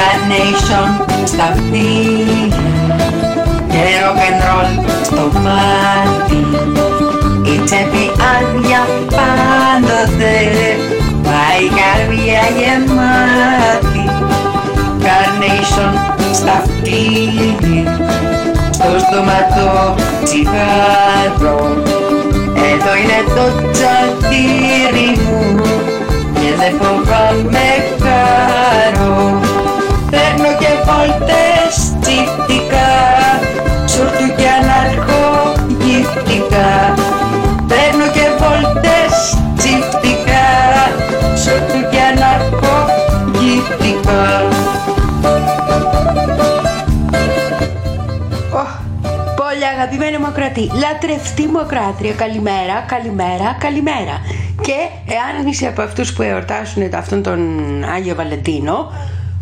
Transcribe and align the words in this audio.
Carnation 0.00 0.88
στα 1.24 1.44
αυτιά 1.44 2.56
και 3.68 3.82
rock 4.02 4.20
and 4.28 4.40
roll 4.44 4.90
στο 5.02 5.40
πάρτι 5.42 6.46
η 7.42 7.60
τσέπη 7.64 8.10
άδεια 8.32 8.86
πάντοτε 9.16 10.36
πάει 11.22 11.64
καρδιά 11.78 12.42
γεμάτη. 12.58 14.04
Carnation 15.04 15.94
στα 16.32 16.52
αυτιά 16.52 17.00
στο 18.70 18.98
στόματο 18.98 19.94
τσιγάρο. 20.24 21.76
Εδώ 22.54 22.92
είναι 23.00 23.20
το 23.34 23.70
τσατήρι 23.70 25.18
μου. 25.22 25.60
Και 26.34 26.54
δεν 26.58 26.72
φοβάμαι 26.80 27.68
χαρό 28.02 29.40
Παίρνω 30.10 30.50
και 30.60 30.70
βόλτες 30.86 31.74
τσιφτικά 32.00 32.90
Σουρτου 33.86 34.28
και 34.36 34.48
αναρχογυφτικά 34.60 36.70
Παίρνω 37.68 38.06
και 38.16 38.26
βόλτες 38.40 39.12
τσιφτικά 39.56 40.48
Σουρτου 41.42 41.80
και 41.90 42.00
αναρχογυφτικά 42.12 44.24
Πολύ 49.36 49.66
αγαπημένη 49.74 50.18
μου 50.18 50.26
ακροατή, 50.26 50.70
λατρευτή 50.74 51.46
μου 51.46 51.60
ακροάτρια, 51.60 52.12
καλημέρα, 52.12 52.84
καλημέρα, 52.86 53.56
καλημέρα. 53.58 54.20
Και 54.60 54.72
εάν 55.06 55.46
είσαι 55.46 55.66
από 55.66 55.82
αυτούς 55.82 56.12
που 56.12 56.22
εορτάσουν 56.22 56.94
αυτόν 56.94 57.22
τον 57.22 57.40
Άγιο 57.94 58.14
Βαλεντίνο, 58.14 58.92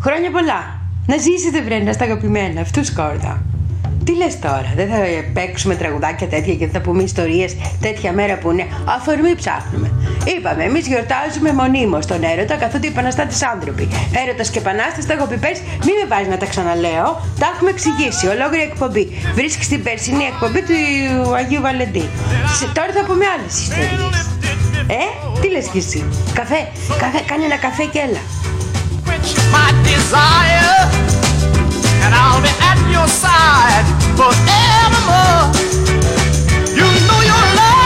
χρόνια 0.01 0.31
πολλά. 0.31 0.77
Να 1.07 1.17
ζήσετε 1.17 1.61
βρένα 1.61 1.91
στα 1.93 2.03
αγαπημένα, 2.03 2.61
αυτούς 2.61 2.93
κόρτα. 2.93 3.43
Τι 4.03 4.15
λες 4.15 4.39
τώρα, 4.39 4.73
δεν 4.75 4.87
θα 4.89 4.97
παίξουμε 5.33 5.75
τραγουδάκια 5.75 6.27
τέτοια 6.27 6.53
και 6.53 6.65
δεν 6.65 6.69
θα 6.73 6.79
πούμε 6.81 7.03
ιστορίες 7.03 7.55
τέτοια 7.81 8.11
μέρα 8.13 8.35
που 8.37 8.51
είναι. 8.51 8.65
Αφορμή 8.85 9.35
ψάχνουμε. 9.35 9.91
Είπαμε, 10.37 10.63
εμείς 10.63 10.87
γιορτάζουμε 10.87 11.51
μονίμως 11.53 12.05
τον 12.05 12.23
έρωτα 12.23 12.55
καθότι 12.55 12.85
οι 12.87 12.89
επαναστάτες 12.89 13.43
άνθρωποι. 13.43 13.87
Έρωτας 14.23 14.49
και 14.49 14.59
επανάσταση 14.59 15.07
τα 15.07 15.13
έχω 15.13 15.25
πει 15.25 15.37
πέρσι, 15.37 15.61
μην 15.85 15.93
με 16.01 16.05
βάζεις 16.11 16.27
να 16.27 16.37
τα 16.37 16.45
ξαναλέω. 16.45 17.09
Τα 17.39 17.47
έχουμε 17.53 17.69
εξηγήσει, 17.75 18.27
ολόκληρη 18.27 18.63
εκπομπή. 18.71 19.05
Βρίσκεις 19.33 19.67
την 19.67 19.83
περσινή 19.83 20.23
εκπομπή 20.31 20.61
του 20.67 20.77
Αγίου 21.39 21.61
Βαλεντή. 21.61 22.05
Σε- 22.57 22.69
Τώρα 22.77 22.91
θα 22.97 23.03
πούμε 23.07 23.25
άλλες 23.33 23.53
ιστορίες. 23.61 24.17
Ε, 25.01 25.03
τι 25.41 25.47
λες 25.53 25.67
κι 25.73 25.77
εσύ. 25.77 25.99
Καφέ, 26.33 26.59
καφέ, 27.03 27.19
κάνε 27.29 27.43
ένα 27.49 27.57
καφέ 27.65 27.83
και 27.93 27.99
έλα. 28.07 28.21
My 29.51 29.71
desire, 29.83 30.89
and 32.03 32.13
I'll 32.13 32.41
be 32.41 32.49
at 32.61 32.79
your 32.91 33.07
side 33.07 33.85
forevermore. 34.17 35.51
You 36.77 36.87
know 37.07 37.21
your 37.21 37.43
love 37.57 37.78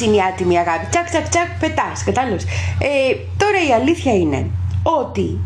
Έτσι 0.00 0.10
είναι 0.10 0.22
η 0.22 0.26
άτιμη 0.32 0.58
αγάπη. 0.58 0.86
Τσακ, 0.90 1.08
τσακ, 1.08 1.28
τσακ, 1.28 1.48
πετάς. 1.60 2.04
Κατάλαβες. 2.04 2.44
Ε, 2.78 3.16
τώρα 3.36 3.58
η 3.68 3.72
αλήθεια 3.80 4.14
είναι 4.14 4.46
ότι 4.82 5.38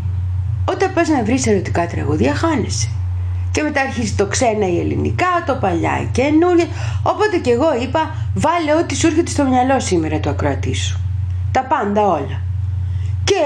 όταν 0.64 0.92
πας 0.94 1.08
να 1.08 1.22
βρεις 1.24 1.46
ερωτικά 1.46 1.86
τραγούδια, 1.86 2.34
χάνεσαι. 2.34 2.88
Και 3.50 3.62
μετά 3.62 3.80
αρχίζει 3.80 4.12
το 4.14 4.26
ξένα 4.26 4.68
η 4.68 4.78
ελληνικά, 4.78 5.26
το 5.46 5.54
παλιά 5.54 6.00
η 6.00 6.08
καινούργια. 6.12 6.66
Οπότε 7.02 7.36
και 7.38 7.50
εγώ 7.50 7.74
είπα, 7.82 8.14
βάλε 8.34 8.74
ό,τι 8.80 8.94
σου 8.96 9.06
έρχεται 9.06 9.30
στο 9.30 9.44
μυαλό 9.44 9.80
σήμερα 9.80 10.20
το 10.20 10.30
ακροατή 10.30 10.74
σου. 10.74 11.00
Τα 11.52 11.62
πάντα 11.62 12.06
όλα. 12.06 12.40
Και 13.24 13.42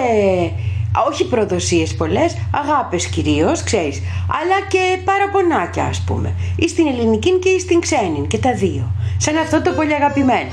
όχι 1.08 1.26
προδοσίες 1.26 1.94
πολλές, 1.94 2.36
αγάπες 2.50 3.06
κυρίως, 3.06 3.62
ξέρεις, 3.62 4.02
αλλά 4.40 4.66
και 4.68 4.98
παραπονάκια 5.04 5.84
ας 5.84 6.04
πούμε. 6.06 6.34
Ή 6.56 6.68
στην 6.68 6.86
ελληνική 6.86 7.38
και 7.38 7.48
ή 7.48 7.58
στην 7.58 7.80
ξένη 7.80 8.26
και 8.28 8.38
τα 8.38 8.54
δύο. 8.54 8.90
Σαν 9.16 9.36
αυτό 9.36 9.62
το 9.62 9.70
πολύ 9.70 9.94
αγαπημένο. 9.94 10.50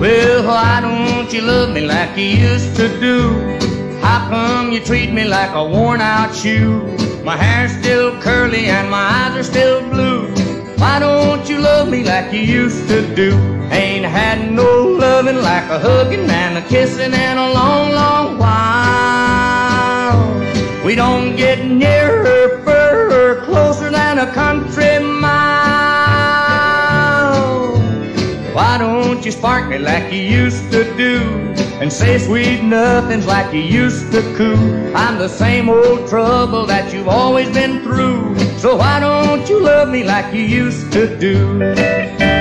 Well, 0.00 0.46
why 0.46 0.80
don't 0.80 1.28
you 1.34 1.42
love 1.42 1.70
me 1.76 1.80
like 1.80 2.16
you 2.16 2.30
used 2.52 2.76
to 2.76 2.86
do? 3.00 3.16
How 4.00 4.20
come 4.30 4.70
you 4.74 4.80
treat 4.90 5.10
me 5.18 5.24
like 5.24 5.52
a 5.62 5.64
worn 5.74 6.00
out 6.00 6.32
shoe? 6.40 6.74
My 7.24 7.36
hair's 7.36 7.72
still 7.80 8.08
curly 8.20 8.66
and 8.66 8.88
my 8.88 9.04
eyes 9.18 9.34
are 9.40 9.42
still 9.42 9.78
blue. 9.92 10.47
Why 10.78 11.00
don't 11.00 11.48
you 11.48 11.58
love 11.58 11.88
me 11.88 12.04
like 12.04 12.32
you 12.32 12.38
used 12.38 12.86
to 12.88 13.02
do? 13.16 13.36
Ain't 13.72 14.04
had 14.04 14.52
no 14.52 14.84
loving 14.84 15.38
like 15.42 15.68
a 15.70 15.78
hugging 15.80 16.30
and 16.30 16.56
a 16.56 16.62
kissing 16.62 17.12
in 17.12 17.36
a 17.36 17.52
long, 17.52 17.90
long 17.90 18.38
while. 18.38 20.18
We 20.84 20.94
don't 20.94 21.34
get 21.34 21.66
nearer, 21.66 22.62
further, 22.64 23.42
closer 23.44 23.90
than 23.90 24.18
a 24.20 24.32
country 24.32 25.17
you 29.28 29.32
spark 29.32 29.68
me 29.68 29.76
like 29.76 30.10
you 30.10 30.22
used 30.22 30.72
to 30.72 30.84
do? 30.96 31.20
And 31.82 31.92
say 31.92 32.16
sweet 32.18 32.62
nothings 32.62 33.26
like 33.26 33.52
you 33.52 33.60
used 33.60 34.10
to 34.12 34.22
coo. 34.34 34.56
I'm 34.94 35.18
the 35.18 35.28
same 35.28 35.68
old 35.68 36.08
trouble 36.08 36.64
that 36.64 36.94
you've 36.94 37.08
always 37.08 37.50
been 37.50 37.82
through. 37.82 38.38
So 38.56 38.76
why 38.76 39.00
don't 39.00 39.46
you 39.46 39.60
love 39.60 39.90
me 39.90 40.02
like 40.02 40.32
you 40.32 40.44
used 40.44 40.90
to 40.92 41.18
do? 41.18 42.37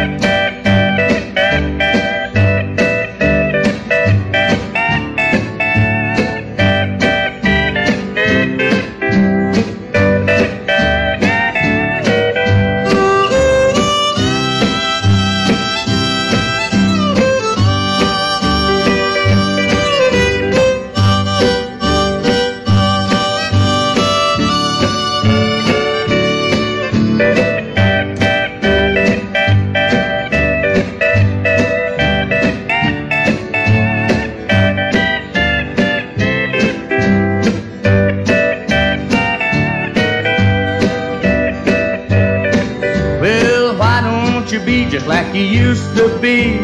You 45.37 45.43
used 45.43 45.95
to 45.95 46.17
be? 46.19 46.57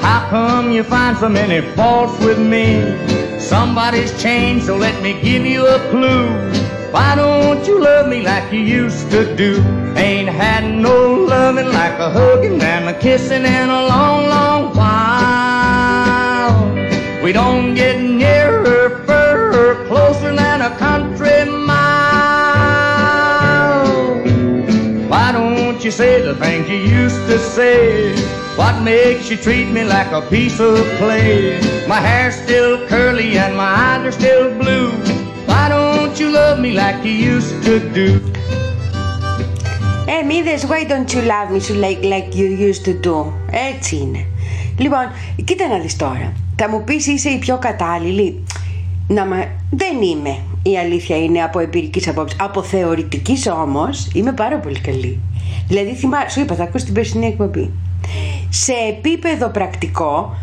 How 0.00 0.28
come 0.30 0.70
you 0.70 0.84
find 0.84 1.16
so 1.16 1.28
many 1.28 1.60
faults 1.74 2.16
with 2.24 2.38
me? 2.38 2.94
Somebody's 3.40 4.12
changed, 4.22 4.66
so 4.66 4.76
let 4.76 5.02
me 5.02 5.20
give 5.20 5.44
you 5.44 5.66
a 5.66 5.78
clue. 5.90 6.28
Why 6.92 7.16
don't 7.16 7.66
you 7.66 7.80
love 7.80 8.08
me 8.08 8.22
like 8.22 8.52
you 8.52 8.60
used 8.60 9.10
to 9.10 9.34
do? 9.34 9.56
Ain't 9.96 10.28
had 10.28 10.64
no 10.64 11.14
loving 11.14 11.72
like 11.72 11.98
a 11.98 12.08
hugging 12.10 12.62
and 12.62 12.88
a 12.88 12.98
kissing 13.00 13.44
in 13.44 13.68
a 13.68 13.82
long, 13.86 14.28
long 14.28 14.76
while. 14.76 16.54
We 17.24 17.32
don't 17.32 17.74
get 17.74 17.98
you 25.84 25.90
say 25.90 26.22
the 26.22 26.34
things 26.36 26.66
you 26.66 26.80
used 27.02 27.22
to 27.30 27.38
say? 27.38 28.14
What 28.56 28.74
makes 28.82 29.28
you 29.30 29.36
treat 29.36 29.68
me 29.76 29.82
like 29.84 30.10
a 30.12 30.22
piece 30.32 30.58
of 30.58 30.78
clay? 30.98 31.60
My 31.86 32.00
hair's 32.08 32.36
still 32.44 32.72
curly 32.88 33.36
and 33.36 33.52
my 33.54 33.70
eyes 33.88 34.02
are 34.08 34.16
still 34.20 34.46
blue. 34.60 34.90
Why 35.50 35.64
don't 35.68 36.18
you 36.20 36.28
love 36.30 36.58
me 36.64 36.70
like 36.82 36.98
you 37.04 37.14
used 37.34 37.54
to 37.66 37.74
do? 37.98 38.08
Ε, 40.06 40.24
μη 40.26 40.34
είδες, 40.34 40.66
why 40.66 40.84
don't 40.90 41.12
you 41.14 41.22
love 41.22 41.50
me 41.52 41.60
so 41.60 41.74
like, 41.74 42.02
like 42.02 42.34
you 42.34 42.48
used 42.70 42.84
to 42.84 43.06
do. 43.06 43.32
Έτσι 43.72 43.96
είναι. 43.96 44.26
Λοιπόν, 44.78 45.10
κοίτα 45.44 45.68
να 45.68 45.78
δεις 45.78 45.96
τώρα. 45.96 46.32
Θα 46.56 46.68
μου 46.68 46.84
πεις 46.84 47.06
είσαι 47.06 47.28
η 47.28 47.38
πιο 47.38 47.58
κατάλληλη. 47.58 48.44
Να 49.08 49.26
μα... 49.26 49.36
Δεν 49.70 50.02
είμαι. 50.02 50.38
Η 50.62 50.78
αλήθεια 50.78 51.16
είναι 51.16 51.42
από 51.42 51.58
εμπειρικής 51.58 52.08
απόψης. 52.08 52.38
Από 52.40 52.62
θεωρητικής 52.62 53.46
όμως 53.46 54.08
είμαι 54.12 54.32
πάρα 54.32 54.56
πολύ 54.56 54.80
καλή. 54.80 55.20
Δηλαδή 55.68 55.94
θυμά... 55.94 56.28
σου 56.28 56.40
είπα 56.40 56.54
θα 56.54 56.62
ακούσει 56.62 56.84
την 56.84 56.94
περσινή 56.94 57.26
εκπομπή. 57.26 57.70
Σε 58.48 58.72
επίπεδο 58.88 59.48
πρακτικό 59.48 60.36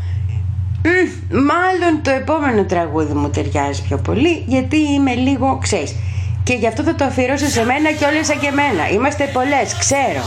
μμ, 0.84 1.36
μάλλον 1.36 2.02
το 2.04 2.12
επόμενο 2.12 2.64
τραγούδι 2.66 3.14
μου 3.14 3.30
ταιριάζει 3.30 3.82
πιο 3.82 3.98
πολύ 3.98 4.44
γιατί 4.48 4.78
είμαι 4.78 5.14
λίγο, 5.14 5.60
ξέρεις, 5.62 5.96
και 6.44 6.54
γι' 6.54 6.68
αυτό 6.68 6.84
θα 6.84 6.96
το 6.96 7.04
αφιερώσω 7.06 7.48
σε 7.48 7.66
μένα 7.66 7.92
και 7.92 8.06
όλες 8.06 8.26
σαν 8.26 8.40
και 8.40 8.48
εμένα. 8.48 8.90
Είμαστε 8.90 9.30
πολλές, 9.34 9.76
ξέρω. 9.80 10.24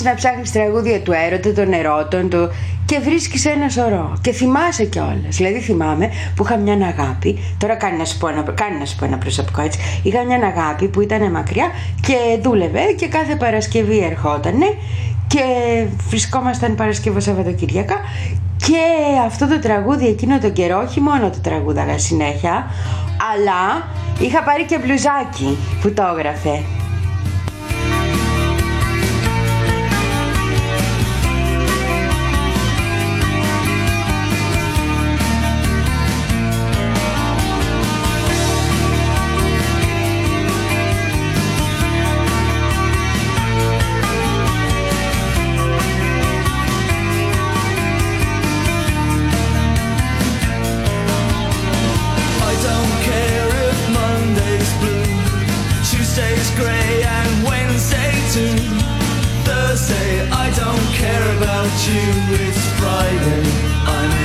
Αρχίζεις 0.00 0.04
να 0.04 0.14
ψάχνεις 0.14 0.52
τραγούδια 0.52 1.00
του 1.00 1.12
έρωτα, 1.12 1.52
των 1.52 1.72
ερώτων 1.72 2.28
του 2.30 2.48
και 2.86 2.98
βρίσκεις 2.98 3.46
ένα 3.46 3.68
σωρό. 3.68 4.18
Και 4.20 4.32
θυμάσαι 4.32 4.84
κιόλας. 4.84 5.36
Δηλαδή 5.36 5.60
θυμάμαι 5.60 6.10
που 6.36 6.44
είχα 6.44 6.56
μια 6.56 6.74
αγάπη, 6.74 7.38
τώρα 7.58 7.74
κάνει 7.74 7.96
να 7.96 8.04
σου 8.04 8.18
πω 8.18 8.28
ένα, 8.28 8.42
κάνει 8.42 8.78
να 8.78 8.84
σου 8.84 8.96
πω 8.96 9.04
ένα 9.04 9.18
προσωπικό 9.18 9.60
έτσι, 9.62 9.78
είχα 10.02 10.24
μια 10.24 10.36
αγάπη 10.36 10.88
που 10.88 11.00
ήταν 11.00 11.30
μακριά 11.30 11.70
και 12.00 12.38
δούλευε 12.42 12.82
και 12.96 13.08
κάθε 13.08 13.36
Παρασκευή 13.36 13.98
ερχότανε 13.98 14.66
και 15.26 15.44
βρισκόμασταν 16.08 16.74
Παρασκευό 16.74 17.20
Σαββατοκύριακα 17.20 17.94
και 18.56 18.82
αυτό 19.26 19.48
το 19.48 19.58
τραγούδι 19.58 20.06
εκείνο 20.06 20.38
τον 20.38 20.52
καιρό 20.52 20.82
όχι 20.86 21.00
μόνο 21.00 21.30
το 21.30 21.38
τραγούδαγα 21.42 21.98
συνέχεια 21.98 22.70
αλλά 23.32 23.88
είχα 24.20 24.42
πάρει 24.42 24.64
και 24.64 24.78
μπλουζάκι 24.78 25.58
που 25.80 25.92
το 25.92 26.02
έγραφε 26.16 26.79
don't 60.72 60.92
care 60.94 61.36
about 61.36 61.72
you. 61.88 62.04
It's 62.46 62.64
Friday, 62.78 63.42
I'm 63.86 64.19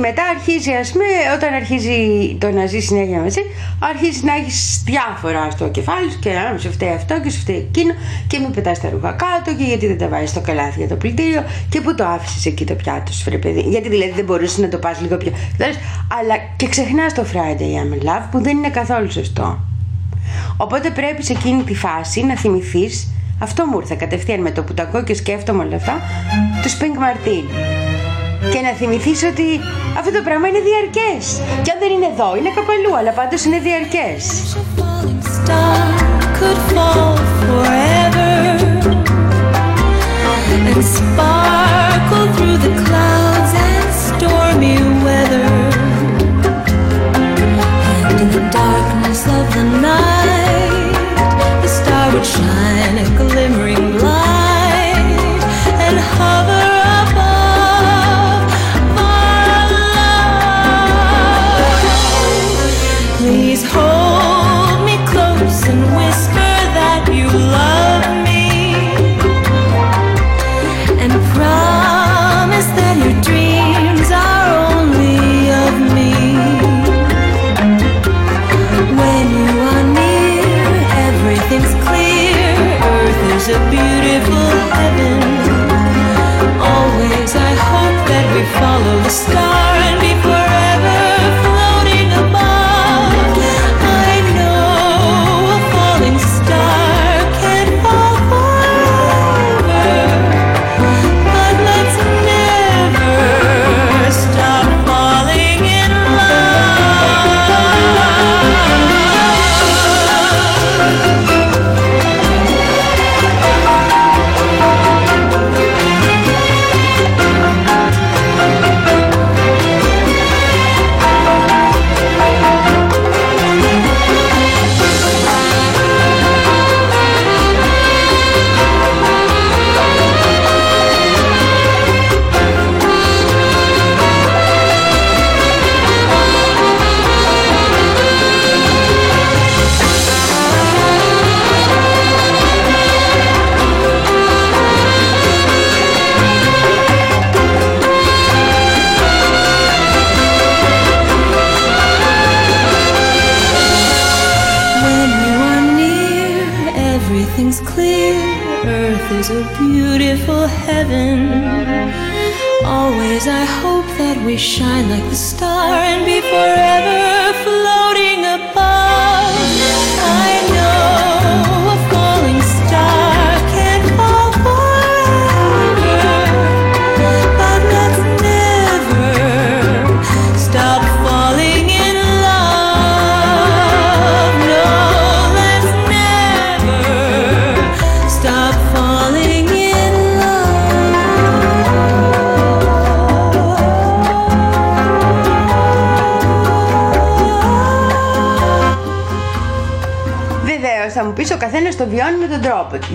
μετά 0.00 0.22
αρχίζει, 0.34 0.72
ας 0.72 0.92
πούμε, 0.92 1.04
όταν 1.36 1.54
αρχίζει 1.54 1.98
το 2.40 2.50
να 2.50 2.66
ζεις 2.66 2.84
συνέχεια 2.84 3.18
μαζί, 3.20 3.40
αρχίζει 3.78 4.24
να 4.24 4.34
έχεις 4.34 4.82
διάφορα 4.84 5.50
στο 5.50 5.68
κεφάλι 5.68 6.10
σου 6.10 6.18
και 6.18 6.30
να 6.30 6.58
σου 6.58 6.72
φταίει 6.72 6.92
αυτό 6.92 7.20
και 7.20 7.30
σου 7.30 7.40
φταίει 7.40 7.56
εκείνο 7.56 7.92
και 8.26 8.38
μην 8.38 8.50
πετάς 8.50 8.80
τα 8.80 8.88
ρούχα 8.90 9.12
κάτω 9.12 9.56
και 9.58 9.64
γιατί 9.64 9.86
δεν 9.86 9.98
τα 9.98 10.08
βάζεις 10.08 10.30
στο 10.30 10.40
καλάθι 10.40 10.78
για 10.78 10.88
το 10.88 10.96
πλυντήριο 10.96 11.42
και 11.68 11.80
πού 11.80 11.94
το 11.94 12.04
άφησες 12.04 12.46
εκεί 12.46 12.64
το 12.64 12.74
πιάτο 12.74 13.12
σου, 13.12 13.22
βρε 13.24 13.38
παιδί. 13.38 13.60
Γιατί 13.60 13.88
δηλαδή 13.88 14.12
δεν 14.12 14.24
μπορούσες 14.24 14.58
να 14.58 14.68
το 14.68 14.78
πας 14.78 15.00
λίγο 15.00 15.16
πιο. 15.16 15.32
Ξέρεις, 15.58 15.78
Αλλά 16.18 16.34
και 16.56 16.68
ξεχνάς 16.68 17.14
το 17.14 17.24
Friday 17.32 17.72
I'm 17.80 17.92
in 17.96 18.06
love 18.08 18.24
που 18.30 18.42
δεν 18.42 18.56
είναι 18.56 18.70
καθόλου 18.70 19.10
σωστό. 19.12 19.58
Οπότε 20.56 20.90
πρέπει 20.90 21.24
σε 21.24 21.32
εκείνη 21.32 21.62
τη 21.62 21.74
φάση 21.74 22.24
να 22.24 22.36
θυμηθείς. 22.36 23.12
Αυτό 23.38 23.66
μου 23.66 23.78
ήρθε 23.78 23.94
κατευθείαν 23.94 24.40
με 24.40 24.50
το 24.50 24.62
που 24.62 24.74
τα 24.74 24.82
ακούω 24.82 25.02
και 25.02 25.14
σκέφτομαι 25.14 25.64
όλα 25.64 25.76
αυτά. 25.76 26.00
Τους 26.62 26.76
Pink 26.76 26.82
Martin 26.82 27.89
και 28.52 28.60
να 28.60 28.72
θυμηθείς 28.80 29.22
ότι 29.22 29.46
αυτό 29.98 30.10
το 30.16 30.22
πράγμα 30.26 30.46
είναι 30.48 30.62
διαρκές. 30.70 31.22
Και 31.62 31.70
αν 31.74 31.78
δεν 31.82 31.90
είναι 31.94 32.08
εδώ, 32.14 32.28
είναι 32.36 32.50
κάπου 32.56 32.72
αλλά 32.98 33.12
πάντως 33.18 33.44
είναι 33.44 33.58
διαρκές. 33.58 34.22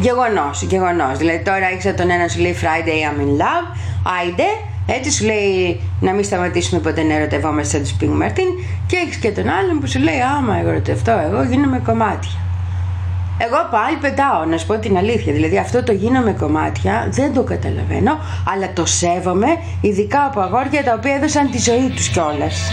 Γεγονός, 0.01 0.61
γεγονός. 0.61 1.17
Δηλαδή, 1.17 1.39
τώρα 1.43 1.65
έχει 1.73 1.93
τον 1.93 2.09
ένα 2.09 2.27
σου 2.27 2.39
λέει 2.39 2.55
Friday 2.61 3.09
I'm 3.09 3.19
in 3.21 3.41
love, 3.41 3.77
άιντε. 4.19 4.43
Έτσι 4.87 5.11
σου 5.11 5.25
λέει 5.25 5.81
να 5.99 6.11
μην 6.11 6.23
σταματήσουμε 6.23 6.81
ποτέ 6.81 7.03
να 7.03 7.13
ερωτευόμαστε 7.13 7.77
σαν 7.77 7.81
τους 7.81 7.95
Pink 8.01 8.23
Martin. 8.23 8.63
Και 8.87 8.95
έχεις 8.95 9.15
και 9.15 9.31
τον 9.31 9.49
άλλον 9.49 9.79
που 9.79 9.87
σου 9.87 9.99
λέει 9.99 10.21
Άμα 10.37 10.57
ερωτευτώ, 10.57 11.11
εγώ 11.11 11.43
γίνομαι 11.43 11.81
κομμάτια. 11.85 12.31
Εγώ 13.37 13.57
πάλι 13.71 13.97
πετάω, 14.01 14.45
να 14.45 14.57
σου 14.57 14.65
πω 14.65 14.77
την 14.77 14.97
αλήθεια. 14.97 15.33
Δηλαδή, 15.33 15.57
αυτό 15.57 15.83
το 15.83 15.91
γίνομαι 15.91 16.31
κομμάτια 16.31 17.07
δεν 17.11 17.33
το 17.33 17.43
καταλαβαίνω, 17.43 18.17
αλλά 18.53 18.73
το 18.73 18.85
σέβομαι, 18.85 19.47
ειδικά 19.81 20.25
από 20.25 20.39
αγόρια 20.41 20.83
τα 20.83 20.93
οποία 20.93 21.15
έδωσαν 21.15 21.51
τη 21.51 21.57
ζωή 21.57 21.89
τους 21.95 22.07
κιόλας. 22.07 22.71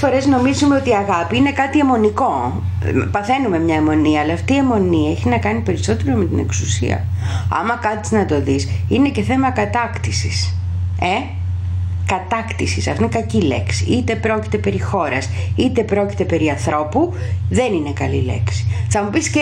Τα 0.00 0.08
λέμε, 0.08 0.20
πολλές 0.20 0.26
φορές 0.26 0.26
νομίζουμε 0.26 0.76
ότι 0.76 0.88
η 0.88 0.94
αγάπη 0.94 1.36
είναι 1.36 1.52
κάτι 1.52 1.78
αιμονικό. 1.78 2.62
Ε, 2.84 2.90
Παθαίνουμε 3.10 3.58
μια 3.58 3.74
αιμονία, 3.74 4.20
αλλά 4.20 4.32
αυτή 4.32 4.52
η 4.52 4.56
αιμονία 4.56 5.10
έχει 5.10 5.28
να 5.28 5.38
κάνει 5.38 5.60
περισσότερο 5.60 6.16
με 6.16 6.24
την 6.24 6.38
εξουσία. 6.38 7.04
Άμα 7.60 7.74
κάτσεις 7.74 8.12
να 8.18 8.26
το 8.26 8.40
δεις, 8.40 8.68
είναι 8.88 9.08
και 9.08 9.22
θέμα 9.22 9.50
κατάκτησης. 9.50 10.54
Ε, 11.00 11.36
κατάκτησης, 12.06 12.88
αυτό 12.88 13.02
είναι 13.02 13.12
κακή 13.12 13.40
λέξη. 13.40 13.84
Είτε 13.84 14.14
πρόκειται 14.14 14.58
περί 14.58 14.80
χώρας, 14.80 15.28
είτε 15.56 15.82
πρόκειται 15.82 16.24
περί 16.24 16.48
ανθρώπου, 16.48 17.14
δεν 17.50 17.72
είναι 17.72 17.92
καλή 17.92 18.22
λέξη. 18.22 18.66
Θα 18.88 19.02
μου 19.02 19.10
πεις 19.10 19.28
και, 19.28 19.40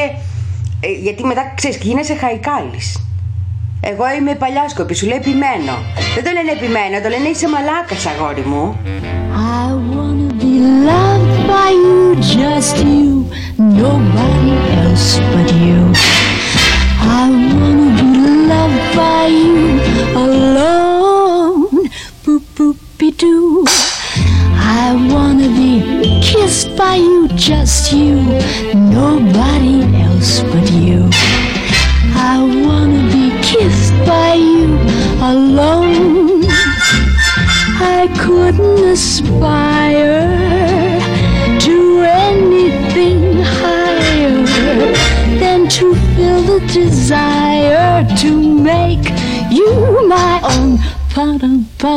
ε, 0.80 0.90
γιατί 1.02 1.24
μετά 1.24 1.52
ξέρεις, 1.54 1.76
και 1.76 1.88
γίνεσαι 1.88 2.14
χαϊκάλης. 2.14 3.00
Εγώ 3.80 4.04
είμαι 4.18 4.34
παλιάσκοπη, 4.34 4.94
σου 4.94 5.06
λέει 5.06 5.16
επιμένω. 5.16 5.74
Δεν 6.14 6.24
το 6.24 6.30
λένε 6.30 6.50
επιμένω, 6.52 7.00
το 7.02 7.08
λένε 7.08 7.28
είσαι 7.28 7.48
μαλάκας 7.48 8.06
αγόρι 8.06 8.40
μου. 8.40 8.76
I 9.36 9.72
wanna 9.74 10.16
be 10.18 10.25
loved 10.66 11.48
by 11.48 11.70
you, 11.70 12.16
just 12.16 12.76
you, 12.78 13.30
nobody 13.58 14.52
else 14.80 15.18
but 15.32 15.48
you. 15.54 15.92
I 16.98 17.30
wanna 17.30 17.88
be 17.98 18.08
loved 18.52 18.96
by 18.96 19.26
you 19.26 19.80
alone, 20.24 21.88
boop 22.24 22.42
boop 22.56 23.16
doo. 23.16 23.64
I 24.58 24.94
wanna 25.12 25.48
be 25.48 26.20
kissed 26.22 26.76
by 26.76 26.96
you, 26.96 27.28
just 27.28 27.92
you, 27.92 28.15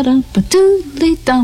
da 0.03 0.11
da 0.11 0.23
ba 0.33 0.41
doo 0.51 0.69
dum 1.25 1.43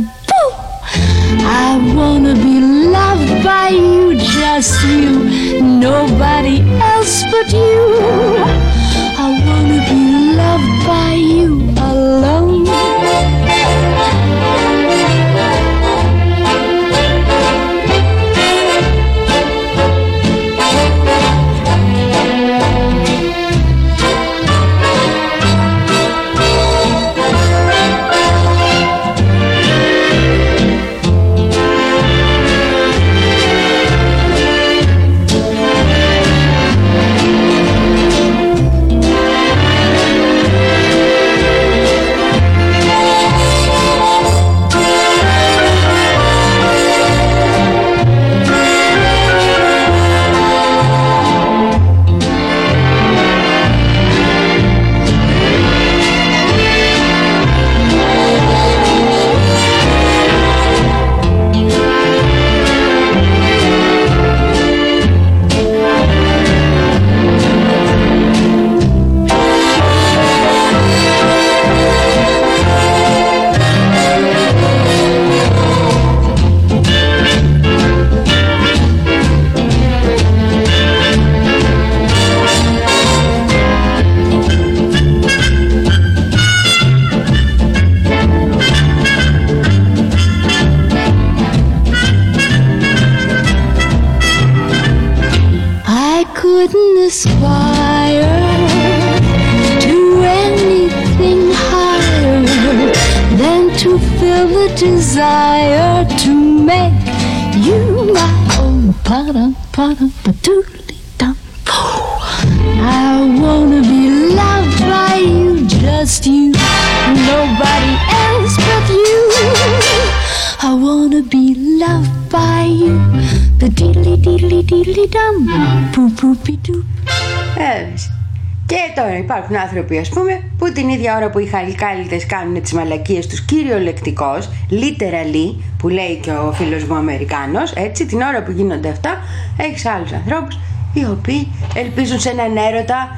υπάρχουν 129.37 129.57
άνθρωποι, 129.57 129.97
ας 129.97 130.09
πούμε, 130.09 130.41
που 130.57 130.71
την 130.71 130.89
ίδια 130.89 131.15
ώρα 131.15 131.29
που 131.29 131.39
οι 131.39 131.45
χαλικάλιτες 131.45 132.25
κάνουν 132.25 132.61
τις 132.61 132.73
μαλακίες 132.73 133.27
τους 133.27 133.41
κυριολεκτικώς, 133.41 134.49
literally, 134.71 135.55
που 135.77 135.87
λέει 135.89 136.19
και 136.21 136.31
ο 136.31 136.51
φίλος 136.51 136.83
μου 136.83 136.95
Αμερικάνος, 136.95 137.71
έτσι, 137.71 138.05
την 138.05 138.21
ώρα 138.21 138.43
που 138.43 138.51
γίνονται 138.51 138.89
αυτά, 138.89 139.21
έχεις 139.57 139.85
άλλους 139.85 140.11
ανθρώπους 140.11 140.59
οι 140.93 141.05
οποίοι 141.05 141.47
ελπίζουν 141.73 142.19
σε 142.19 142.29
έναν 142.29 142.57
έρωτα, 142.57 143.17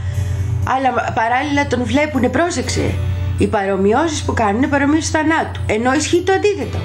αλλά 0.68 0.90
παράλληλα 1.14 1.68
τον 1.68 1.84
βλέπουν, 1.84 2.32
πρόσεξε. 2.32 2.94
Οι 3.38 3.48
παρομοιώσεις 3.48 4.24
που 4.24 4.34
κάνουν 4.34 4.56
είναι 4.56 4.68
παρομοιώσεις 4.68 5.10
θανάτου, 5.10 5.62
ενώ 5.66 5.94
ισχύει 5.94 6.22
το 6.22 6.34
αντίθετο. 6.34 6.78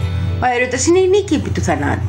Ο 0.43 0.47
έρωτας 0.57 0.87
είναι 0.87 0.99
η 0.99 1.09
νίκη 1.09 1.35
επί 1.35 1.51
του 1.51 1.63
θανάτου. 1.63 2.02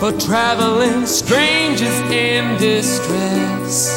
For 0.00 0.12
traveling 0.12 1.04
strangers 1.04 2.00
in 2.10 2.56
distress. 2.56 3.94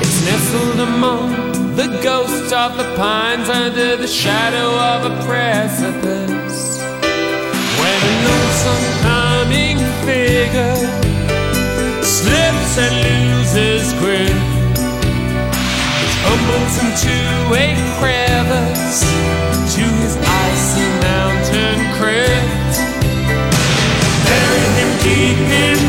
It's 0.00 0.24
nestled 0.24 0.88
among 0.88 1.74
the 1.74 1.98
ghosts 2.00 2.52
of 2.52 2.76
the 2.76 2.84
pines 2.94 3.48
under 3.48 3.96
the 3.96 4.06
shadow 4.06 4.70
of 4.92 5.10
a 5.10 5.26
precipice. 5.26 6.78
When 7.80 8.00
a 8.10 8.14
lonesome 8.28 8.86
humming 9.02 9.78
figure 10.06 10.76
slips 12.00 12.78
and 12.78 12.94
loses 13.04 13.92
grip, 13.94 14.30
it 16.02 16.12
tumbles 16.22 16.74
into 16.84 17.16
a 17.52 17.74
crevice 17.98 19.13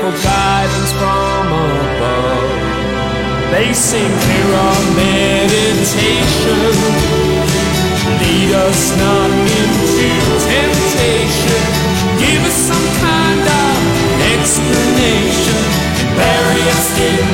for 0.00 0.12
guidance 0.22 0.92
from 1.00 1.46
above. 1.48 2.50
They 3.52 3.72
sing 3.72 4.12
clear 4.24 4.56
meditation. 5.00 6.58
Lead 8.20 8.52
us 8.66 8.82
not 9.00 9.30
into 9.58 10.10
temptation. 10.52 11.62
Give 12.20 12.42
us 12.44 12.56
some 12.70 12.88
kind 13.06 13.44
of 13.62 13.76
explanation. 14.34 15.62
Bury 16.16 16.62
us 16.74 16.86
deep. 16.98 17.25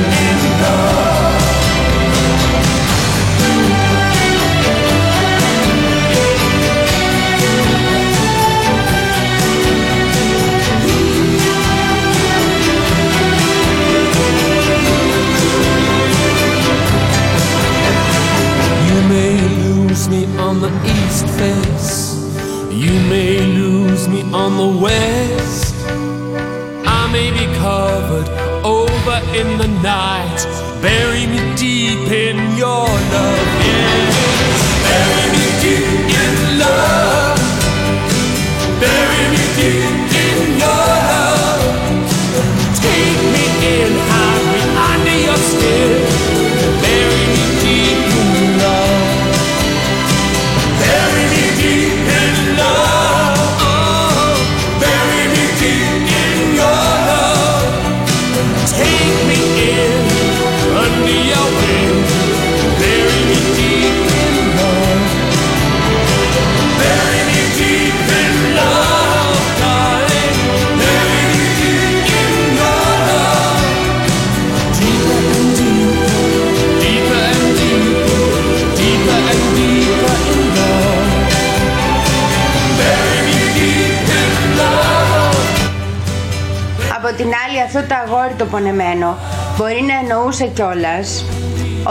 Μπορεί 89.63 89.81
να 89.81 89.97
εννοούσε 89.99 90.47
κιόλας 90.47 91.25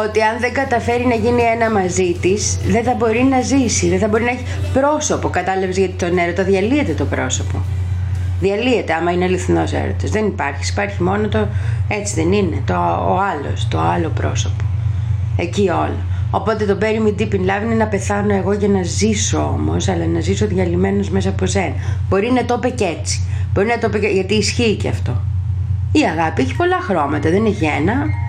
ότι 0.05 0.23
αν 0.23 0.41
δεν 0.41 0.53
καταφέρει 0.53 1.07
να 1.07 1.15
γίνει 1.15 1.43
ένα 1.43 1.71
μαζί 1.71 2.17
της, 2.21 2.59
δεν 2.67 2.85
θα 2.85 2.95
μπορεί 2.95 3.23
να 3.23 3.41
ζήσει, 3.41 3.89
δεν 3.89 3.99
θα 3.99 4.09
μπορεί 4.09 4.25
να 4.25 4.31
έχει 4.31 4.45
πρόσωπο. 4.73 5.29
Κατάλαβες 5.29 5.77
γιατί 5.77 5.93
τον 5.93 6.19
έρωτα 6.19 6.43
διαλύεται 6.43 6.93
το 6.93 7.05
πρόσωπο. 7.05 7.63
Διαλύεται 8.41 8.93
άμα 8.93 9.11
είναι 9.11 9.25
αληθινός 9.25 9.73
έρωτας. 9.73 10.11
Δεν 10.11 10.27
υπάρχει. 10.27 10.71
Υπάρχει 10.71 11.03
μόνο 11.03 11.29
το 11.29 11.49
έτσι 11.89 12.15
δεν 12.15 12.33
είναι. 12.33 12.63
Το, 12.67 12.75
ο 13.09 13.19
άλλος, 13.19 13.69
το 13.69 13.79
άλλο 13.81 14.09
πρόσωπο. 14.09 14.65
Εκεί 15.37 15.69
όλο. 15.69 15.99
Οπότε 16.31 16.65
το 16.65 16.79
Bury 16.81 17.07
Me 17.07 17.21
Deep 17.21 17.35
in 17.35 17.41
Love 17.41 17.63
είναι 17.65 17.75
να 17.75 17.87
πεθάνω 17.87 18.35
εγώ 18.35 18.53
για 18.53 18.69
να 18.69 18.83
ζήσω 18.83 19.39
όμως, 19.39 19.89
αλλά 19.89 20.07
να 20.07 20.21
ζήσω 20.21 20.47
διαλυμένος 20.47 21.11
μέσα 21.11 21.29
από 21.29 21.47
σένα. 21.47 21.75
Μπορεί 22.09 22.31
να 22.33 22.45
το 22.45 22.55
είπε 22.59 22.69
και 22.69 22.85
έτσι. 22.99 23.21
Μπορεί 23.53 23.67
να 23.67 23.79
το 23.79 23.87
είπε 23.87 23.99
και... 23.99 24.07
γιατί 24.07 24.35
ισχύει 24.35 24.75
και 24.75 24.89
αυτό. 24.89 25.21
Η 25.93 26.01
αγάπη 26.03 26.43
έχει 26.43 26.57
πολλά 26.57 26.81
χρώματα, 26.81 27.31
δεν 27.31 27.47
έχει 27.47 27.65
ένα. 27.65 28.22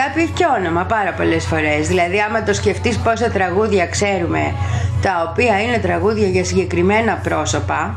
Αγάπη 0.00 0.20
έχει 0.20 0.32
και 0.32 0.44
όνομα 0.58 0.84
πάρα 0.84 1.12
πολλές 1.12 1.44
φορές. 1.44 1.88
Δηλαδή 1.88 2.20
άμα 2.20 2.42
το 2.42 2.54
σκεφτείς 2.54 2.98
πόσα 2.98 3.30
τραγούδια 3.30 3.86
ξέρουμε 3.86 4.54
τα 5.02 5.28
οποία 5.30 5.62
είναι 5.62 5.78
τραγούδια 5.78 6.28
για 6.28 6.44
συγκεκριμένα 6.44 7.14
πρόσωπα, 7.14 7.96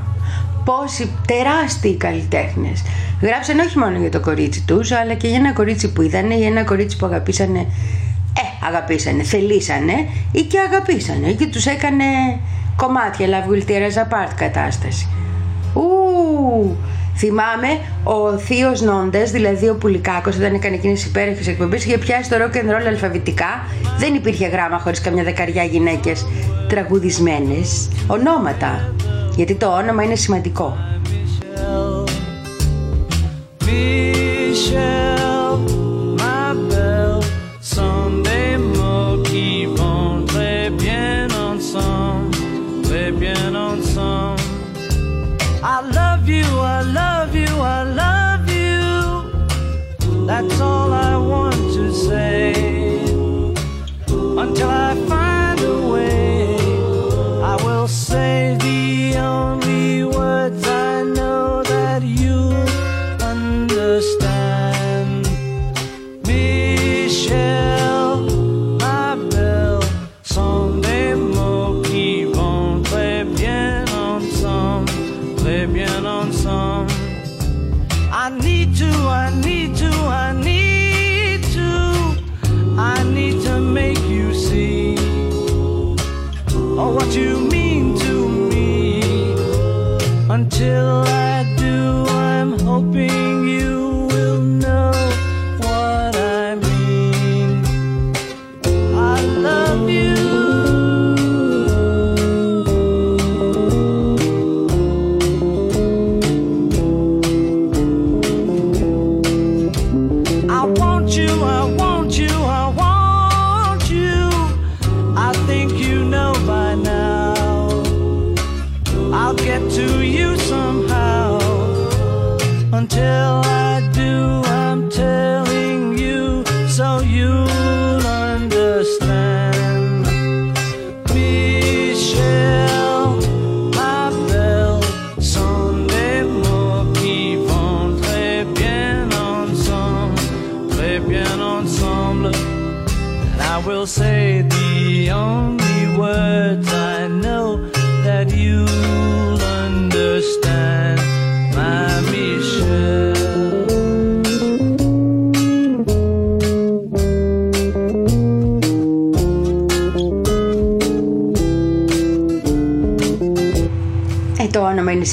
πόσοι 0.66 1.10
τεράστιοι 1.28 1.98
καλλιτέχνες 1.98 2.84
γράψαν 3.24 3.60
όχι 3.60 3.78
μόνο 3.78 3.98
για 3.98 4.12
το 4.12 4.20
κορίτσι 4.20 4.64
τους, 4.68 4.92
αλλά 4.92 5.14
και 5.14 5.28
για 5.28 5.38
ένα 5.38 5.54
κορίτσι 5.54 5.92
που 5.92 6.02
είδανε 6.02 6.34
ή 6.34 6.46
ένα 6.46 6.64
κορίτσι 6.64 6.98
που 6.98 7.06
αγαπήσανε, 7.06 7.60
ε, 8.38 8.68
αγαπήσανε, 8.68 9.24
θελήσανε 9.24 9.94
ή 10.32 10.42
και 10.42 10.60
αγαπήσανε 10.60 11.32
και 11.32 11.46
τους 11.46 11.66
έκανε 11.66 12.04
κομμάτια, 12.76 13.28
la 13.28 13.50
vultera 13.50 13.90
apart 13.96 14.34
κατάσταση. 14.36 15.08
Ου, 15.74 16.78
θυμάμαι 17.16 17.80
ο 18.04 18.38
Θείος 18.38 18.82
Νόντες, 18.82 19.32
δηλαδή 19.32 19.70
ο 19.70 19.76
Πουλικάκος, 19.76 20.36
όταν 20.36 20.54
έκανε 20.54 20.76
εκείνε 20.76 20.94
τι 20.94 21.04
υπέροχε 21.08 21.50
εκπομπέ, 21.50 21.76
είχε 21.76 21.98
πιάσει 21.98 22.30
το 22.30 22.36
rock 22.36 22.56
and 22.56 22.70
roll 22.70 22.88
αλφαβητικά. 22.88 23.68
Δεν 23.98 24.14
υπήρχε 24.14 24.48
γράμμα 24.48 24.80
χωρίς 24.80 25.02
καμιά 25.02 25.24
δεκαριά 25.24 25.64
γυναίκες 25.64 26.26
τραγουδισμένες. 26.68 27.90
Ονόματα. 28.08 28.94
Γιατί 29.36 29.56
το 29.56 29.68
όνομα 29.68 30.04
είναι 30.04 30.16
σημαντικό. 30.16 30.78
Michelle, 33.66 35.33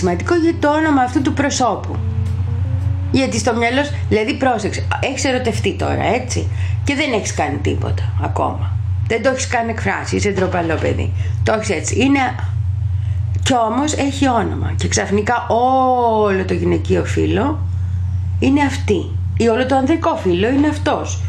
σημαντικό 0.00 0.34
γιατί 0.34 0.56
το 0.56 0.68
όνομα 0.68 1.02
αυτού 1.02 1.22
του 1.22 1.32
προσώπου. 1.32 1.96
Γιατί 3.10 3.38
στο 3.38 3.54
μυαλό 3.54 3.84
σου, 3.84 3.94
δηλαδή 4.08 4.34
πρόσεξε, 4.34 4.86
έχεις 5.00 5.24
ερωτευτεί 5.24 5.72
τώρα, 5.74 6.04
έτσι, 6.14 6.48
και 6.84 6.94
δεν 6.94 7.12
έχεις 7.12 7.34
κάνει 7.34 7.56
τίποτα 7.56 8.02
ακόμα. 8.22 8.70
Δεν 9.06 9.22
το 9.22 9.28
έχεις 9.28 9.46
καν 9.46 9.68
εκφράσει, 9.68 10.16
είσαι 10.16 10.30
ντροπαλό 10.30 10.74
παιδί. 10.74 11.12
Το 11.42 11.52
έχεις 11.52 11.70
έτσι. 11.70 12.00
Είναι. 12.00 12.20
Κι 13.42 13.54
όμως 13.54 13.92
έχει 13.92 14.28
όνομα. 14.28 14.72
Και 14.76 14.88
ξαφνικά 14.88 15.46
όλο 15.48 16.44
το 16.44 16.54
γυναικείο 16.54 17.04
φύλλο 17.04 17.58
είναι 18.38 18.62
αυτή. 18.62 19.10
Ή 19.36 19.48
όλο 19.48 19.66
το 19.66 19.76
ανδρικό 19.76 20.16
φύλλο 20.16 20.48
είναι 20.48 20.68
αυτός. 20.68 21.22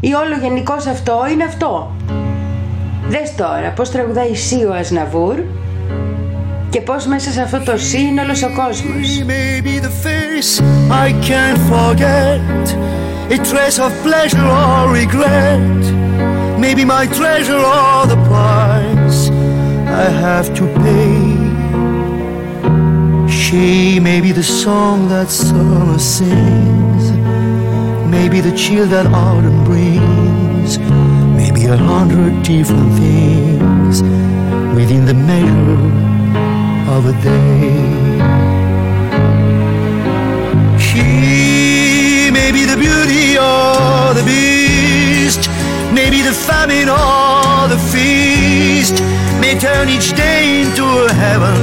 Ή 0.00 0.12
όλο 0.12 0.36
γενικώς 0.42 0.86
αυτό 0.86 1.20
είναι 1.32 1.44
αυτό. 1.44 1.90
Δες 3.08 3.34
τώρα 3.34 3.70
πώς 3.70 3.90
τραγουδάει 3.90 4.30
εσύ 4.30 4.64
ο 4.64 4.74
Ασναβούρ 4.74 5.38
και 6.71 6.81
πώς 6.81 7.05
μέσα 7.05 7.31
σε 7.31 7.41
αυτό 7.41 7.59
το 7.59 7.77
σύ 7.77 8.01
είναι 8.01 8.21
όλος 8.21 8.43
ο 8.43 8.49
κόσμος. 8.55 9.23
Maybe 9.27 9.73
the 9.85 9.93
face 10.05 10.51
I 11.05 11.07
can't 11.29 11.59
forget, 11.73 12.63
a 13.35 13.37
trace 13.49 13.79
of 13.85 13.91
pleasure 14.07 14.47
or 14.65 14.83
regret. 15.01 15.81
Maybe 16.63 16.83
my 16.95 17.05
treasure 17.19 17.63
or 17.77 17.99
the 18.13 18.19
price 18.29 19.19
I 20.05 20.07
have 20.25 20.47
to 20.59 20.63
pay. 20.83 21.19
She 23.41 23.67
may 24.07 24.19
be 24.25 24.31
the 24.41 24.47
song 24.63 24.97
that 25.13 25.29
summer 25.29 25.99
sings, 26.15 27.03
maybe 28.15 28.37
the 28.47 28.53
chill 28.61 28.87
that 28.95 29.07
autumn 29.25 29.59
brings, 29.71 30.71
maybe 31.39 31.61
a 31.77 31.77
hundred 31.91 32.33
different 32.51 32.91
things 33.01 33.95
within 34.77 35.03
the 35.09 35.17
measure 35.29 35.90
of 36.96 37.06
a 37.06 37.12
day. 37.22 37.72
She 40.78 42.30
may 42.30 42.50
be 42.52 42.64
the 42.72 42.76
beauty 42.76 43.38
or 43.38 44.12
the 44.18 44.24
beast, 44.26 45.48
maybe 45.98 46.20
the 46.20 46.36
famine 46.48 46.88
or 46.90 47.68
the 47.74 47.80
feast, 47.92 49.00
may 49.40 49.58
turn 49.58 49.88
each 49.88 50.12
day 50.12 50.62
into 50.62 50.84
a 50.84 51.12
heaven 51.24 51.60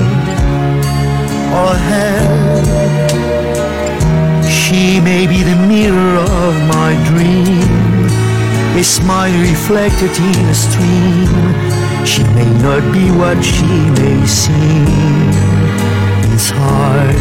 or 1.61 1.71
hell. 1.89 2.65
She 4.49 4.99
may 4.99 5.27
be 5.27 5.43
the 5.43 5.57
mirror 5.73 6.15
of 6.41 6.53
my 6.75 6.91
dream, 7.09 7.69
a 8.81 8.83
smile 8.83 9.37
reflected 9.49 10.11
in 10.17 10.45
a 10.53 10.55
stream. 10.55 11.78
She 12.05 12.23
may 12.35 12.49
not 12.61 12.83
be 12.93 13.11
what 13.11 13.43
she 13.43 13.65
may 13.99 14.25
seem 14.25 15.29
inside 16.31 17.15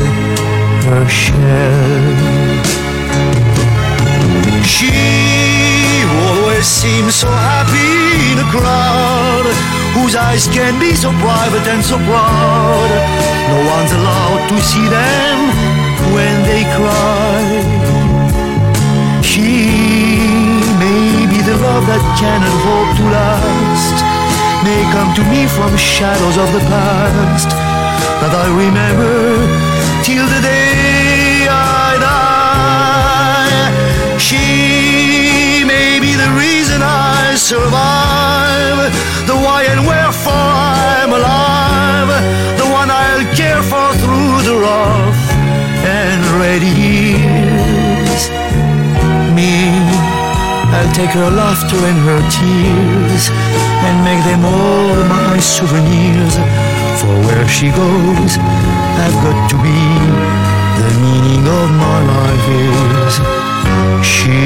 her 0.87 1.07
shell. 1.09 2.49
She 4.65 4.95
always 6.27 6.67
seems 6.67 7.15
so 7.15 7.29
happy 7.29 8.33
in 8.33 8.39
a 8.39 8.49
crowd 8.51 9.47
whose 9.95 10.15
eyes 10.15 10.47
can 10.49 10.79
be 10.81 10.95
so 10.95 11.11
private 11.21 11.67
and 11.67 11.85
so 11.85 11.97
proud. 12.09 12.91
No 13.51 13.59
one's 13.75 13.93
allowed 13.93 14.49
to 14.49 14.57
see 14.63 14.87
them 14.89 15.39
when 16.15 16.35
they 16.49 16.63
cry. 16.79 17.43
She 19.23 19.51
may 20.83 21.27
be 21.33 21.41
the 21.43 21.57
love 21.67 21.85
that 21.91 22.03
cannot 22.19 22.57
hope 22.67 22.91
to 22.99 23.05
last, 23.17 24.08
may 24.65 24.83
come 24.91 25.15
to 25.15 25.23
me 25.31 25.47
from 25.47 25.77
shadows 25.77 26.37
of 26.37 26.53
the 26.53 26.61
past 26.67 27.51
that 28.21 28.33
I 28.35 28.47
remember 28.65 29.47
till 30.03 30.27
the 30.27 30.41
day 30.43 31.47
I 31.47 31.99
die. 32.03 33.69
She 34.19 35.65
may 35.65 36.01
be 36.01 36.15
the 36.15 36.31
reason 36.35 36.83
I 36.83 37.37
survive. 37.37 38.91
The 39.31 39.37
why 39.37 39.63
and 39.73 39.87
wherefore 39.87 40.33
I'm 40.35 41.13
alive. 41.13 42.11
The 42.59 42.67
one 42.67 42.91
I'll 42.91 43.27
care 43.37 43.63
for 43.63 43.89
through 44.03 44.43
the 44.49 44.57
rough 44.59 45.23
and 45.87 46.21
ready 46.43 47.38
I'll 50.77 50.93
take 50.93 51.13
her 51.21 51.31
laughter 51.31 51.81
and 51.91 51.99
her 52.09 52.23
tears 52.37 53.25
and 53.87 53.97
make 54.09 54.23
them 54.31 54.43
all 54.45 54.97
my 55.17 55.39
souvenirs. 55.41 56.35
For 57.01 57.15
where 57.27 57.49
she 57.57 57.69
goes, 57.83 58.33
I've 59.05 59.19
got 59.25 59.39
to 59.51 59.57
be. 59.67 59.81
The 60.79 60.91
meaning 61.05 61.45
of 61.61 61.69
my 61.85 61.99
life 62.13 62.47
is 62.65 63.15
she. 64.13 64.41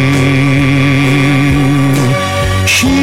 She. 2.75 2.97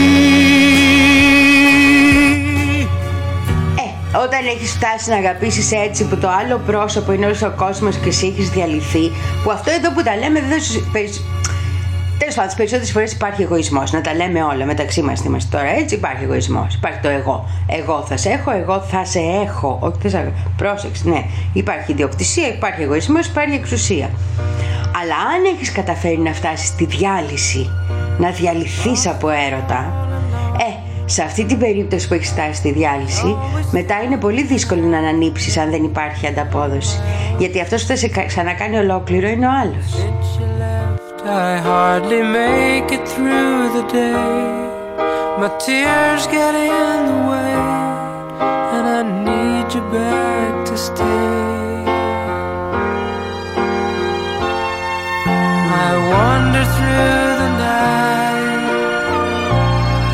Ε, 3.76 4.18
όταν 4.18 4.46
έχεις 4.54 4.72
φτάσει 4.72 5.10
να 5.10 5.16
αγαπήσεις 5.16 5.72
έτσι 5.72 6.04
που 6.06 6.18
το 6.18 6.30
άλλο 6.30 6.58
πρόσωπο 6.66 7.12
είναι 7.12 7.26
όλο 7.26 7.36
ο 7.44 7.50
κόσμος 7.56 7.96
και 7.96 8.10
εσύ 8.10 8.28
έχεις 8.28 8.50
διαλυθεί, 8.50 9.12
που 9.44 9.52
αυτό 9.52 9.72
εδώ 9.72 9.92
που 9.92 10.04
τα 10.04 10.16
λέμε 10.16 10.40
δεν 10.40 10.50
θα 10.50 10.60
σου. 10.60 10.90
Τέλο 10.92 11.08
πάντων, 12.40 12.48
τις 12.48 12.56
περισσότερες 12.56 12.92
φορές 12.92 13.12
υπάρχει 13.12 13.42
εγωισμός. 13.42 13.92
Να 13.92 14.02
τα 14.02 14.14
λέμε 14.16 14.44
όλα 14.44 14.66
μεταξύ 14.66 15.02
μας. 15.02 15.24
Είμαστε 15.24 15.58
τώρα 15.58 15.70
έτσι, 15.70 15.96
υπάρχει 15.96 16.24
εγωισμός. 16.24 16.76
Υπάρχει 16.76 17.00
το 17.00 17.10
εγώ. 17.10 17.46
Εγώ 17.68 18.04
θα 18.08 18.18
σε 18.18 18.30
έχω, 18.30 18.52
εγώ 18.52 18.80
θα 18.80 19.06
σε 19.06 19.20
έχω. 19.46 19.78
Όχι, 19.82 19.96
θα 20.02 20.10
σε... 20.10 20.32
Πρόσεξε, 20.58 21.10
ναι. 21.10 21.24
Υπάρχει 21.54 21.92
ιδιοκτησία, 21.92 22.48
υπάρχει 22.48 22.82
εγωισμός, 22.82 23.28
υπάρχει 23.28 23.56
εξουσία. 23.56 24.10
Αλλά 25.02 25.16
αν 25.16 25.54
έχεις 25.56 25.72
καταφέρει 25.72 26.18
να 26.18 26.34
φτάσεις 26.34 26.68
στη 26.68 26.86
διάλυση, 26.86 27.70
να 28.18 28.30
διαλυθείς 28.30 29.08
από 29.08 29.30
έρωτα, 29.30 30.08
ε, 30.60 30.88
σε 31.06 31.22
αυτή 31.24 31.46
την 31.46 31.58
περίπτωση 31.60 32.08
που 32.08 32.14
έχεις 32.14 32.30
φτάσει 32.30 32.54
στη 32.54 32.72
διάλυση, 32.72 33.36
μετά 33.72 34.02
είναι 34.06 34.18
πολύ 34.18 34.44
δύσκολο 34.44 34.82
να 34.86 34.98
ανανύψεις 34.98 35.58
αν 35.58 35.70
δεν 35.70 35.84
υπάρχει 35.84 36.28
ανταπόδοση. 36.28 37.00
Γιατί 37.38 37.62
αυτός 37.62 37.82
που 37.82 37.88
θα 37.88 37.96
σε 37.96 38.08
κα- 38.08 38.26
ξανακάνει 38.26 38.78
ολόκληρο 38.78 39.28
είναι 39.28 39.46
ο 39.48 39.52
άλλος. 39.62 40.08
I 41.30 41.58
hardly 41.58 42.24
make 42.24 42.92
it 42.92 43.08
through 43.08 43.74
the 43.78 43.84
day. 43.88 44.50
My 45.40 45.50
tears 45.60 46.26
get 46.26 46.56
in 46.56 47.06
the 47.12 47.20
way, 47.30 47.56
and 48.76 48.86
I 48.98 49.02
need 49.28 49.68
you 49.76 49.82
back 49.92 50.66
to 50.66 50.76
stay. 50.76 51.86
I 55.86 55.90
wander 56.14 56.66
through 56.76 57.28
the 57.44 57.52
night 57.68 58.66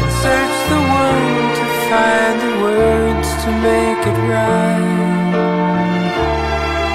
and 0.02 0.12
search 0.24 0.58
the 0.74 0.82
world 0.94 1.52
to 1.60 1.66
find 1.90 2.36
the 2.46 2.54
words 2.68 3.30
to 3.44 3.50
make 3.70 4.02
it 4.12 4.20
right. 4.34 5.36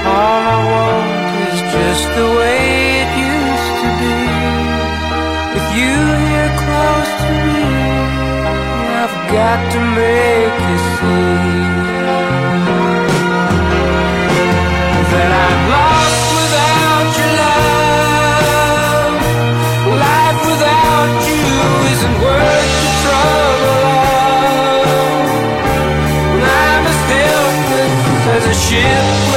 All 0.05 0.43
I 0.55 0.61
want 0.73 1.31
is 1.49 1.59
just 1.73 2.07
the 2.19 2.29
way 2.39 2.70
got 9.33 9.73
to 9.73 9.79
make 9.79 10.59
you 10.71 10.79
see 10.99 11.71
that 15.13 15.31
I'm 15.45 15.61
lost 15.71 16.27
without 16.39 17.11
your 17.21 17.33
love. 17.43 19.15
Life 20.03 20.41
without 20.51 21.11
you 21.31 21.47
isn't 21.95 22.17
worth 22.27 22.75
the 22.83 22.91
trouble 23.03 23.87
of. 24.03 25.25
I'm 26.43 26.85
as 26.91 27.01
helpless 27.15 28.27
as 28.35 28.45
a 28.47 28.57
ship 28.67 29.30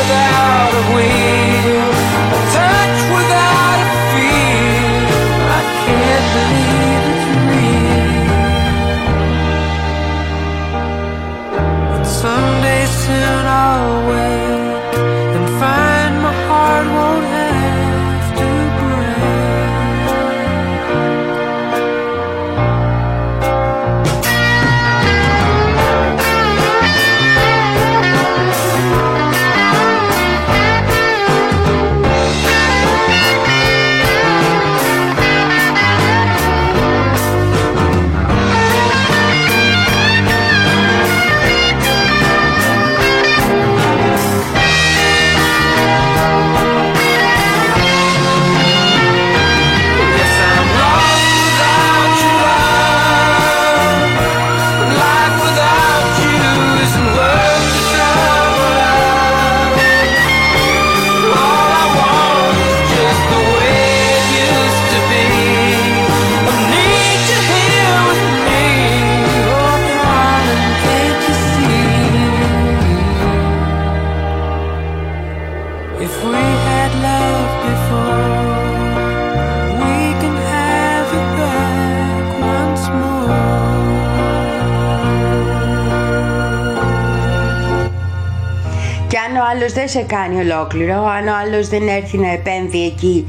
σε 89.94 90.02
κάνει 90.02 90.36
ολόκληρο, 90.40 90.98
αν 91.18 91.28
ο 91.28 91.34
άλλος 91.44 91.68
δεν 91.70 91.88
έρθει 91.88 92.18
να 92.18 92.32
επέμβει 92.32 92.86
εκεί, 92.86 93.26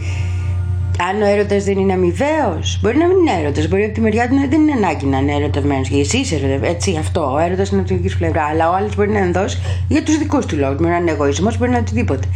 αν 1.09 1.23
ο 1.23 1.27
έρωτας 1.27 1.65
δεν 1.65 1.79
είναι 1.79 1.93
αμοιβαίος, 1.93 2.79
μπορεί 2.83 2.97
να 2.97 3.07
μην 3.07 3.17
είναι 3.19 3.33
έρωτας, 3.41 3.69
μπορεί 3.69 3.85
από 3.85 3.95
τη 3.95 4.01
μεριά 4.01 4.29
του 4.29 4.35
να 4.35 4.47
δεν 4.47 4.61
είναι 4.61 4.73
ανάγκη 4.73 5.07
να 5.07 5.19
είναι 5.19 5.33
ερωτευμένος 5.33 5.89
και 5.89 5.97
εσύ 5.97 6.19
είσαι 6.19 6.35
ερωτευ- 6.35 6.65
έτσι 6.65 6.97
αυτό, 6.99 7.33
ο 7.33 7.39
έρωτας 7.39 7.69
είναι 7.71 7.81
από 7.81 7.89
τη 7.89 7.95
δική 7.95 8.09
σου 8.09 8.19
πλευρά, 8.19 8.43
αλλά 8.45 8.71
ο 8.71 8.75
άλλος 8.75 8.97
μπορεί 8.97 9.11
να 9.11 9.19
ενδώσει 9.19 9.59
για 9.89 10.03
τους 10.03 10.19
δικούς 10.19 10.47
του 10.47 10.57
λόγους, 10.57 10.77
μπορεί 10.77 10.91
να 10.91 10.97
είναι 10.97 11.11
εγωισμός, 11.11 11.59
μπορεί 11.59 11.71
να 11.71 11.77
είναι 11.77 11.87
οτιδήποτε. 11.89 12.27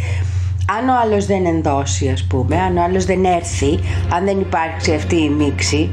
Αν 0.78 0.88
ο 0.88 0.92
άλλος 1.04 1.26
δεν 1.26 1.46
ενδώσει 1.46 2.08
ας 2.08 2.24
πούμε, 2.28 2.56
αν 2.60 2.76
ο 2.76 2.82
άλλος 2.82 3.04
δεν 3.04 3.24
έρθει, 3.24 3.78
αν 4.14 4.24
δεν 4.24 4.40
υπάρξει 4.40 4.94
αυτή 4.94 5.16
η 5.22 5.28
μίξη, 5.28 5.90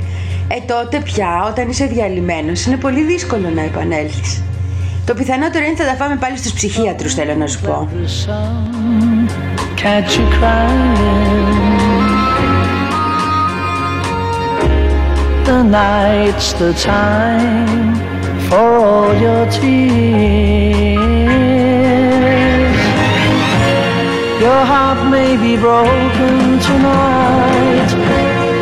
ε 0.47 0.55
τότε 0.67 0.99
πια 0.99 1.47
όταν 1.51 1.69
είσαι 1.69 1.85
διαλυμένος 1.85 2.65
είναι 2.65 2.77
πολύ 2.77 3.03
δύσκολο 3.03 3.49
να 3.49 3.61
επανέλθεις. 3.61 4.43
Το 5.05 5.13
πιθανότερο 5.13 5.65
είναι 5.65 5.75
θα 5.75 5.85
τα 5.85 5.93
φάμε 5.93 6.15
πάλι 6.15 6.37
στους 6.37 6.53
ψυχίατρους 6.53 7.13
θέλω 7.13 7.35
να 7.35 7.47
σου 7.47 7.61
πω. 7.61 7.89
the 7.91 8.07
sun 8.07 9.05
catch 9.85 10.11
you 10.17 10.27
crying. 10.37 11.85
The 15.49 15.61
night's 15.79 16.53
the 16.61 16.71
time 16.73 17.93
for 18.47 18.67
all 18.87 19.13
your 19.25 19.43
tears. 19.55 19.95
Your 24.45 24.61
heart 24.71 25.01
may 25.15 25.31
be 25.45 25.53
broken 25.67 26.35
tonight, 26.69 27.91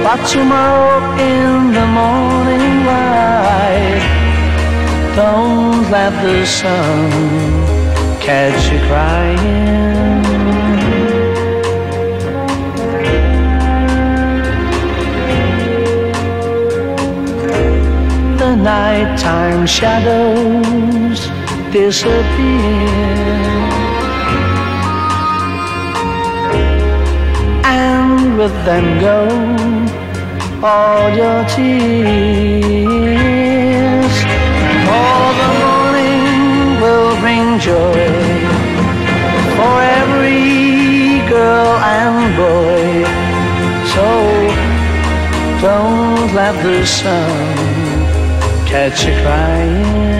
but 0.05 0.19
tomorrow 0.33 0.99
in 1.31 1.71
the 1.77 1.87
morning 1.99 2.75
light, 2.91 4.03
don't 5.15 5.91
let 5.91 6.11
the 6.23 6.43
sun 6.45 7.11
catch 8.19 8.71
you 8.71 8.79
crying. 8.87 10.23
The 18.37 18.55
nighttime 18.55 19.67
shadows 19.67 21.19
disappear, 21.71 22.89
and 27.65 28.37
with 28.37 28.55
them 28.65 28.85
go 28.99 29.19
all 30.65 31.09
your 31.15 31.45
tears. 31.49 33.22
Bring 37.33 37.59
joy 37.59 37.93
for 39.57 39.75
every 39.99 41.27
girl 41.29 41.71
and 41.97 42.35
boy. 42.37 42.85
So 43.93 44.07
don't 45.65 46.33
let 46.35 46.55
the 46.63 46.85
sun 46.85 47.55
catch 48.67 49.05
you 49.05 49.13
crying. 49.23 50.13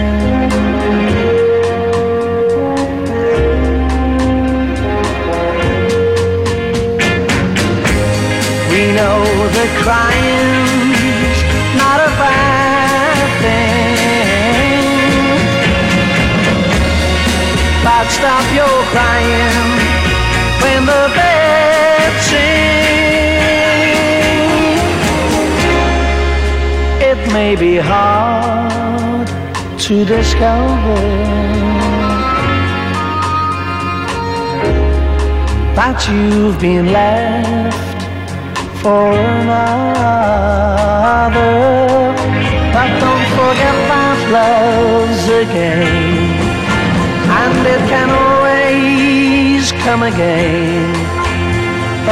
We 8.70 8.82
know 8.98 9.18
that 9.56 9.70
crying's 9.82 10.73
Stop 18.08 18.44
your 18.54 18.84
crying 18.92 19.78
when 20.62 20.80
the 20.86 21.04
birds 21.16 22.24
sing. 22.30 22.74
It 27.10 27.20
may 27.32 27.56
be 27.56 27.76
hard 27.78 29.28
to 29.86 30.04
discover 30.04 31.00
that 35.74 35.98
you've 36.08 36.58
been 36.60 36.86
left 36.92 38.00
for 38.80 39.12
another. 39.12 39.64
But 42.74 42.90
don't 43.02 43.26
forget 43.38 43.76
that 43.90 44.18
love's 44.36 45.24
a 45.28 45.44
game, 45.52 46.23
and 47.64 47.82
it 47.82 47.88
can 47.88 48.10
always 48.10 49.72
come 49.84 50.02
again. 50.02 50.92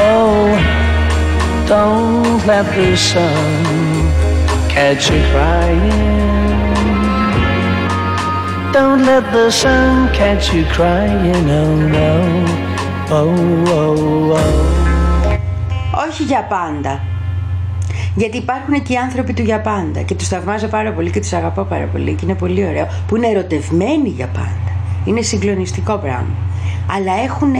Oh, 0.08 0.56
don't 1.66 2.46
let 2.46 2.66
the 2.76 2.96
sun 2.96 3.64
catch 4.68 5.10
you 5.10 5.20
crying. 5.32 6.52
Don't 8.72 9.02
let 9.04 9.24
the 9.32 9.50
sun 9.50 10.12
catch 10.14 10.54
you 10.54 10.64
crying, 10.76 11.46
oh 11.60 11.74
no, 11.96 12.10
oh, 13.10 13.74
oh, 13.78 14.36
oh. 14.38 14.72
Όχι 16.08 16.22
για 16.22 16.46
πάντα. 16.48 17.00
Γιατί 18.14 18.36
υπάρχουν 18.36 18.82
και 18.82 18.92
οι 18.92 18.96
άνθρωποι 18.96 19.32
του 19.32 19.42
για 19.42 19.60
πάντα 19.60 20.00
και 20.02 20.14
τους 20.14 20.28
θαυμάζω 20.28 20.66
πάρα 20.66 20.92
πολύ 20.92 21.10
και 21.10 21.20
τους 21.20 21.32
αγαπώ 21.32 21.62
πάρα 21.62 21.84
πολύ 21.84 22.14
και 22.14 22.24
είναι 22.24 22.34
πολύ 22.34 22.66
ωραίο 22.66 22.88
που 23.06 23.16
είναι 23.16 23.26
ερωτευμένοι 23.26 24.08
για 24.08 24.26
πάντα. 24.26 24.61
Είναι 25.04 25.22
συγκλονιστικό 25.22 25.96
πράγμα. 25.96 26.34
Αλλά 26.96 27.12
έχουν 27.22 27.54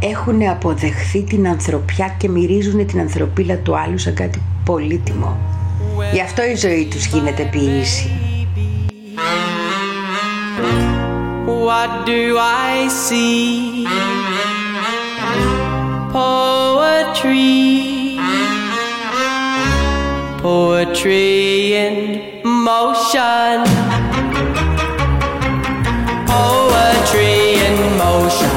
έχουν 0.00 0.48
αποδεχθεί 0.48 1.22
την 1.22 1.48
ανθρωπιά 1.48 2.14
και 2.18 2.28
μυρίζουν 2.28 2.86
την 2.86 3.00
ανθρωπίλα 3.00 3.56
του 3.56 3.78
άλλου 3.78 3.98
σαν 3.98 4.14
κάτι 4.14 4.42
πολύτιμο. 4.64 5.36
Γι' 6.12 6.20
αυτό 6.20 6.42
η 6.44 6.54
ζωή 6.54 6.88
τους 6.90 7.06
γίνεται 7.06 7.42
ποιήση. 7.42 8.10
What 11.66 12.06
do 12.06 12.38
I 12.38 12.88
see? 13.06 13.86
Poetry. 16.12 17.58
Poetry 20.42 21.74
in 21.84 21.96
motion. 22.64 23.97
Poetry 27.10 27.54
in 27.54 27.96
motion. 27.96 28.47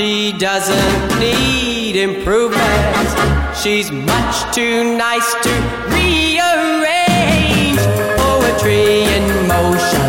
She 0.00 0.32
doesn't 0.32 1.20
need 1.20 1.94
improvement. 1.94 3.54
She's 3.54 3.90
much 3.92 4.54
too 4.54 4.96
nice 4.96 5.34
to 5.42 5.52
rearrange. 5.92 7.82
Poetry 8.16 9.04
in 9.16 9.24
motion, 9.46 9.99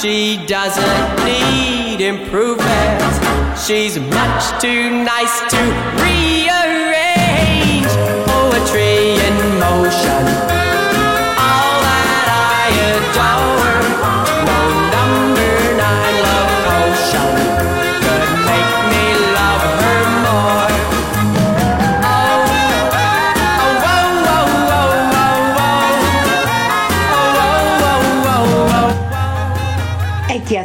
She 0.00 0.36
doesn't 0.46 1.24
need 1.24 2.00
improvement. 2.00 3.58
She's 3.58 3.98
much 3.98 4.62
too 4.62 4.90
nice 5.02 5.40
to 5.50 5.56
rearrange. 6.04 7.88
Poetry 8.28 9.16
in 9.26 9.58
motion. 9.58 10.67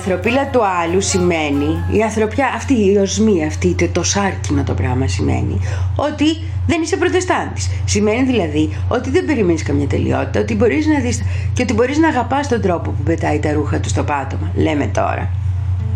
Ανθρωπίλα 0.05 0.47
του 0.47 0.61
άλλου 0.83 1.01
σημαίνει, 1.01 1.83
η 1.91 2.01
ανθρωπιά, 2.03 2.51
αυτή 2.55 2.73
η 2.91 2.97
οσμή, 2.97 3.45
αυτή, 3.45 3.73
το, 3.73 3.87
το 3.91 4.03
σάρκινο 4.03 4.63
το 4.63 4.73
πράγμα 4.73 5.07
σημαίνει, 5.07 5.59
ότι 5.95 6.25
δεν 6.67 6.81
είσαι 6.81 6.97
προτεστάντης. 6.97 7.69
Σημαίνει 7.85 8.23
δηλαδή 8.23 8.69
ότι 8.87 9.09
δεν 9.09 9.25
περιμένεις 9.25 9.63
καμιά 9.63 9.87
τελειότητα, 9.87 10.39
ότι 10.39 10.55
μπορείς 10.55 10.85
να 10.87 10.99
δεις 10.99 11.23
και 11.53 11.61
ότι 11.61 11.73
μπορείς 11.73 11.97
να 11.97 12.07
αγαπάς 12.07 12.47
τον 12.47 12.61
τρόπο 12.61 12.89
που 12.91 13.03
πετάει 13.03 13.39
τα 13.39 13.53
ρούχα 13.53 13.79
του 13.79 13.89
στο 13.89 14.03
πάτωμα, 14.03 14.51
λέμε 14.55 14.85
τώρα. 14.85 15.29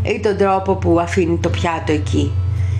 Ή 0.03 0.20
τον 0.20 0.38
τρόπο 0.38 0.76
που 0.76 0.99
αφήνει 0.99 1.38
το 1.38 1.49
πιάτο 1.49 1.91
εκεί. 1.91 2.32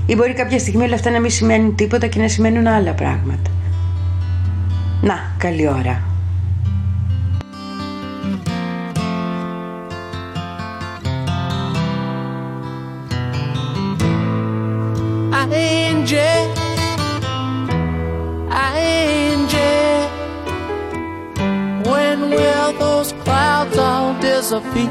Ή 0.06 0.16
μπορεί 0.16 0.34
κάποια 0.34 0.60
στιγμή 0.60 0.84
όλα 0.84 0.96
αυτά 0.96 1.10
να 1.10 1.20
μην 1.20 1.30
σημαίνουν 1.30 1.76
τίποτα 1.76 2.08
και 2.08 2.20
να 2.20 2.28
σημαίνουν 2.28 2.68
άλλα 2.68 2.92
πράγματα. 2.92 3.50
Να, 5.02 5.32
καλή 5.38 5.68
ώρα. 5.68 6.02
When 21.84 22.30
will 22.30 22.74
those 22.80 23.12
clouds 23.24 23.78
all 23.78 24.14
disappear? 24.22 24.88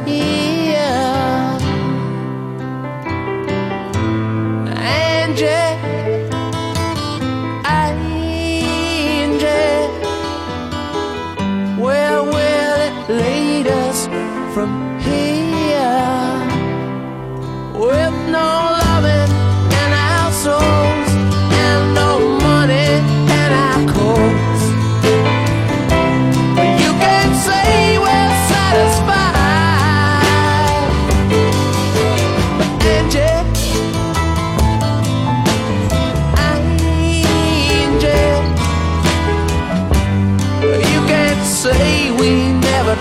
Where 11.78 12.22
will 12.22 12.74
it 12.88 13.08
lead 13.08 13.66
us 13.68 14.06
from 14.54 14.98
here? 15.00 15.65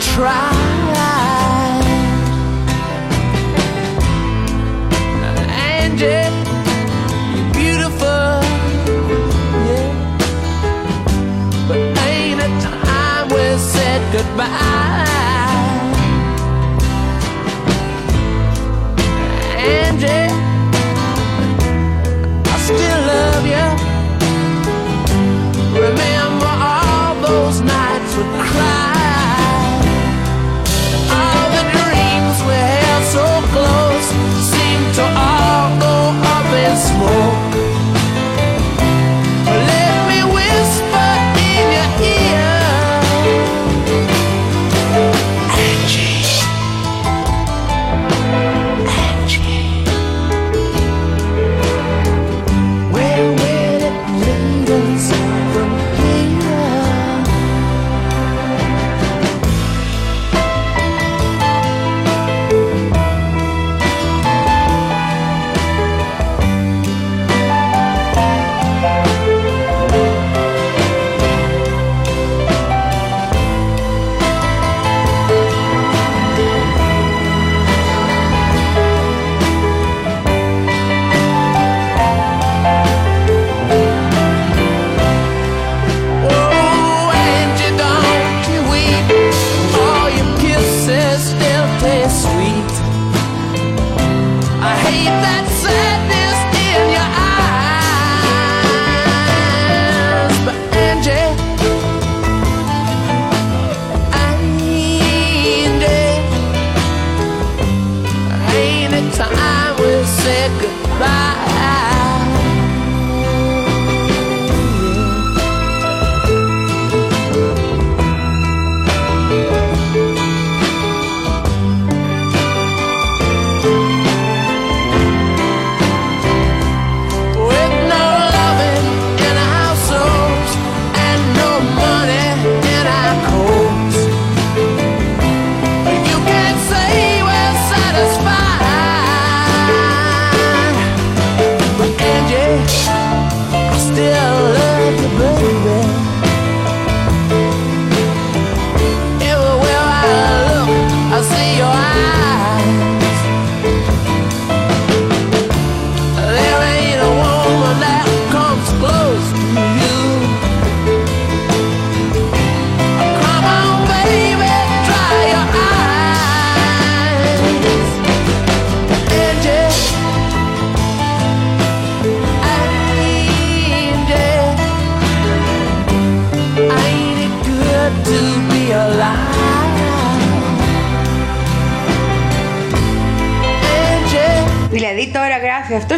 Tried. 0.01 1.83
Angie, 5.49 6.29
you're 7.35 7.53
beautiful, 7.53 8.41
yeah. 9.67 9.91
But 11.67 11.79
ain't 12.07 12.41
time 12.61 13.29
we 13.29 13.57
said 13.57 14.01
goodbye? 14.13 14.74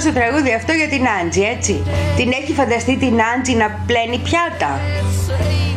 Γράφει 0.07 0.19
αυτό 0.19 0.19
στο 0.19 0.19
τραγούδι 0.19 0.53
αυτό 0.53 0.71
για 0.71 0.87
την 0.87 1.03
Άντζη, 1.21 1.41
έτσι. 1.41 1.83
Την 2.15 2.31
έχει 2.41 2.53
φανταστεί 2.53 2.97
την 2.97 3.15
Άντζη 3.33 3.55
να 3.55 3.67
πλένει 3.85 4.17
πιάτα. 4.17 4.79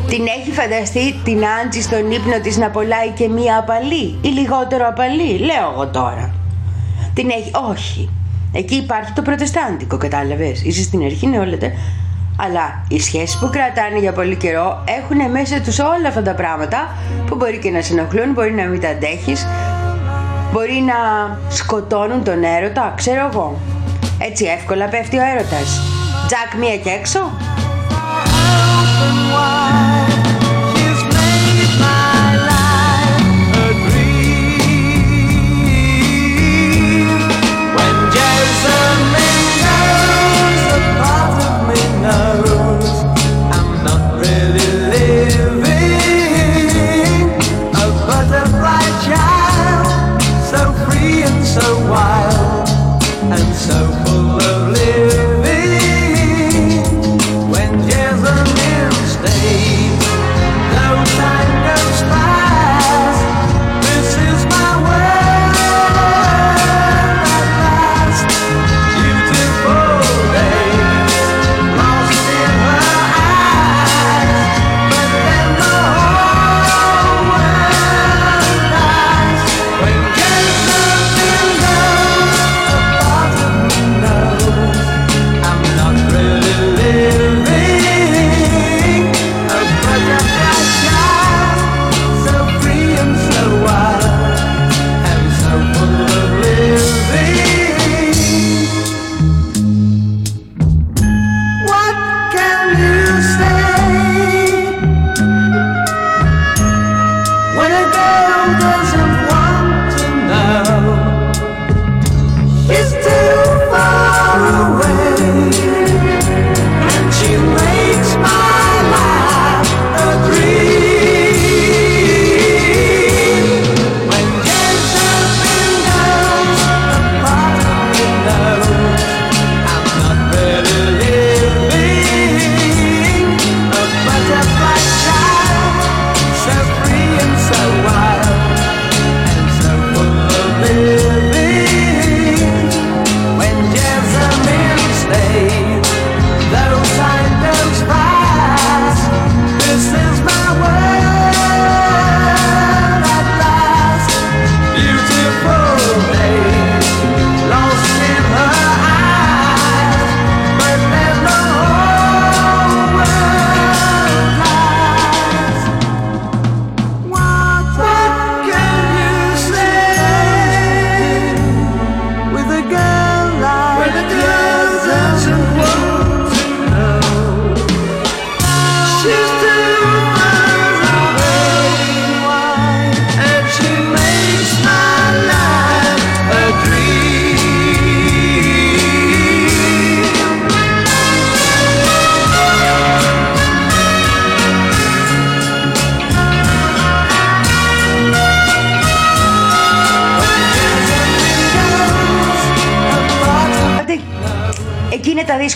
Την 0.09 0.26
έχει 0.37 0.51
φανταστεί 0.51 1.14
την 1.24 1.41
Άντζη 1.59 1.83
στον 1.83 2.11
ύπνο 2.11 2.41
της 2.41 2.57
να 2.57 2.68
πολάει 2.70 3.11
και 3.14 3.28
μία 3.28 3.59
απαλή 3.59 4.18
ή 4.20 4.28
λιγότερο 4.28 4.87
απαλή, 4.89 5.39
λέω 5.39 5.70
εγώ 5.72 5.87
τώρα. 5.89 6.35
Την 7.14 7.31
έχει, 7.31 7.51
όχι. 7.70 8.11
Εκεί 8.53 8.74
υπάρχει 8.74 9.12
το 9.12 9.22
προτεστάντικο, 9.22 9.97
κατάλαβες. 9.97 10.62
Είσαι 10.64 10.83
στην 10.83 11.05
αρχή 11.05 11.26
νεόλετε. 11.26 11.72
Αλλά 12.45 12.85
οι 12.89 13.01
σχέσεις 13.01 13.39
που 13.39 13.51
κρατάνε 13.51 13.99
για 13.99 14.12
πολύ 14.12 14.37
καιρό 14.37 14.85
έχουν 14.99 15.31
μέσα 15.31 15.61
τους 15.61 15.78
όλα 15.78 16.09
αυτά 16.09 16.22
τα 16.22 16.35
πράγματα 16.35 16.78
που 17.26 17.35
μπορεί 17.37 17.59
και 17.59 17.70
να 17.70 17.83
σε 17.83 17.93
ενοχλούν, 17.93 18.33
μπορεί 18.33 18.53
να 18.53 18.64
μην 18.64 18.81
τα 18.81 18.89
αντέχεις, 18.89 19.47
μπορεί 20.53 20.85
να 20.87 20.99
σκοτώνουν 21.49 22.24
τον 22.24 22.45
έρωτα, 22.45 22.93
ξέρω 22.97 23.28
εγώ. 23.33 23.59
Έτσι 24.23 24.45
εύκολα 24.45 24.89
πέφτει 24.89 25.18
ο 25.18 25.23
έρωτας. 25.23 25.81
Τζακ 26.27 26.55
μία 26.61 26.77
και 26.77 26.91
έξω. 26.91 27.31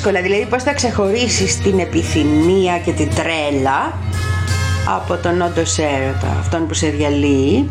Δύσκολα. 0.05 0.23
Δηλαδή, 0.23 0.47
πώς 0.51 0.63
θα 0.63 0.73
ξεχωρίσεις 0.73 1.59
την 1.59 1.79
επιθυμία 1.79 2.79
και 2.79 2.93
την 2.93 3.15
τρέλα 3.15 3.93
από 4.97 5.17
τον 5.17 5.43
όντως 5.43 5.79
έρωτα, 5.79 6.37
αυτόν 6.39 6.67
που 6.67 6.75
σε 6.75 6.89
διαλύει 6.89 7.71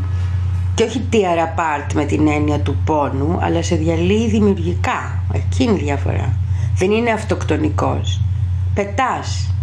και 0.75 0.83
όχι 0.83 1.01
tear 1.11 1.37
apart 1.37 1.93
με 1.93 2.05
την 2.05 2.27
έννοια 2.27 2.59
του 2.59 2.77
πόνου, 2.85 3.39
αλλά 3.41 3.63
σε 3.63 3.75
διαλύει 3.75 4.29
δημιουργικά. 4.29 5.23
Εκεί 5.33 5.63
είναι 5.63 5.79
η 5.79 5.83
διαφορά. 5.83 6.37
Δεν 6.75 6.91
είναι 6.91 7.11
αυτοκτονικός. 7.11 8.21
Πετάς. 8.73 9.53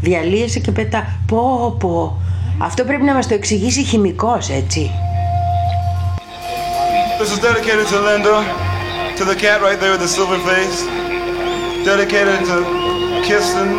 Διαλύεσαι 0.00 0.58
και 0.58 0.70
πετά. 0.70 1.06
Πω 1.26 1.76
πω. 1.78 2.20
Αυτό 2.58 2.84
πρέπει 2.84 3.02
να 3.02 3.14
μας 3.14 3.28
το 3.28 3.34
εξηγήσει 3.34 3.84
χημικός, 3.84 4.48
έτσι. 4.48 4.90
This 7.20 7.30
is 7.34 7.40
dedicated 7.48 7.86
to 7.92 7.98
Linda, 8.08 8.36
to 9.18 9.24
the 9.30 9.36
cat 9.44 9.58
right 9.66 9.78
there 9.80 9.92
with 9.94 10.02
the 10.06 10.12
silver 10.16 10.38
face. 10.50 11.07
Dedicated 11.88 12.40
to 12.40 12.56
Kirsten, 13.26 13.70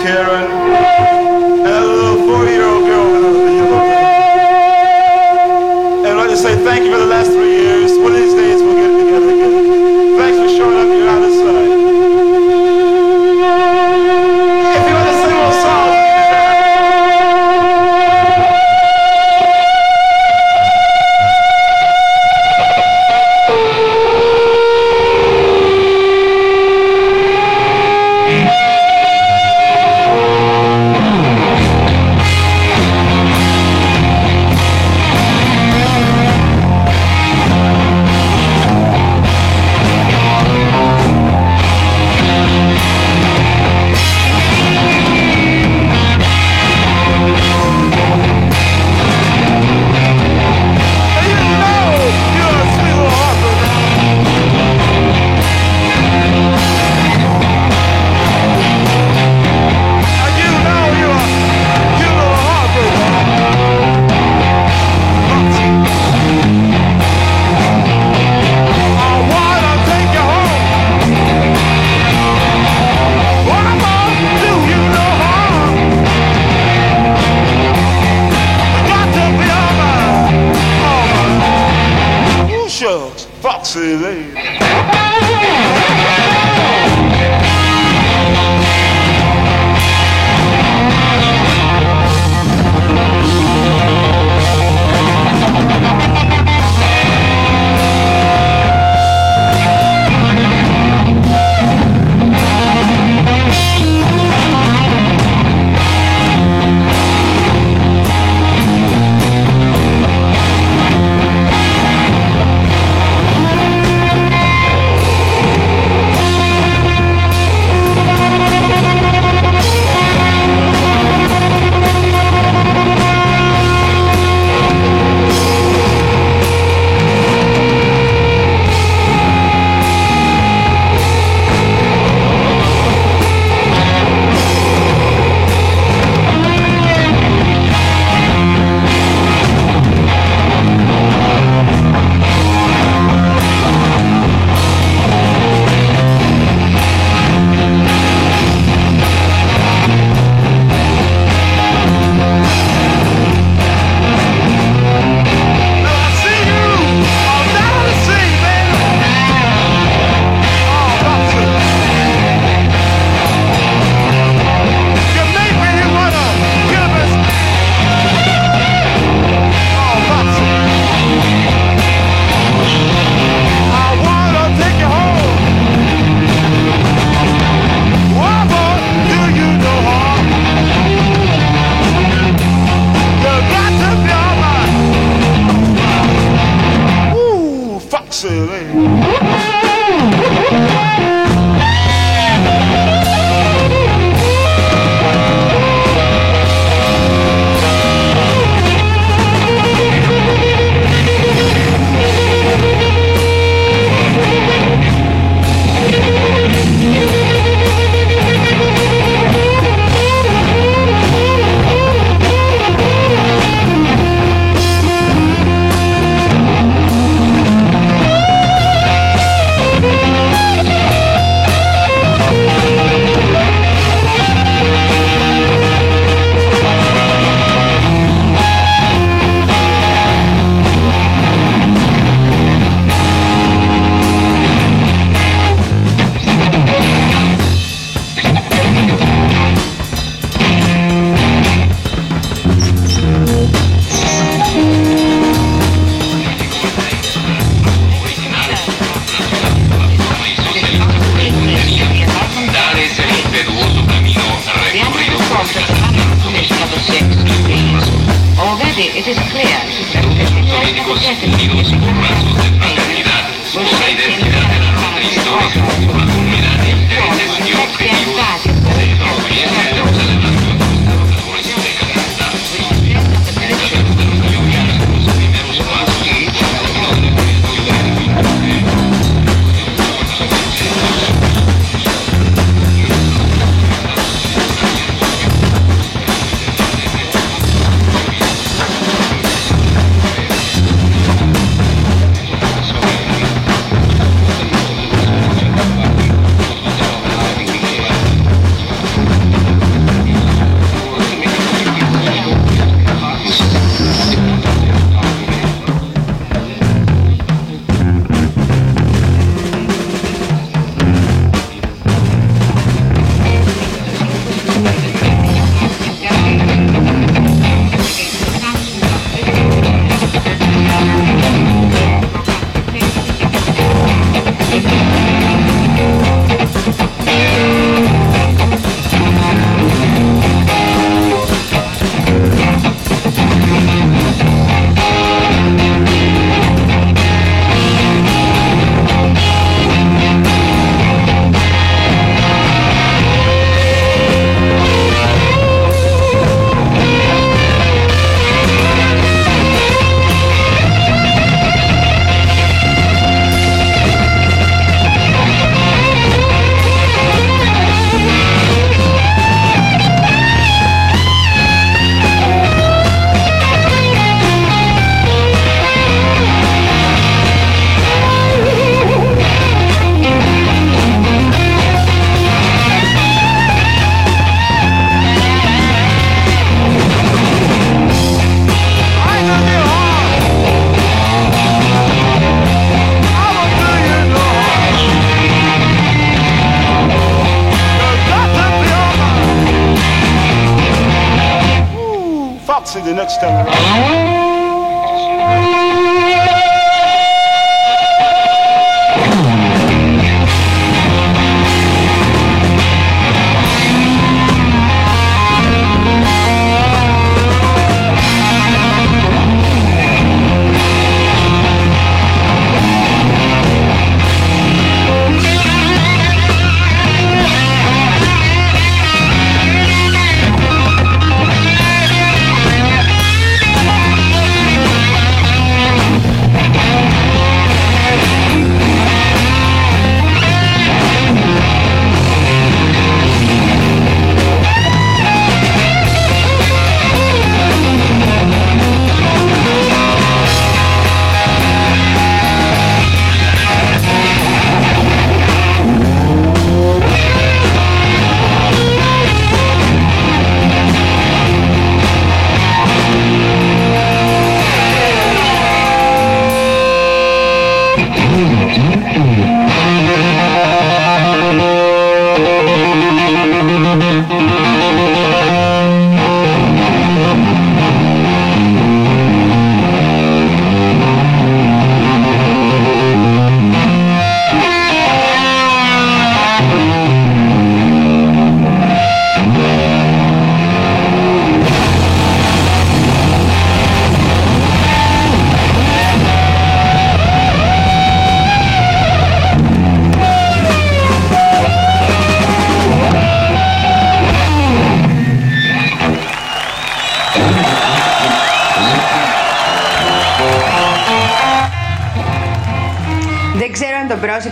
Karen, 0.00 0.48
and 0.48 1.66
that 1.66 1.84
little 1.84 2.16
40-year-old 2.26 2.84
girl 2.86 3.04
with 3.12 3.22
the 3.34 3.52
yellow 3.52 3.80
And 5.98 6.08
I'd 6.08 6.16
like 6.16 6.30
to 6.30 6.38
say 6.38 6.56
thank 6.64 6.84
you 6.86 6.90
for 6.90 6.96
the 6.98 7.04
last 7.04 7.30
three 7.32 7.64
years. 7.64 7.71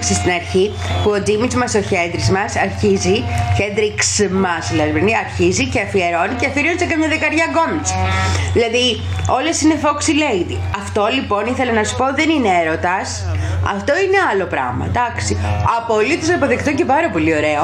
Αν 0.01 0.07
το 0.07 0.07
πρόσεξε 0.07 0.15
στην 0.15 0.31
αρχή 0.31 0.73
που 1.03 1.11
ο 1.11 1.23
Τζίμιτς 1.23 1.55
μας, 1.55 1.75
ο 1.75 1.83
Χέντρix 1.91 2.25
μας, 2.33 2.57
αρχίζει, 2.57 3.25
Χέντριξ 3.57 4.29
μας 4.31 4.69
δηλαδή, 4.71 5.15
αρχίζει 5.25 5.65
και 5.67 5.81
αφιερώνει 5.81 6.35
και 6.41 6.47
αφιερώνει 6.47 6.79
σε 6.79 6.85
καμιά 6.85 7.09
δεκαριά 7.09 7.47
γκόμιτς. 7.53 7.91
Δηλαδή 8.53 9.01
όλες 9.39 9.61
είναι 9.63 9.77
Foxy 9.85 10.15
Lady. 10.25 10.57
Αυτό 10.93 11.09
λοιπόν 11.15 11.47
ήθελα 11.47 11.73
να 11.73 11.85
σου 11.85 11.97
πω 11.97 12.05
δεν 12.15 12.29
είναι 12.31 12.51
έρωτας. 12.63 13.27
Αυτό 13.75 13.93
είναι 14.05 14.19
άλλο 14.31 14.45
πράγμα, 14.55 14.85
εντάξει. 14.93 15.37
Απολύτως 15.79 16.31
αποδεκτό 16.31 16.73
και 16.73 16.85
πάρα 16.85 17.09
πολύ 17.11 17.33
ωραίο. 17.37 17.63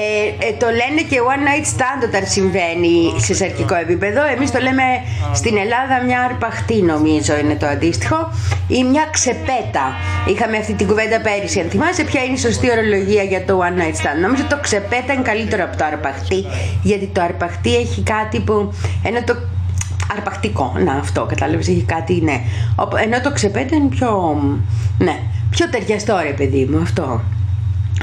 Ε, 0.00 0.46
ε, 0.46 0.52
το 0.62 0.66
λένε 0.66 1.00
και 1.10 1.18
one 1.32 1.42
night 1.48 1.66
stand 1.74 2.00
όταν 2.08 2.22
συμβαίνει 2.26 2.94
σε 3.16 3.34
σαρκικό 3.34 3.74
επίπεδο. 3.74 4.20
Εμείς 4.34 4.50
το 4.50 4.60
λέμε 4.60 4.82
στην 5.34 5.56
Ελλάδα 5.56 5.94
μια 6.06 6.20
αρπαχτή 6.28 6.82
νομίζω 6.82 7.36
είναι 7.36 7.54
το 7.54 7.66
αντίστοιχο 7.66 8.18
ή 8.68 8.84
μια 8.84 9.08
ξεπέτα. 9.10 9.86
Είχαμε 10.26 10.56
αυτή 10.56 10.72
την 10.72 10.86
κουβέντα 10.86 11.20
πέρυσι. 11.20 11.60
Αν 11.60 11.68
θυμάσαι 11.70 12.04
ποια 12.04 12.22
είναι 12.24 12.34
η 12.34 12.38
σωστή 12.38 12.70
ορολογία 12.70 13.22
για 13.22 13.44
το 13.44 13.60
one 13.66 13.76
night 13.80 13.96
stand. 14.00 14.18
Νομίζω 14.20 14.44
το 14.48 14.58
ξεπέτα 14.60 15.12
είναι 15.12 15.22
καλύτερο 15.22 15.64
από 15.64 15.76
το 15.76 15.84
αρπαχτή 15.84 16.44
γιατί 16.82 17.06
το 17.06 17.20
αρπαχτή 17.22 17.76
έχει 17.76 18.02
κάτι 18.02 18.40
που 18.40 18.72
ενώ 19.02 19.20
το 19.24 19.36
αρπακτικό. 20.16 20.72
Να, 20.84 20.92
αυτό 20.92 21.24
κατάλαβες. 21.24 21.68
Έχει 21.68 21.84
κάτι, 21.86 22.20
ναι. 22.22 22.40
Οπ- 22.76 22.96
Ενώ 23.04 23.20
το 23.20 23.32
ξεπέτα 23.32 23.76
είναι 23.76 23.88
πιο. 23.88 24.10
Ναι, 24.98 25.20
πιο 25.50 25.68
ταιριαστό 25.70 26.18
ρε 26.22 26.32
παιδί 26.32 26.68
μου 26.70 26.78
αυτό. 26.82 27.20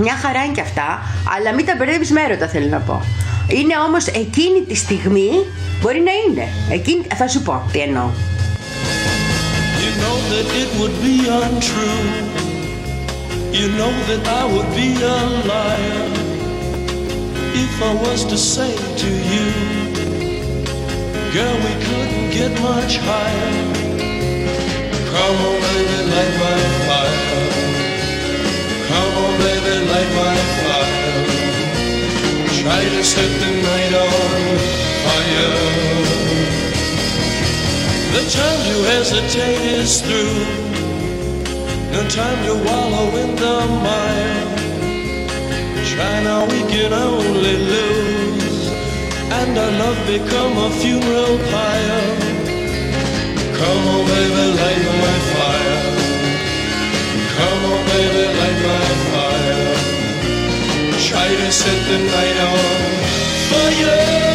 Μια 0.02 0.16
χαρά 0.22 0.44
είναι 0.44 0.54
και 0.54 0.62
αυτά, 0.62 1.02
αλλά 1.38 1.54
μην 1.56 1.66
τα 1.66 1.74
μπερδεύεις 1.78 2.12
με 2.12 2.22
έρωτα 2.22 2.48
θέλω 2.48 2.68
να 2.68 2.78
πω. 2.80 3.02
Είναι 3.48 3.74
όμως 3.88 4.08
εκείνη 4.08 4.60
τη 4.68 4.76
στιγμή 4.76 5.30
μπορεί 5.82 6.00
να 6.00 6.12
είναι. 6.28 6.48
Εκείνη... 6.72 7.02
Θα 7.16 7.28
σου 7.28 7.42
πω 7.42 7.62
τι 7.72 7.80
εννοώ. 7.80 8.04
You 9.84 9.92
know 10.02 10.18
that 10.34 10.48
it 10.64 10.70
would 10.80 10.96
be 11.08 11.16
untrue. 11.42 12.04
You 13.60 13.68
know 13.80 13.94
that 14.10 14.24
I 14.42 14.44
would 14.54 14.70
be 14.82 14.90
a 15.16 15.18
liar 15.52 16.06
if 17.64 17.74
I 17.90 17.94
was 18.06 18.20
to 18.32 18.38
say 18.54 18.72
to 19.02 19.10
you, 19.32 19.46
Girl, 21.34 21.58
we 21.66 21.74
couldn't 21.86 22.30
get 22.30 22.52
much 22.62 22.98
higher. 22.98 23.54
Come 25.10 25.38
on, 25.48 25.58
baby, 25.66 26.00
light 26.14 26.36
my 26.44 26.60
fire. 26.86 27.42
Come 28.88 29.14
on, 29.24 29.34
baby, 29.42 29.74
light 29.92 30.12
my 30.22 30.36
fire. 30.62 31.26
Try 32.62 32.82
to 32.86 33.04
set 33.04 33.32
the 33.42 33.52
night 33.66 33.94
on 34.06 34.44
fire. 35.06 35.58
The 38.14 38.24
time 38.30 38.62
to 38.70 38.76
hesitate 38.94 39.64
is 39.82 40.02
through. 40.04 40.38
No 41.94 42.02
time 42.10 42.40
to 42.46 42.54
wallow 42.64 43.10
in 43.24 43.36
the 43.38 43.58
mire. 43.82 44.46
Try 45.96 46.14
now, 46.30 46.46
we 46.46 46.62
can 46.72 46.94
only 46.94 47.58
lose. 47.58 48.03
And 49.44 49.58
our 49.58 49.72
love 49.72 50.00
become 50.08 50.58
a 50.58 50.70
funeral 50.80 51.38
pyre. 51.52 52.04
Come 53.60 53.84
on, 53.94 54.02
baby, 54.08 54.46
light 54.60 54.84
my 55.04 55.18
fire. 55.34 55.80
Come 57.36 57.62
on, 57.72 57.82
baby, 57.92 58.24
light 58.40 58.60
my 58.72 58.88
fire. 59.12 59.66
Try 61.10 61.28
to 61.42 61.52
set 61.52 61.80
the 61.90 61.98
night 62.16 62.38
on 62.52 62.58
fire. 63.50 64.33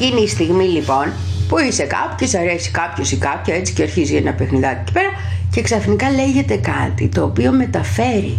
Εκείνη 0.00 0.22
η 0.22 0.26
στιγμή 0.28 0.64
λοιπόν 0.64 1.12
που 1.48 1.58
είσαι 1.58 1.84
κάπου 1.84 2.14
και 2.16 2.26
σε 2.26 2.38
αρέσει 2.38 2.70
κάποιος 2.70 3.12
ή 3.12 3.16
κάποια 3.16 3.54
έτσι 3.54 3.72
και 3.72 3.82
αρχίζει 3.82 4.14
ένα 4.14 4.32
παιχνιδάκι 4.32 4.80
εκεί 4.80 4.92
πέρα 4.92 5.08
και 5.50 5.62
ξαφνικά 5.62 6.10
λέγεται 6.10 6.56
κάτι 6.56 7.08
το 7.08 7.22
οποίο 7.24 7.52
μεταφέρει 7.52 8.38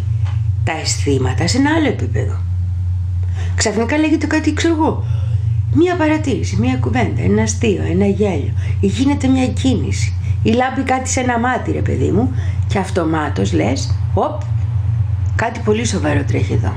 τα 0.64 0.72
αισθήματα 0.81 1.48
σε 1.48 1.57
ένα 1.57 1.69
άλλο 1.77 1.88
επίπεδο. 1.88 2.41
Ξαφνικά 3.56 3.98
λέγεται 3.98 4.27
κάτι, 4.27 4.53
ξέρω 4.53 4.73
εγώ, 4.73 5.03
μία 5.73 5.95
παρατήρηση, 5.95 6.56
μία 6.56 6.76
κουβέντα, 6.76 7.22
ένα 7.22 7.41
αστείο, 7.41 7.84
ένα 7.91 8.06
γέλιο, 8.06 8.53
ή 8.80 8.88
γίνεται 8.88 9.27
μια 9.27 9.48
κίνηση, 9.48 10.14
ή 10.44 10.52
λάμπει 10.52 10.81
κάτι 10.81 11.10
σε 11.10 11.19
ένα 11.19 11.40
μάτι 11.40 11.72
ρε 11.72 11.81
παιδί 11.81 12.11
μου 12.11 12.36
και 12.68 12.77
αυτομάτως 12.77 13.53
λες, 13.53 13.95
οπ, 14.14 14.41
κάτι 15.36 15.60
πολύ 15.65 15.86
σοβαρό 15.86 16.23
τρέχει 16.23 16.53
εδώ 16.53 16.73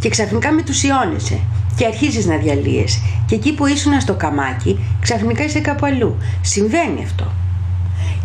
και 0.00 0.08
ξαφνικά 0.08 0.52
μετουσιώνεσαι 0.52 1.38
και 1.80 1.86
αρχίζεις 1.86 2.26
να 2.26 2.36
διαλύεσαι 2.36 3.00
και 3.26 3.34
εκεί 3.34 3.54
που 3.54 3.66
ήσουν 3.66 4.00
στο 4.00 4.14
καμάκι 4.14 4.78
ξαφνικά 5.00 5.44
είσαι 5.44 5.60
κάπου 5.60 5.86
αλλού. 5.86 6.16
Συμβαίνει 6.40 7.02
αυτό. 7.04 7.24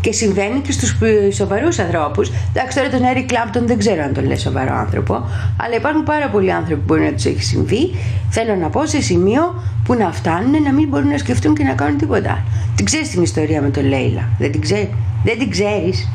Και 0.02 0.12
συμβαίνει 0.12 0.60
και 0.60 0.72
στους 0.72 0.96
ε, 1.02 1.32
σοβαρούς 1.32 1.80
ανθρώπους. 1.80 2.32
Εντάξει 2.54 2.78
τώρα 2.78 2.90
τον 2.90 3.00
Eric 3.02 3.32
Clapton 3.32 3.62
δεν 3.66 3.78
ξέρω 3.78 4.04
αν 4.04 4.14
τον 4.14 4.26
λέει 4.26 4.38
σοβαρό 4.38 4.76
άνθρωπο, 4.76 5.14
αλλά 5.58 5.76
υπάρχουν 5.76 6.04
πάρα 6.04 6.30
πολλοί 6.30 6.52
άνθρωποι 6.52 6.76
που 6.82 6.86
μπορεί 6.86 7.02
να 7.02 7.12
τους 7.14 7.26
έχει 7.26 7.44
συμβεί. 7.44 7.92
Θέλω 8.30 8.56
να 8.56 8.70
πω 8.70 8.86
σε 8.86 9.02
σημείο 9.02 9.64
που 9.86 9.94
να 9.94 10.12
φτάνουν 10.12 10.64
να 10.64 10.74
μην 10.74 10.88
μπορούν 10.88 11.08
να 11.08 11.18
σκεφτούν 11.18 11.56
και 11.56 11.64
να 11.64 11.74
κάνουν 11.74 11.98
τίποτα. 11.98 12.30
άλλο. 12.30 12.44
Την 12.76 12.86
ξέρεις 12.86 13.10
την 13.10 13.22
ιστορία 13.22 13.62
με 13.62 13.70
τον 13.70 13.86
Λέιλα; 13.86 14.30
Δεν 14.38 14.52
την, 14.52 14.62
ξέρει. 14.62 14.94
δεν 15.24 15.40
την 15.40 15.50
ξέρεις; 15.50 16.10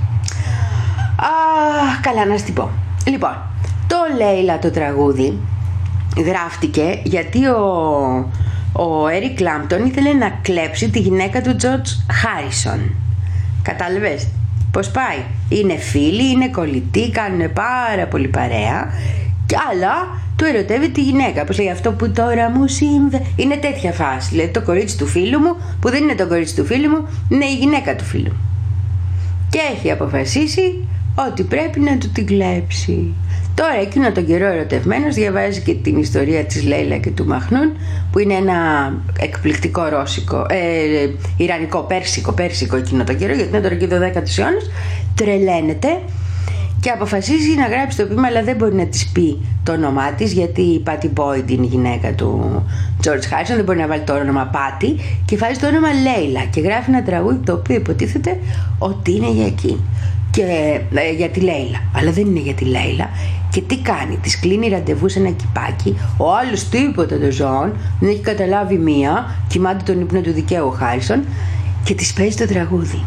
Α, 1.17 1.31
καλά 2.01 2.27
να 2.27 2.37
σου 2.37 2.45
την 2.45 2.55
πω. 2.55 2.71
Λοιπόν, 3.05 3.37
το 3.87 3.97
Λέιλα 4.19 4.59
το 4.59 4.71
τραγούδι 4.71 5.39
γράφτηκε 6.17 7.01
γιατί 7.05 7.47
ο, 7.47 8.31
ο 8.73 9.09
Έρικ 9.09 9.37
Κλάμπτον 9.37 9.87
ήθελε 9.87 10.13
να 10.13 10.39
κλέψει 10.43 10.91
τη 10.91 10.99
γυναίκα 10.99 11.41
του 11.41 11.57
Τζορτζ 11.57 11.91
Χάρισον. 12.13 12.95
Κατάλαβες 13.63 14.29
πώς 14.71 14.91
πάει. 14.91 15.19
Είναι 15.49 15.77
φίλοι, 15.77 16.31
είναι 16.31 16.49
κολλητοί, 16.49 17.11
κάνουν 17.11 17.53
πάρα 17.53 18.07
πολύ 18.11 18.29
παρέα 18.29 18.93
και 19.47 19.57
αλλά 19.71 20.19
του 20.37 20.45
ερωτεύει 20.45 20.91
τη 20.91 21.03
γυναίκα. 21.03 21.45
Πώς 21.45 21.59
λέει 21.59 21.71
αυτό 21.71 21.93
που 21.93 22.11
τώρα 22.11 22.51
μου 22.51 22.67
συμβαίνει. 22.67 23.27
Είναι 23.37 23.57
τέτοια 23.57 23.93
φάση. 23.93 24.35
Λέει 24.35 24.49
το 24.49 24.63
κορίτσι 24.63 24.99
του 24.99 25.07
φίλου 25.07 25.39
μου 25.39 25.57
που 25.81 25.91
δεν 25.91 26.03
είναι 26.03 26.15
το 26.15 26.29
κορίτσι 26.29 26.57
του 26.57 26.65
φίλου 26.65 26.89
μου, 26.89 27.09
είναι 27.29 27.45
η 27.45 27.55
γυναίκα 27.55 27.97
του 27.97 28.05
φίλου 28.05 28.31
μου. 28.31 28.41
Και 29.51 29.59
έχει 29.75 29.91
αποφασίσει 29.91 30.89
ότι 31.29 31.43
πρέπει 31.43 31.81
να 31.81 31.99
του 31.99 32.11
την 32.13 32.27
κλέψει. 32.27 33.15
Τώρα 33.55 33.75
εκείνο 33.81 34.13
τον 34.13 34.27
καιρό 34.27 34.47
ερωτευμένος 34.47 35.15
διαβάζει 35.15 35.61
και 35.61 35.75
την 35.75 35.97
ιστορία 35.97 36.45
της 36.45 36.65
Λέιλα 36.65 36.97
και 36.97 37.11
του 37.11 37.27
Μαχνούν 37.27 37.73
που 38.13 38.19
είναι 38.19 38.35
ένα 38.35 38.55
εκπληκτικό 39.21 39.89
ρώσικο, 39.89 40.47
ε, 40.49 41.09
ιρανικό, 41.37 41.81
πέρσικο, 41.81 42.33
πέρσικο 42.33 42.77
εκείνο 42.77 43.05
τον 43.05 43.17
καιρό 43.17 43.35
γιατί 43.35 43.49
είναι 43.49 43.61
τώρα 43.61 43.75
και 43.75 43.87
το 43.87 43.97
10ο 43.97 44.39
αιώνας 44.39 44.71
τρελαίνεται 45.15 45.89
και 46.81 46.91
αποφασίζει 46.91 47.55
να 47.57 47.67
γράψει 47.67 47.97
το 47.97 48.07
ποίημα 48.07 48.27
αλλά 48.27 48.43
δεν 48.43 48.57
μπορεί 48.57 48.75
να 48.75 48.87
της 48.87 49.09
πει 49.09 49.39
το 49.63 49.73
όνομά 49.73 50.13
της 50.13 50.33
γιατί 50.33 50.61
η 50.61 50.83
Patty 50.87 51.11
Boyd 51.15 51.51
είναι 51.51 51.67
η 51.67 51.69
γυναίκα 51.69 52.13
του 52.13 52.63
George 53.05 53.09
Harrison 53.09 53.55
δεν 53.55 53.65
μπορεί 53.65 53.79
να 53.79 53.87
βάλει 53.87 54.03
το 54.03 54.15
όνομα 54.15 54.51
Patty 54.55 55.01
και 55.25 55.37
βάζει 55.37 55.59
το 55.59 55.67
όνομα 55.67 55.89
Λέιλα 55.93 56.45
και 56.45 56.61
γράφει 56.61 56.91
ένα 56.91 57.03
τραγούδι 57.03 57.39
το 57.45 57.53
οποίο 57.53 57.75
υποτίθεται 57.75 58.39
ότι 58.79 59.13
είναι 59.17 59.31
για 59.31 59.47
εκείνη 59.47 59.81
και 60.31 60.43
ε, 60.95 61.13
για 61.17 61.29
τη 61.29 61.41
Λέιλα. 61.41 61.79
Αλλά 61.95 62.13
δεν 62.13 62.27
είναι 62.27 62.41
για 62.41 62.55
τη 62.55 62.65
Λέιλα. 62.65 63.09
Και 63.51 63.61
τι 63.61 63.79
κάνει, 63.79 64.17
της 64.17 64.41
κλείνει 64.41 64.69
ραντεβού 64.69 65.09
σε 65.09 65.19
ένα 65.19 65.31
κυπάκι. 65.31 65.97
Ο 66.17 66.35
άλλος 66.35 66.69
τίποτα 66.69 67.19
των 67.19 67.31
ζώων, 67.31 67.77
δεν 68.01 68.11
έχει 68.11 68.21
καταλάβει 68.21 68.77
μία, 68.77 69.37
κοιμάται 69.49 69.93
τον 69.93 70.01
ύπνο 70.01 70.21
του 70.21 70.33
δικαίου 70.33 70.67
ο 70.67 70.71
Χάρισον 70.71 71.25
και 71.85 71.95
της 71.95 72.13
παίζει 72.13 72.37
το 72.37 72.47
τραγούδι. 72.47 73.03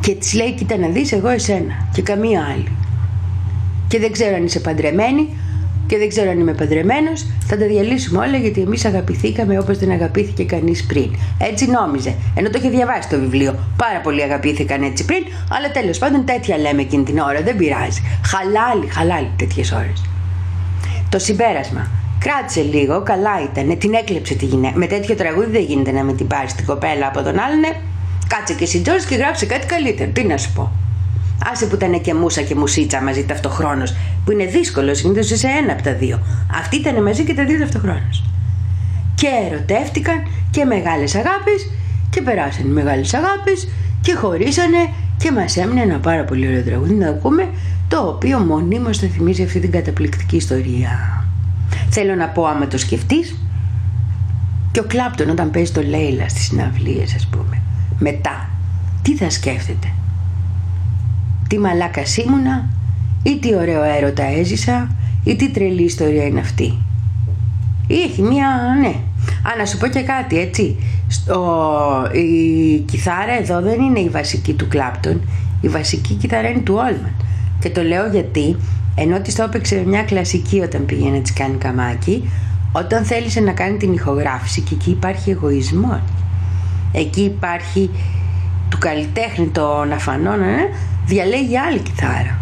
Και 0.00 0.14
της 0.14 0.34
λέει: 0.34 0.52
Κοίτα 0.52 0.76
να 0.76 0.88
δεις, 0.88 1.12
εγώ 1.12 1.28
εσένα 1.28 1.88
και 1.92 2.02
καμία 2.02 2.46
άλλη. 2.52 2.68
Και 3.88 3.98
δεν 3.98 4.12
ξέρω 4.12 4.36
αν 4.36 4.44
είσαι 4.44 4.60
παντρεμένη 4.60 5.28
και 5.90 5.98
δεν 5.98 6.08
ξέρω 6.08 6.30
αν 6.30 6.38
είμαι 6.40 6.54
παντρεμένος. 6.54 7.26
Θα 7.46 7.56
τα 7.56 7.66
διαλύσουμε 7.66 8.18
όλα 8.26 8.36
γιατί 8.36 8.60
εμείς 8.60 8.84
αγαπηθήκαμε 8.84 9.58
όπως 9.58 9.78
δεν 9.78 9.90
αγαπήθηκε 9.90 10.44
κανείς 10.44 10.86
πριν. 10.86 11.10
Έτσι 11.38 11.70
νόμιζε. 11.70 12.14
Ενώ 12.34 12.50
το 12.50 12.58
είχε 12.58 12.68
διαβάσει 12.68 13.08
το 13.08 13.18
βιβλίο. 13.18 13.58
Πάρα 13.76 14.00
πολλοί 14.00 14.22
αγαπήθηκαν 14.22 14.82
έτσι 14.82 15.04
πριν, 15.04 15.22
αλλά 15.50 15.70
τέλος 15.70 15.98
πάντων 15.98 16.24
τέτοια 16.24 16.58
λέμε 16.58 16.80
εκείνη 16.82 17.04
την 17.04 17.18
ώρα. 17.18 17.42
Δεν 17.42 17.56
πειράζει. 17.56 18.02
Χαλάλι, 18.24 18.86
χαλάλι 18.90 19.30
τέτοιες 19.36 19.72
ώρες. 19.72 20.02
Το 21.08 21.18
συμπέρασμα. 21.18 21.90
Κράτησε 22.18 22.62
λίγο, 22.62 23.02
καλά 23.02 23.42
ήταν. 23.52 23.78
Την 23.78 23.94
έκλεψε 23.94 24.34
τη 24.34 24.44
γυναίκα. 24.44 24.76
Με 24.78 24.86
τέτοιο 24.86 25.14
τραγούδι 25.14 25.50
δεν 25.50 25.62
γίνεται 25.62 25.92
να 25.92 26.02
με 26.02 26.12
την 26.12 26.26
πάρει 26.26 26.46
την 26.56 26.66
κοπέλα 26.66 27.06
από 27.06 27.22
τον 27.22 27.38
άλλον. 27.38 27.62
ε. 27.62 27.76
Κάτσε 28.28 28.54
και 28.54 28.64
εσύ 28.64 28.80
Τζόρτζ 28.80 29.04
και 29.04 29.14
γράψε 29.14 29.46
κάτι 29.46 29.66
καλύτερο. 29.66 30.10
Τι 30.10 30.24
να 30.24 30.36
σου 30.36 30.52
πω. 30.52 30.72
Άσε 31.52 31.66
που 31.66 31.74
ήταν 31.74 32.00
και 32.00 32.14
μουσα 32.14 32.42
και 32.42 32.54
μουσίτσα 32.54 33.02
μαζί 33.02 33.24
ταυτοχρόνως, 33.24 33.94
που 34.24 34.32
είναι 34.32 34.44
δύσκολο, 34.44 34.94
συνήθως 34.94 35.30
είσαι 35.30 35.48
ένα 35.62 35.72
από 35.72 35.82
τα 35.82 35.94
δύο. 35.94 36.20
Αυτοί 36.60 36.76
ήταν 36.76 37.02
μαζί 37.02 37.24
και 37.24 37.34
τα 37.34 37.44
δύο 37.44 37.58
ταυτοχρόνως. 37.58 38.24
Και 39.14 39.26
ερωτεύτηκαν 39.50 40.26
και 40.50 40.64
μεγάλες 40.64 41.14
αγάπη 41.14 41.50
και 42.10 42.22
περάσαν 42.22 42.66
οι 42.66 42.70
μεγάλες 42.70 43.14
αγάπη 43.14 43.52
και 44.00 44.14
χωρίσανε 44.14 44.90
και 45.16 45.32
μας 45.32 45.56
έμεινε 45.56 45.80
ένα 45.80 45.98
πάρα 45.98 46.24
πολύ 46.24 46.46
ωραίο 46.46 46.62
τραγούδι 46.62 46.94
να 46.94 47.08
ακούμε, 47.08 47.48
το 47.88 47.98
οποίο 47.98 48.38
μονίμως 48.38 48.98
θα 48.98 49.06
θυμίζει 49.08 49.42
αυτή 49.42 49.60
την 49.60 49.70
καταπληκτική 49.70 50.36
ιστορία. 50.36 51.24
Θέλω 51.90 52.14
να 52.14 52.28
πω 52.28 52.46
άμα 52.46 52.66
το 52.66 52.78
σκεφτείς, 52.78 53.36
και 54.72 54.80
ο 54.80 54.84
Κλάπτον 54.84 55.30
όταν 55.30 55.50
παίζει 55.50 55.72
το 55.72 55.82
Λέιλα 55.82 56.28
στις 56.28 56.44
συναυλίες 56.44 57.14
ας 57.14 57.26
πούμε, 57.26 57.62
μετά, 57.98 58.48
τι 59.02 59.16
θα 59.16 59.30
σκέφτεται; 59.30 59.92
Τι 61.50 61.58
μαλάκας 61.58 62.16
ήμουνα 62.16 62.68
ή 63.22 63.38
τι 63.38 63.54
ωραίο 63.54 63.82
έρωτα 63.82 64.24
έζησα 64.24 64.90
ή 65.24 65.36
τι 65.36 65.50
τρελή 65.50 65.82
ιστορία 65.82 66.24
είναι 66.24 66.40
αυτή. 66.40 66.74
Ή 67.86 67.94
έχει 67.94 68.22
μία, 68.22 68.46
ναι. 68.80 68.94
Α, 69.48 69.56
να 69.58 69.64
σου 69.64 69.78
πω 69.78 69.86
και 69.86 70.02
κάτι, 70.02 70.38
έτσι. 70.38 70.76
Στο, 71.08 71.38
η 72.12 72.78
κιθάρα 72.78 73.32
εδώ 73.40 73.60
δεν 73.60 73.80
είναι 73.80 74.00
η 74.00 74.08
βασική 74.08 74.52
του 74.52 74.68
Κλάπτον. 74.68 75.20
Η 75.60 75.68
βασική 75.68 76.14
κιθάρα 76.14 76.48
είναι 76.48 76.60
του 76.60 76.74
Όλμαν. 76.74 77.14
Και 77.60 77.70
το 77.70 77.82
λέω 77.82 78.06
γιατί, 78.06 78.56
ενώ 78.94 79.20
της 79.20 79.34
το 79.34 79.42
έπαιξε 79.42 79.82
μια 79.86 80.02
κλασική 80.02 80.60
όταν 80.60 80.84
πήγε 80.86 81.08
να 81.08 81.18
της 81.18 81.32
κάνει 81.32 81.56
καμάκι, 81.56 82.30
όταν 82.72 83.04
θέλησε 83.04 83.40
να 83.40 83.52
κάνει 83.52 83.76
την 83.76 83.92
ηχογράφηση 83.92 84.60
και 84.60 84.74
εκεί 84.74 84.90
υπάρχει 84.90 85.30
εγωισμός. 85.30 86.00
Εκεί 86.92 87.20
υπάρχει 87.20 87.90
του 88.68 88.78
καλλιτέχνη 88.78 89.46
των 89.46 89.92
αφανών, 89.92 90.42
ε, 90.42 90.68
διαλέγει 91.10 91.58
άλλη 91.58 91.78
κιθάρα. 91.78 92.38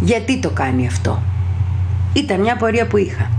Γιατί 0.00 0.40
το 0.40 0.50
κάνει 0.50 0.86
αυτό; 0.86 1.22
Ήταν 2.12 2.40
μια 2.40 2.56
πορεία 2.56 2.86
που 2.86 2.96
είχα. 2.96 3.30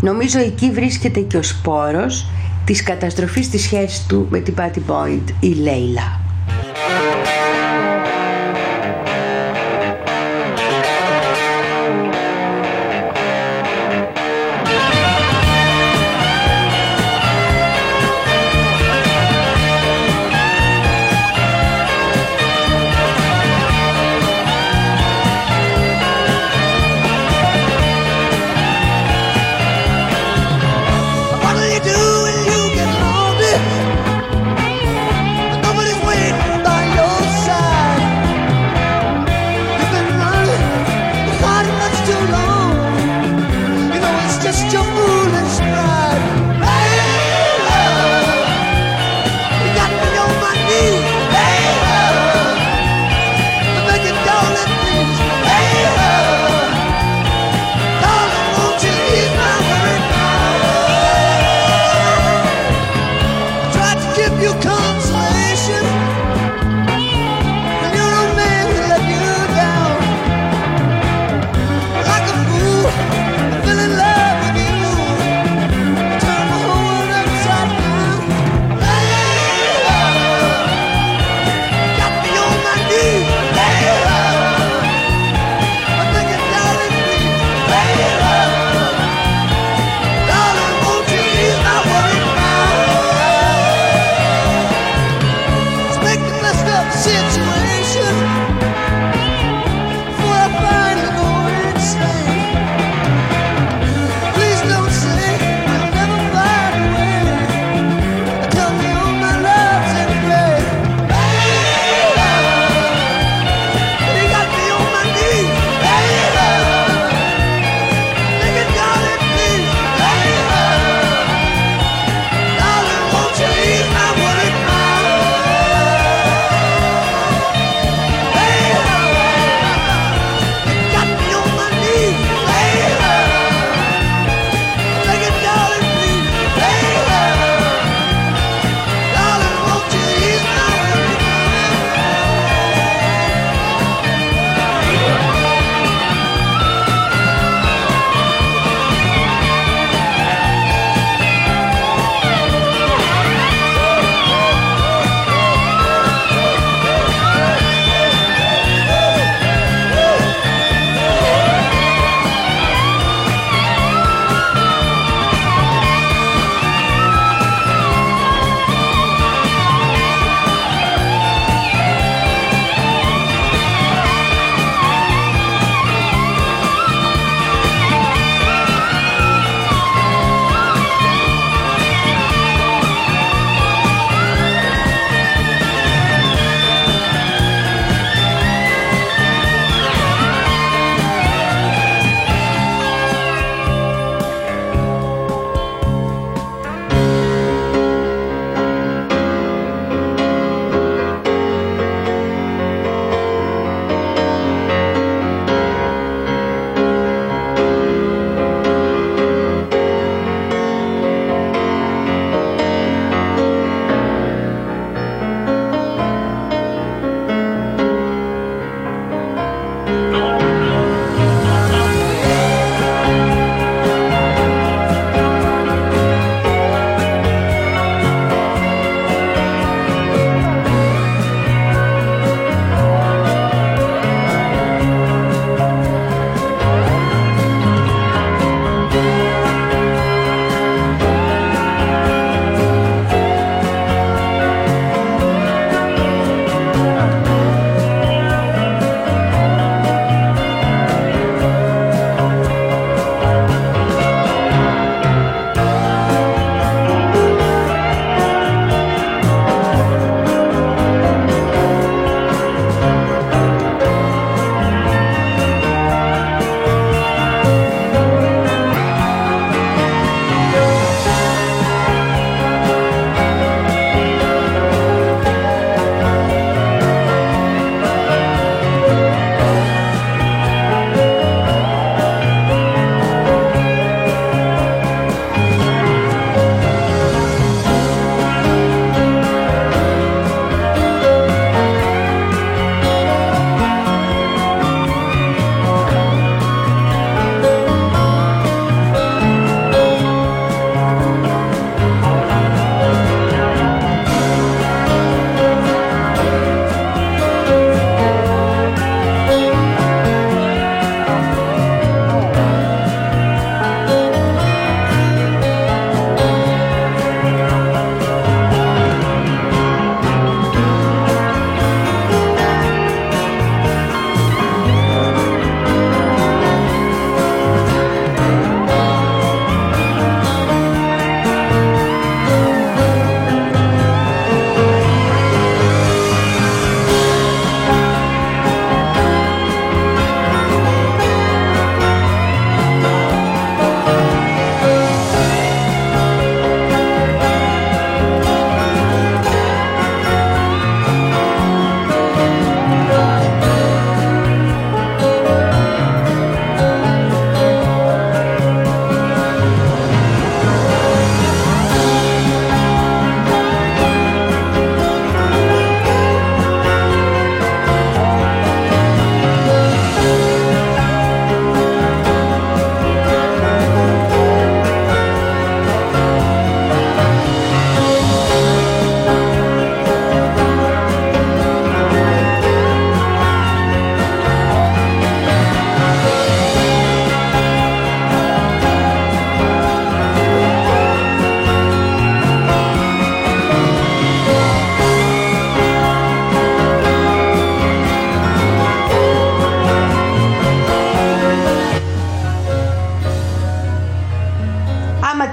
Νομίζω 0.00 0.38
εκεί 0.38 0.70
βρίσκεται 0.70 1.20
και 1.20 1.36
ο 1.36 1.42
σπόρος 1.42 2.26
της 2.64 2.82
καταστροφής 2.82 3.50
της 3.50 3.62
σχέσης 3.62 4.06
του 4.06 4.26
με 4.30 4.38
την 4.38 4.54
Patty 4.58 4.90
Boyd, 4.90 5.32
η 5.40 5.48
Λέιλα. 5.48 6.23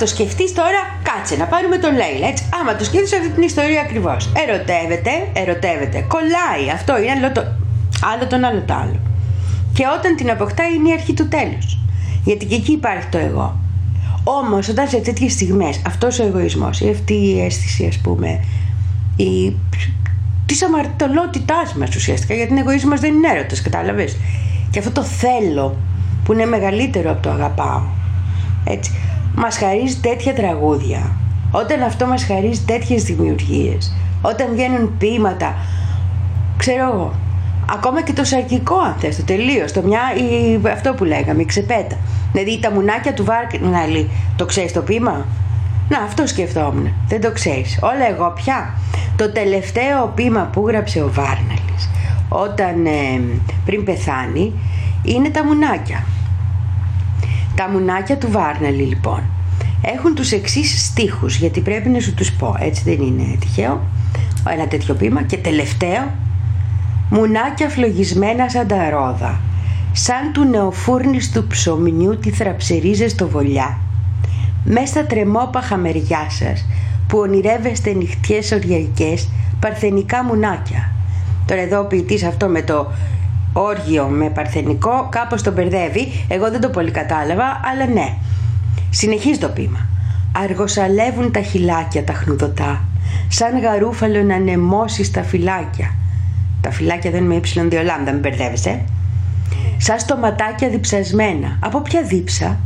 Το 0.01 0.07
σκεφτείς 0.07 0.53
τώρα, 0.53 0.81
κάτσε 1.09 1.35
να 1.35 1.45
πάρουμε 1.45 1.77
τον 1.77 1.93
Λέιλα. 1.99 2.27
Έτσι. 2.27 2.43
Άμα 2.59 2.75
το 2.75 2.83
σκέφτεσαι 2.83 3.15
αυτή 3.15 3.29
την 3.29 3.43
ιστορία 3.43 3.81
ακριβώς. 3.81 4.21
Ερωτεύεται, 4.43 5.11
ερωτεύεται. 5.33 5.97
Κολλάει. 6.13 6.65
Αυτό 6.77 6.91
είναι 7.01 7.11
άλλο 7.11 7.31
το, 7.31 7.41
άλλο 8.11 8.25
τον 8.31 8.43
άλλο 8.43 8.61
το 8.69 8.73
άλλο. 8.73 8.99
Και 9.73 9.83
όταν 9.97 10.15
την 10.15 10.29
αποκτάει 10.35 10.73
είναι 10.73 10.89
η 10.89 10.93
αρχή 10.99 11.13
του 11.13 11.27
τέλους. 11.27 11.77
Γιατί 12.23 12.45
και 12.45 12.55
εκεί 12.55 12.71
υπάρχει 12.71 13.07
το 13.07 13.17
εγώ. 13.17 13.59
Όμως, 14.23 14.67
όταν 14.69 14.87
σε 14.87 14.97
τέτοιες 14.97 15.31
στιγμές 15.31 15.81
αυτός 15.87 16.19
ο 16.19 16.23
εγωισμός 16.23 16.81
ή 16.81 16.89
αυτή 16.89 17.13
η 17.13 17.41
αίσθηση, 17.41 17.85
ας 17.85 17.97
πούμε, 17.97 18.43
η... 19.15 19.55
της 20.45 20.63
αμαρτωλότητάς 20.63 21.73
μας 21.73 21.95
ουσιαστικά, 21.95 22.33
γιατί 22.33 22.53
ο 22.53 22.59
εγωισμός 22.59 22.99
δεν 22.99 23.13
είναι 23.13 23.27
έρωτας, 23.27 23.61
κατάλαβες; 23.61 24.17
Και 24.71 24.79
αυτό 24.79 24.91
το 24.91 25.03
θέλω 25.03 25.77
που 26.23 26.33
είναι 26.33 26.45
μεγαλύτερο 26.45 27.11
από 27.11 27.21
το 27.21 27.29
αγαπάω. 27.29 27.81
Έτσι. 28.63 28.91
Μας 29.43 29.57
χαρίζει 29.57 29.95
τέτοια 29.95 30.33
τραγούδια. 30.33 31.11
Όταν 31.51 31.81
αυτό 31.81 32.05
μας 32.05 32.25
χαρίζει 32.25 32.61
τέτοιες 32.61 33.03
δημιουργίες. 33.03 33.95
Όταν 34.21 34.47
βγαίνουν 34.51 34.97
ποίηματα. 34.97 35.55
Ξέρω 36.57 36.91
εγώ. 36.93 37.13
Ακόμα 37.73 38.01
και 38.01 38.13
το 38.13 38.23
σαρκικό 38.23 38.77
αν 38.77 38.95
θες, 38.99 39.15
το 39.15 39.23
τελείως. 39.23 39.71
Το 39.71 39.81
μια, 39.81 40.01
η, 40.15 40.59
αυτό 40.71 40.93
που 40.93 41.03
λέγαμε, 41.03 41.41
η 41.41 41.45
ξεπέτα. 41.45 41.97
Δηλαδή 42.31 42.59
τα 42.59 42.71
μουνάκια 42.71 43.13
του 43.13 43.23
Βάρκναλη. 43.23 44.09
Το 44.35 44.45
ξέρεις 44.45 44.71
το 44.73 44.81
ποίημα; 44.81 45.25
Να, 45.89 45.97
αυτό 45.97 46.27
σκεφτόμουν. 46.27 46.93
Δεν 47.07 47.21
το 47.21 47.31
ξέρεις. 47.31 47.79
Όλα 47.81 48.09
εγώ 48.09 48.33
πια. 48.35 48.73
Το 49.15 49.31
τελευταίο 49.31 50.11
ποίημα 50.15 50.49
που 50.51 50.67
γράψε 50.67 51.01
ο 51.01 51.09
Βάρναλης 51.13 51.89
όταν 52.29 52.85
ε, 52.85 53.21
πριν 53.65 53.83
πεθάνει 53.83 54.53
είναι 55.03 55.29
τα 55.29 55.45
μουνάκια. 55.45 56.03
Τα 57.61 57.69
μουνάκια 57.69 58.17
του 58.17 58.31
Βάρναλη 58.31 58.83
λοιπόν 58.83 59.23
έχουν 59.81 60.15
τους 60.15 60.31
εξής 60.31 60.85
στίχους 60.85 61.35
γιατί 61.35 61.59
πρέπει 61.59 61.89
να 61.89 61.99
σου 61.99 62.13
τους 62.13 62.31
πω 62.31 62.55
έτσι 62.59 62.81
δεν 62.85 63.07
είναι 63.07 63.37
τυχαίο 63.39 63.81
ένα 64.49 64.67
τέτοιο 64.67 64.93
ποίημα. 64.93 65.21
Και 65.21 65.37
τελευταίο 65.37 66.11
μουνάκια 67.09 67.69
φλογισμένα 67.69 68.49
σαν 68.49 68.67
τα 68.67 68.89
ρόδα 68.89 69.39
σαν 69.91 70.31
του 70.33 70.43
νεοφούρνης 70.43 71.31
του 71.31 71.47
ψωμιού 71.47 72.17
τη 72.17 72.31
θραψερίζες 72.31 73.11
στο 73.11 73.27
βολιά. 73.27 73.77
Μες 74.63 74.89
στα 74.89 75.05
τρεμόπαχα 75.05 75.77
μεριά 75.77 76.29
σας 76.29 76.65
που 77.07 77.17
ονειρεύεστε 77.17 77.93
νυχτιές 77.93 78.51
οριακές 78.51 79.29
παρθενικά 79.59 80.23
μουνάκια 80.23 80.91
τώρα 81.45 81.61
εδώ 81.61 81.79
ο 81.79 81.85
ποιητής 81.85 82.23
αυτό 82.23 82.47
με 82.47 82.61
το 82.61 82.91
όργιο 83.53 84.05
με 84.05 84.29
παρθενικό 84.29 85.07
κάπως 85.11 85.41
τον 85.41 85.53
μπερδεύει. 85.53 86.25
Εγώ 86.27 86.51
δεν 86.51 86.61
το 86.61 86.69
πολύ 86.69 86.91
κατάλαβα 86.91 87.61
αλλά 87.71 87.85
ναι. 87.93 88.17
Συνεχίζει 88.89 89.37
το 89.39 89.47
πείμα 89.47 89.89
αργοσαλεύουν 90.31 91.31
τα 91.31 91.41
χυλάκια 91.41 92.03
τα 92.03 92.13
χνουδωτά 92.13 92.83
σαν 93.27 93.59
γαρούφαλο 93.59 94.23
να 94.23 94.35
ανεμώσει 94.35 95.03
στα 95.03 95.23
φυλάκια. 95.23 95.95
Τα 96.61 96.71
φυλάκια 96.71 97.11
δεν 97.11 97.19
είναι 97.19 97.27
με 97.27 97.35
ύψιλον 97.35 97.69
δύο 97.69 97.83
λάμδα 97.83 98.11
μην 98.11 98.19
μπερδεύεσαι 98.19 98.83
σαν 99.77 99.99
στοματάκια 99.99 100.69
διψασμένα. 100.69 101.57
Από 101.59 101.81
ποια 101.81 102.03
δίψα; 102.03 102.59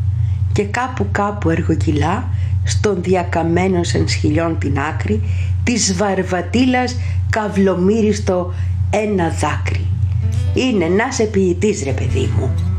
Και 0.51 0.63
κάπου 0.63 1.07
κάπου 1.11 1.49
εργοκυλά 1.49 2.29
στον 2.63 3.03
διακαμένο 3.03 3.83
σαν 3.83 4.07
σχηλιών 4.07 4.57
την 4.59 4.79
άκρη 4.79 5.21
της 5.63 5.95
βαρβατήλας 5.95 6.95
καυλομύριστο 7.29 8.53
ένα 8.89 9.29
δάκρυ 9.29 9.85
είναι 10.53 10.87
να 10.87 11.11
σε 11.11 11.23
ποιητής 11.23 11.83
ρε 11.83 11.91
παιδί 11.91 12.29
μου 12.37 12.74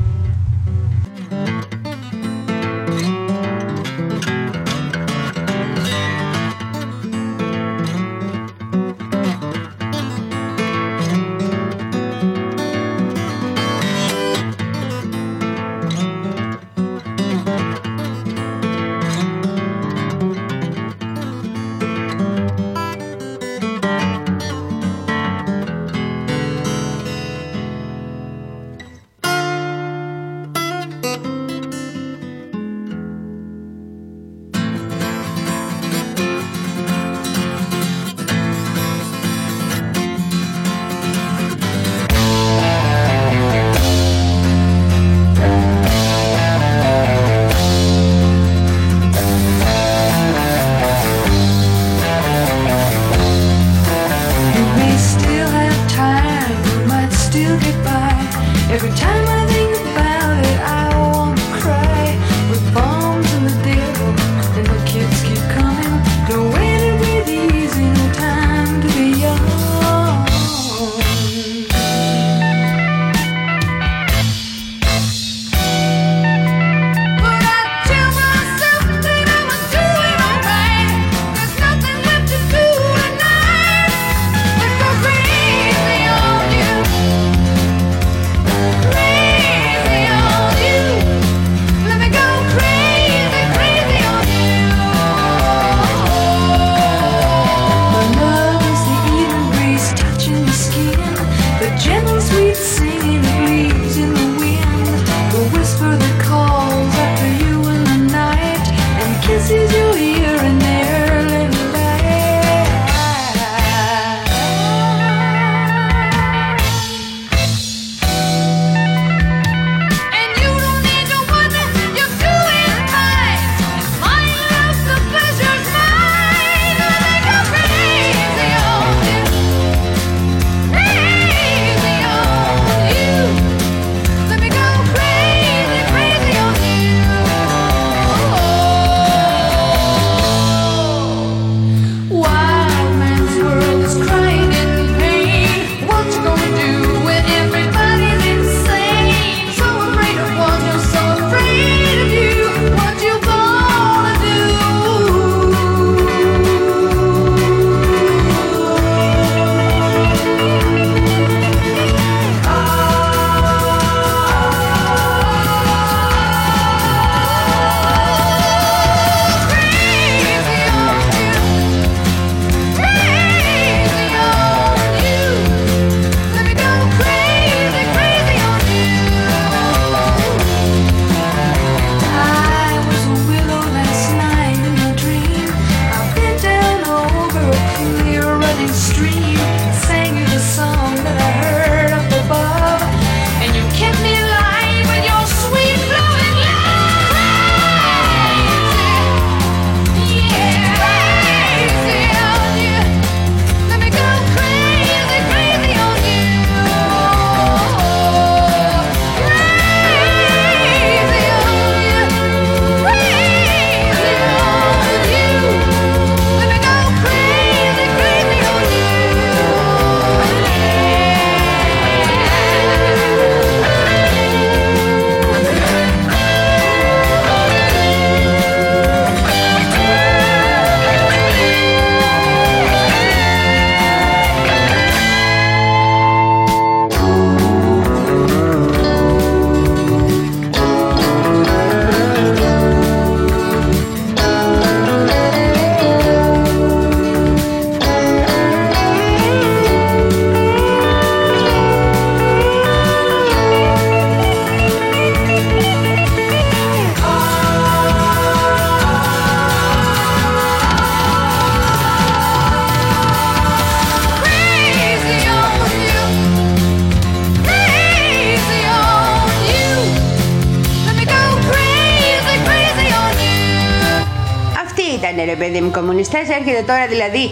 έρχεται 276.29 276.63
τώρα 276.67 276.87
δηλαδή, 276.87 277.25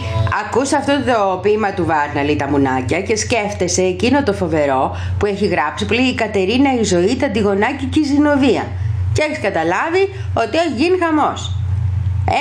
ακούς 0.42 0.72
αυτό 0.72 0.92
το 1.06 1.38
ποίημα 1.42 1.72
του 1.72 1.84
Βάρναλη, 1.84 2.36
τα 2.36 2.48
μουνάκια 2.48 3.00
και 3.00 3.16
σκέφτεσαι 3.16 3.82
εκείνο 3.82 4.22
το 4.22 4.32
φοβερό 4.32 4.96
που 5.18 5.26
έχει 5.26 5.46
γράψει 5.46 5.84
που 5.86 5.92
λέει 5.92 6.04
η 6.04 6.14
Κατερίνα 6.14 6.74
η 6.80 6.82
ζωή, 6.82 7.16
τα 7.16 7.26
Αντιγονάκη 7.26 7.84
και 7.84 8.00
η 8.00 8.04
Ζηνοβία. 8.04 8.64
Και 9.12 9.22
έχεις 9.22 9.40
καταλάβει 9.40 10.02
ότι 10.34 10.56
έχει 10.56 10.74
γίνει 10.76 10.96
χαμός. 10.98 11.52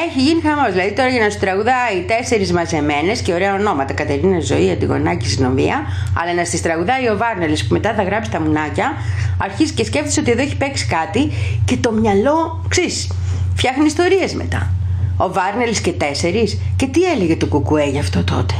Έχει 0.07 0.19
γίνει 0.19 0.41
χαμός. 0.41 0.71
Δηλαδή 0.71 0.91
τώρα 0.91 1.09
για 1.09 1.23
να 1.23 1.29
σου 1.29 1.39
τραγουδάει 1.39 2.01
τέσσερις 2.07 2.51
μαζεμένες 2.51 3.21
και 3.21 3.33
ωραία 3.33 3.53
ονόματα. 3.53 3.93
Κατερίνα 3.93 4.39
Ζωή, 4.39 4.71
Αντιγονάκη, 4.71 5.27
Συνομία. 5.27 5.77
Αλλά 6.21 6.33
να 6.33 6.45
στις 6.45 6.61
τραγουδάει 6.61 7.09
ο 7.09 7.17
Βάρνελ 7.17 7.57
που 7.57 7.73
μετά 7.73 7.93
θα 7.93 8.03
γράψει 8.03 8.31
τα 8.31 8.41
μουνάκια. 8.41 8.93
Αρχίζεις 9.37 9.73
και 9.73 9.83
σκέφτεσαι 9.83 10.19
ότι 10.19 10.31
εδώ 10.31 10.41
έχει 10.41 10.57
παίξει 10.57 10.85
κάτι 10.85 11.31
και 11.65 11.77
το 11.77 11.91
μυαλό 11.91 12.65
ξύσει. 12.67 13.07
Φτιάχνει 13.55 13.85
ιστορίες 13.85 14.33
μετά. 14.33 14.72
Ο 15.17 15.31
Βάρνελ 15.33 15.81
και 15.81 15.91
τέσσερις. 15.91 16.57
Και 16.75 16.87
τι 16.87 17.03
έλεγε 17.03 17.35
το 17.35 17.45
κουκουέ 17.45 17.89
γι' 17.89 17.99
αυτό 17.99 18.23
τότε; 18.23 18.53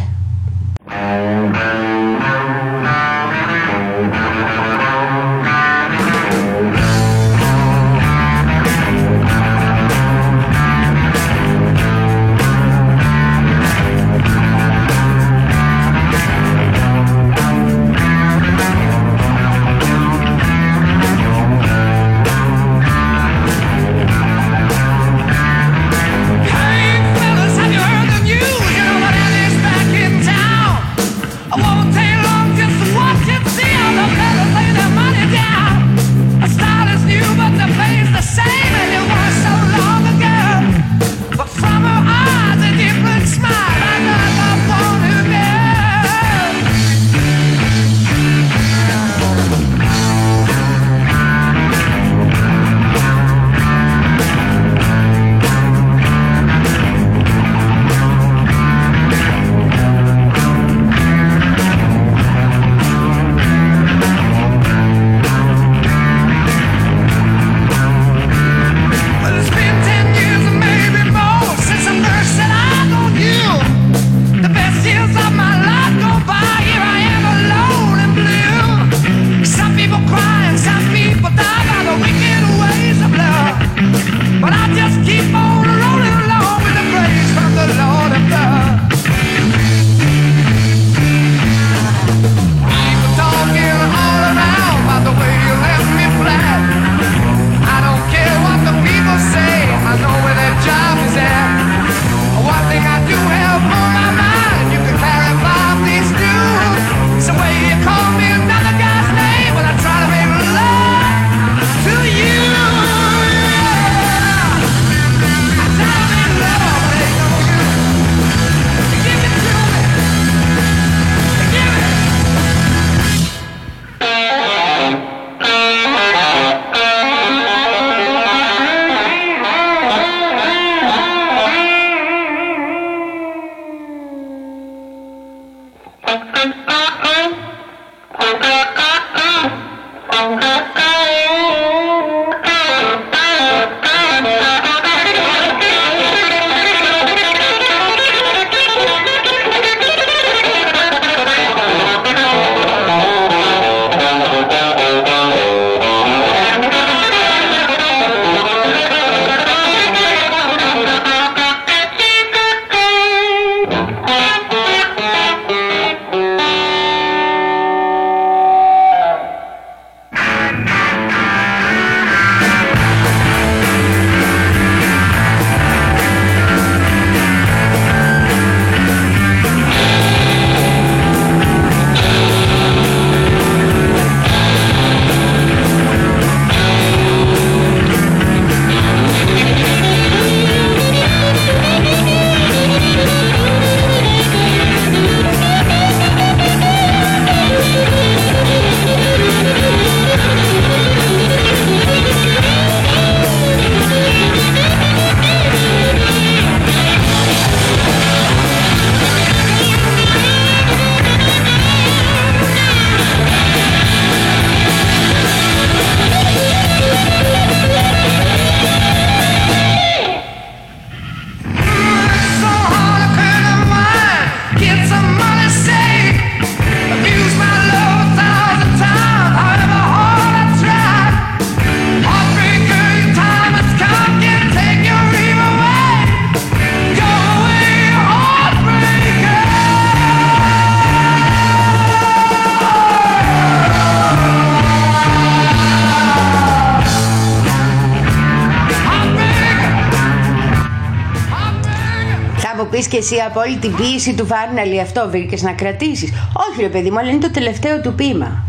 εσύ 253.03 253.15
από 253.27 253.39
όλη 253.39 253.57
την 253.57 253.73
του 254.15 254.27
Βάρναλη 254.27 254.79
αυτό 254.79 255.09
βρήκες 255.09 255.41
να 255.41 255.51
κρατήσεις. 255.51 256.13
Όχι, 256.49 256.61
ρε 256.61 256.67
παιδί 256.69 256.89
μου, 256.91 256.99
αλλά 256.99 257.09
είναι 257.09 257.19
το 257.19 257.31
τελευταίο 257.31 257.81
του 257.81 257.93
πείμα. 257.93 258.43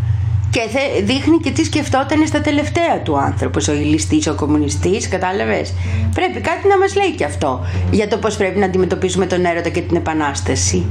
Και 0.51 0.61
δείχνει 1.03 1.39
και 1.39 1.51
τι 1.51 1.65
σκεφτόταν 1.65 2.27
στα 2.27 2.41
τελευταία 2.41 3.01
του 3.03 3.19
άνθρωπος, 3.19 3.69
ο 3.69 3.73
ηλιστή, 3.73 4.29
ο 4.29 4.35
κομμουνιστής, 4.35 5.09
κατάλαβες. 5.09 5.75
Πρέπει 6.15 6.41
κάτι 6.41 6.69
να 6.69 6.79
μας 6.79 6.95
λέει 6.95 7.11
και 7.11 7.25
αυτό 7.25 7.65
για 7.91 8.09
το 8.09 8.17
πώς 8.17 8.37
πρέπει 8.37 8.59
να 8.59 8.67
αντιμετωπίσουμε 8.67 9.27
τον 9.27 9.45
έρωτα 9.45 9.69
και 9.69 9.81
την 9.81 9.97
επανάσταση. 9.97 10.87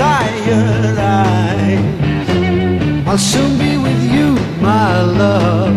Tired 0.00 0.96
eyes, 0.96 2.28
I'll 3.06 3.18
soon 3.18 3.58
be 3.58 3.76
with 3.76 4.02
you, 4.14 4.28
my 4.62 5.02
love. 5.02 5.76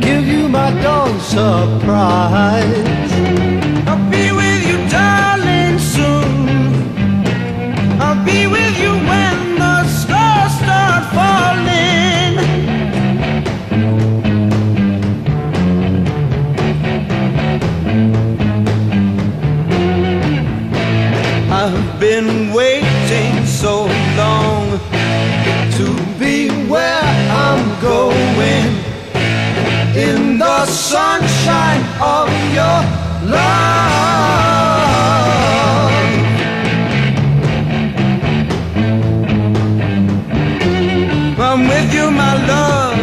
Give 0.00 0.26
you 0.26 0.48
my 0.48 0.70
dawn 0.82 1.20
surprise. 1.20 2.95
The 30.56 30.66
sunshine 30.66 31.84
of 32.00 32.28
your 32.56 32.78
love. 33.34 33.56
I'm 41.48 41.60
with 41.72 41.88
you, 41.96 42.10
my 42.22 42.34
love. 42.52 43.00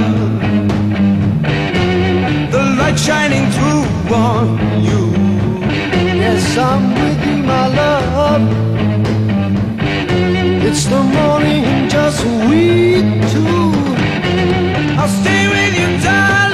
The 2.56 2.64
light 2.80 2.98
shining 2.98 3.46
through 3.56 3.86
on 4.16 4.46
you. 4.88 5.04
Yes, 6.24 6.58
I'm 6.58 6.84
with 7.02 7.20
you, 7.28 7.38
my 7.54 7.68
love. 7.80 8.44
It's 10.68 10.86
the 10.86 11.04
morning 11.18 11.64
just 11.88 12.20
we 12.48 12.64
two. 13.32 13.74
I'll 15.00 15.14
stay 15.22 15.44
with 15.56 15.74
you, 15.82 15.90
darling, 16.08 16.53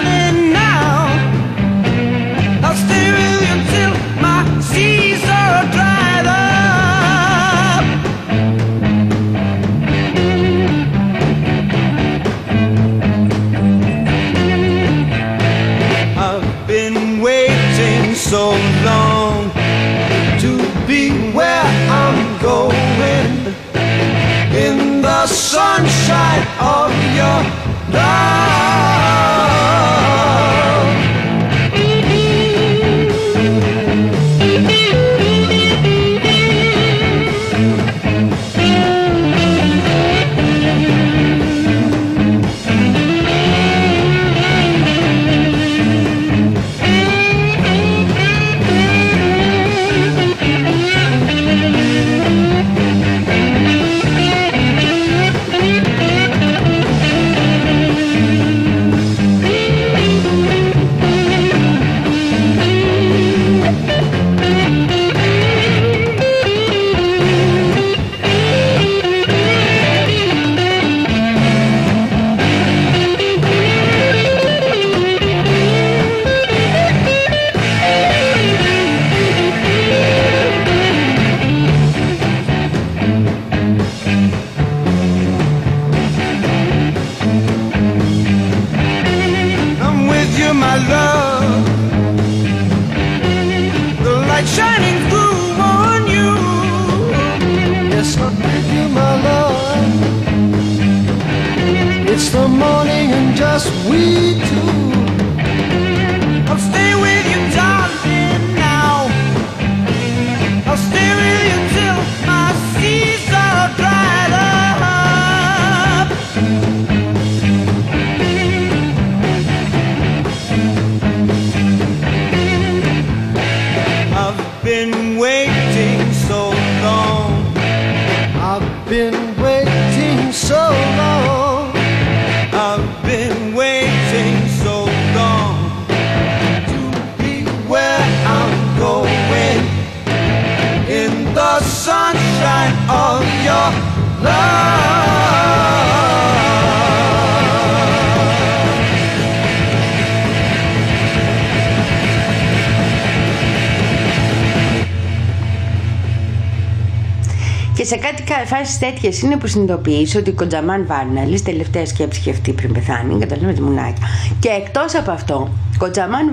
σε 157.90 157.98
κάτι 157.98 158.24
φάσεις 158.46 158.80
τέτοιες 158.80 159.22
είναι 159.22 159.38
που 159.38 159.48
συνειδητοποιείς 159.48 160.16
ότι 160.16 160.30
ο 160.30 160.34
Κοντζαμάν 160.34 160.86
Βάρναλης, 160.88 161.44
τελευταία 161.44 161.86
σκέψη 161.86 162.22
και 162.22 162.30
αυτή 162.30 162.52
πριν 162.52 162.74
πεθάνει, 162.74 163.20
καταλαβαίνετε 163.20 163.62
μουνάκια. 163.62 164.08
Και 164.40 164.50
εκτός 164.50 164.96
από 164.96 165.12
αυτό, 165.12 165.50
Κοντζαμάν 165.78 166.30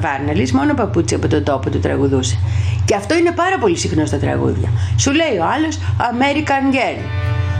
Βάρναλης 0.00 0.52
μόνο 0.52 0.74
παπούτσι 0.74 1.14
από 1.14 1.28
τον 1.28 1.44
τόπο 1.44 1.70
του 1.70 1.78
τραγουδούσε. 1.78 2.38
Και 2.84 2.94
αυτό 2.94 3.16
είναι 3.16 3.30
πάρα 3.30 3.58
πολύ 3.58 3.76
συχνό 3.76 4.06
στα 4.06 4.18
τραγούδια. 4.18 4.68
Σου 4.96 5.12
λέει 5.12 5.36
ο 5.40 5.44
άλλος 5.54 5.78
American 5.98 6.74
Girl. 6.74 7.00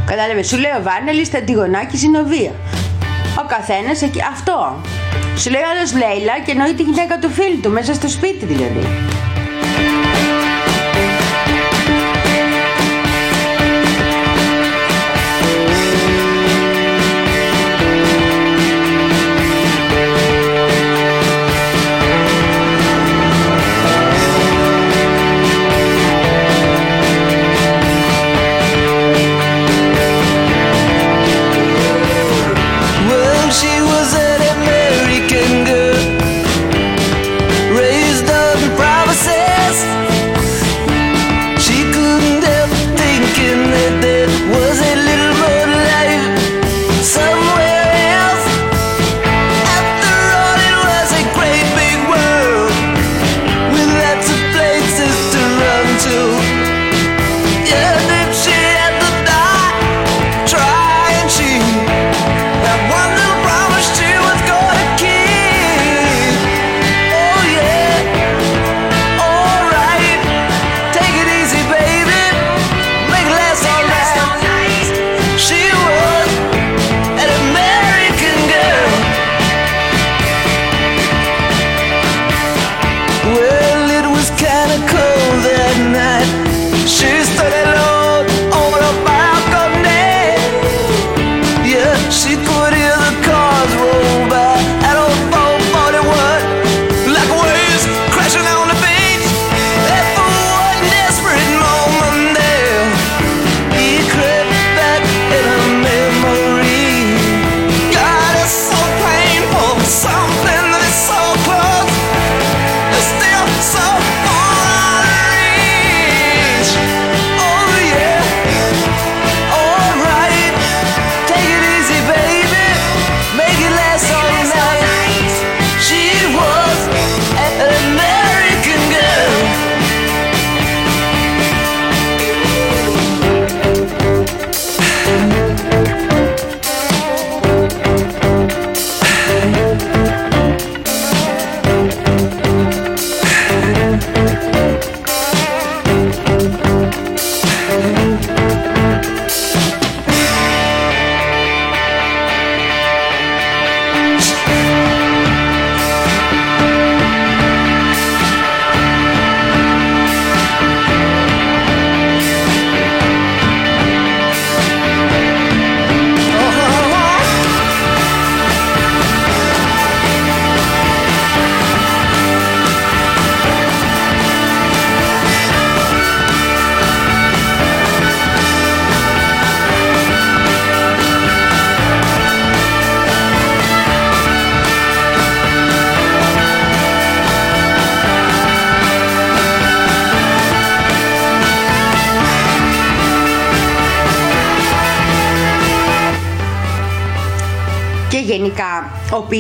Κατάλαβες, 0.07 0.49
σου 0.49 0.57
λέει 0.57 0.73
ο 0.79 0.83
Βάρναλης 0.83 1.27
στα 1.27 1.39
αντιγονάκι 1.39 1.97
συνοβία. 1.97 2.53
Ο 3.43 3.47
καθένας 3.47 4.03
εκεί. 4.03 4.21
Αυτό. 4.33 4.77
Σου 5.37 5.51
λέει 5.51 5.61
ο 5.61 5.69
άλλος 5.77 5.93
Λέιλα 5.93 6.41
και 6.45 6.51
εννοεί 6.51 6.75
τη 6.75 6.83
γυναίκα 6.83 7.19
του 7.19 7.29
φίλου 7.31 7.61
του, 7.63 7.71
μέσα 7.71 7.95
στο 7.95 8.09
σπίτι 8.09 8.45
δηλαδή. 8.47 9.12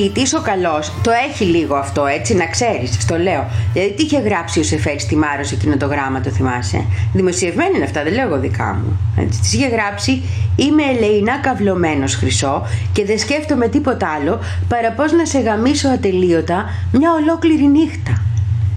Ποιητή 0.02 0.36
ο 0.36 0.40
καλός 0.40 0.92
το 1.02 1.10
έχει 1.28 1.44
λίγο 1.44 1.74
αυτό, 1.74 2.06
έτσι, 2.06 2.34
να 2.34 2.46
ξέρεις, 2.46 2.96
στο 3.00 3.16
λέω. 3.16 3.50
Δηλαδή, 3.72 3.92
τι 3.92 4.02
είχε 4.02 4.20
γράψει 4.20 4.60
ο 4.60 4.62
Σεφέρης 4.62 5.02
στη 5.02 5.16
Μάρος 5.16 5.48
σε 5.48 5.54
εκείνο 5.54 5.76
το 5.76 5.86
γράμμα, 5.86 6.20
το 6.20 6.30
θυμάσαι; 6.30 6.84
Δημοσιευμένα 7.12 7.70
είναι 7.76 7.84
αυτά, 7.84 8.02
δεν 8.02 8.12
λέω 8.12 8.26
εγώ 8.26 8.38
δικά 8.38 8.80
μου. 8.82 8.98
Έτσι, 9.16 9.40
της 9.40 9.52
είχε 9.54 9.68
γράψει 9.68 10.22
Είμαι 10.56 10.82
ελεηνά 10.82 11.38
καυλωμένο 11.38 12.06
χρυσό 12.06 12.66
και 12.92 13.04
δεν 13.04 13.18
σκέφτομαι 13.18 13.68
τίποτα 13.68 14.08
άλλο 14.08 14.40
παρά 14.68 14.92
πώς 14.92 15.12
να 15.12 15.26
σε 15.26 15.40
γαμίσω 15.40 15.88
ατελείωτα 15.88 16.64
μια 16.92 17.10
ολόκληρη 17.12 17.66
νύχτα. 17.66 18.22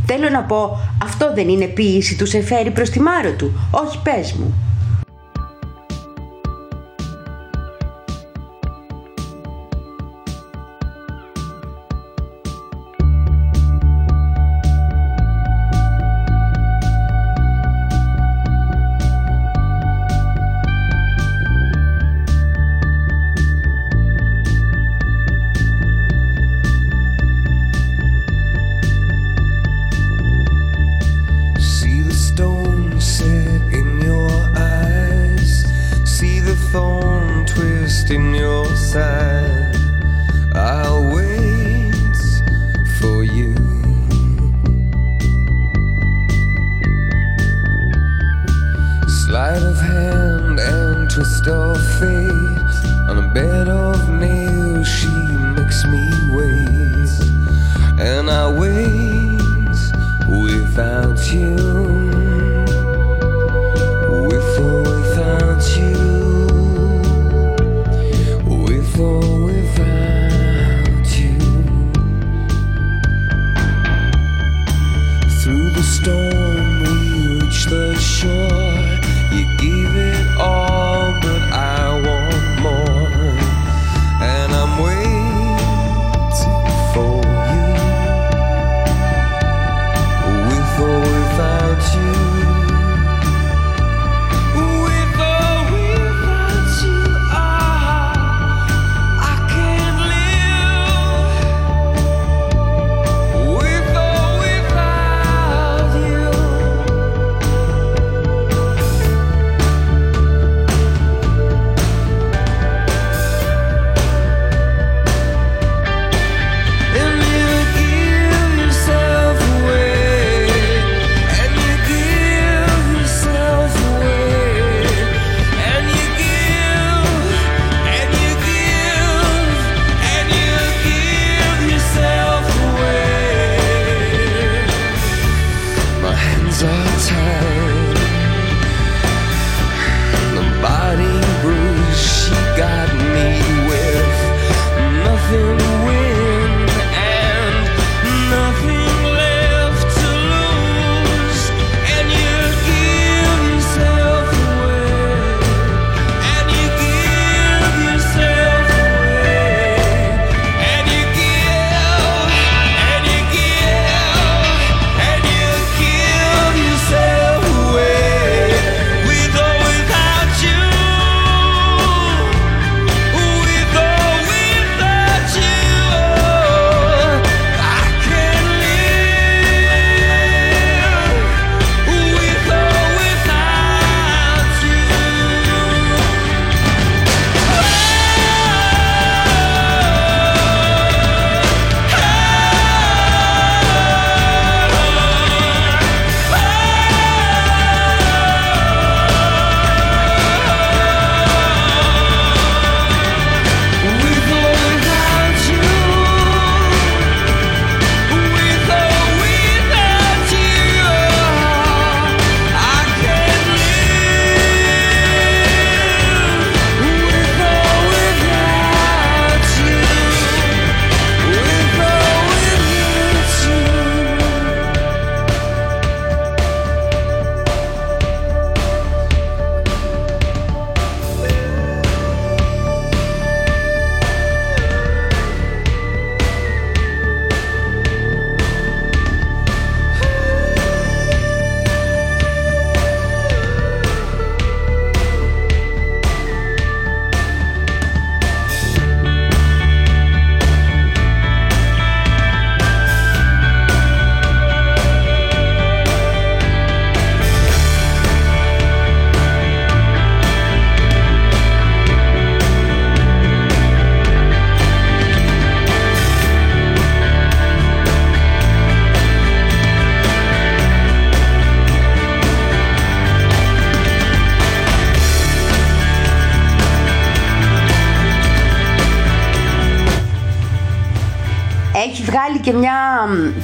Θέλω 0.05 0.29
να 0.29 0.41
πω, 0.41 0.79
αυτό 1.03 1.31
δεν 1.35 1.49
είναι 1.49 1.65
ποίηση 1.65 2.17
του 2.17 2.25
Σεφέρη 2.25 2.71
προς 2.71 2.89
τη 2.89 2.99
Μάρο 2.99 3.31
του. 3.31 3.51
Όχι, 3.71 3.99
πες 4.03 4.33
μου. 4.33 4.64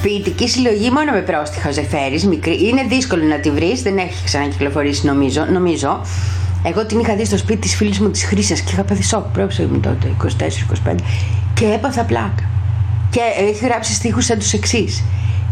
Ποιητική 0.02 0.48
συλλογή 0.48 0.90
μόνο 0.90 1.12
με 1.12 1.20
πρόστιχα 1.20 1.68
ο 1.68 1.72
Ζεφέρης, 1.72 2.26
μικρή. 2.26 2.68
Είναι 2.68 2.82
δύσκολο 2.88 3.24
να 3.24 3.40
τη 3.40 3.50
βρεις, 3.50 3.82
δεν 3.82 3.98
έχει 3.98 4.24
ξανακυκλοφορήσει 4.24 5.06
νομίζω. 5.06 5.44
νομίζω. 5.44 6.00
Εγώ 6.64 6.86
την 6.86 6.98
είχα 6.98 7.16
δει 7.16 7.24
στο 7.24 7.36
σπίτι 7.36 7.60
της 7.60 7.74
φίλης 7.74 8.00
μου 8.00 8.10
της 8.10 8.24
Χρύσας 8.24 8.60
και 8.60 8.72
είχα 8.72 8.82
πάθει 8.82 9.02
σοκ, 9.02 9.24
πρόψε 9.24 9.68
μου 9.72 9.80
τότε, 9.80 10.14
24-25 10.88 10.94
και 11.54 11.64
έπαθα 11.64 12.04
πλάκα. 12.04 12.44
Και 13.10 13.20
έχει 13.38 13.64
γράψει 13.64 13.92
στίχους 13.92 14.24
σαν 14.24 14.38
τους 14.38 14.52
εξής. 14.52 15.04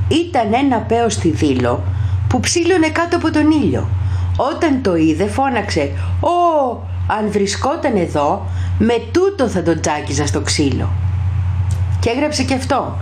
Ήταν 0.08 0.52
ένα 0.52 0.78
πέος 0.78 1.12
στη 1.12 1.28
δήλο 1.28 1.82
που 2.28 2.40
ψήλωνε 2.40 2.88
κάτω 2.88 3.16
από 3.16 3.30
τον 3.30 3.50
ήλιο. 3.50 3.88
Όταν 4.36 4.82
το 4.82 4.96
είδε 4.96 5.26
φώναξε 5.26 5.90
«Ω, 6.20 6.70
αν 7.06 7.30
βρισκόταν 7.30 7.96
εδώ, 7.96 8.46
με 8.78 8.94
τούτο 9.12 9.48
θα 9.48 9.62
τον 9.62 9.80
τσάκιζα 9.80 10.26
στο 10.26 10.40
ξύλο». 10.40 10.88
Και 12.00 12.10
έγραψε 12.10 12.42
και 12.42 12.54
αυτό. 12.54 12.96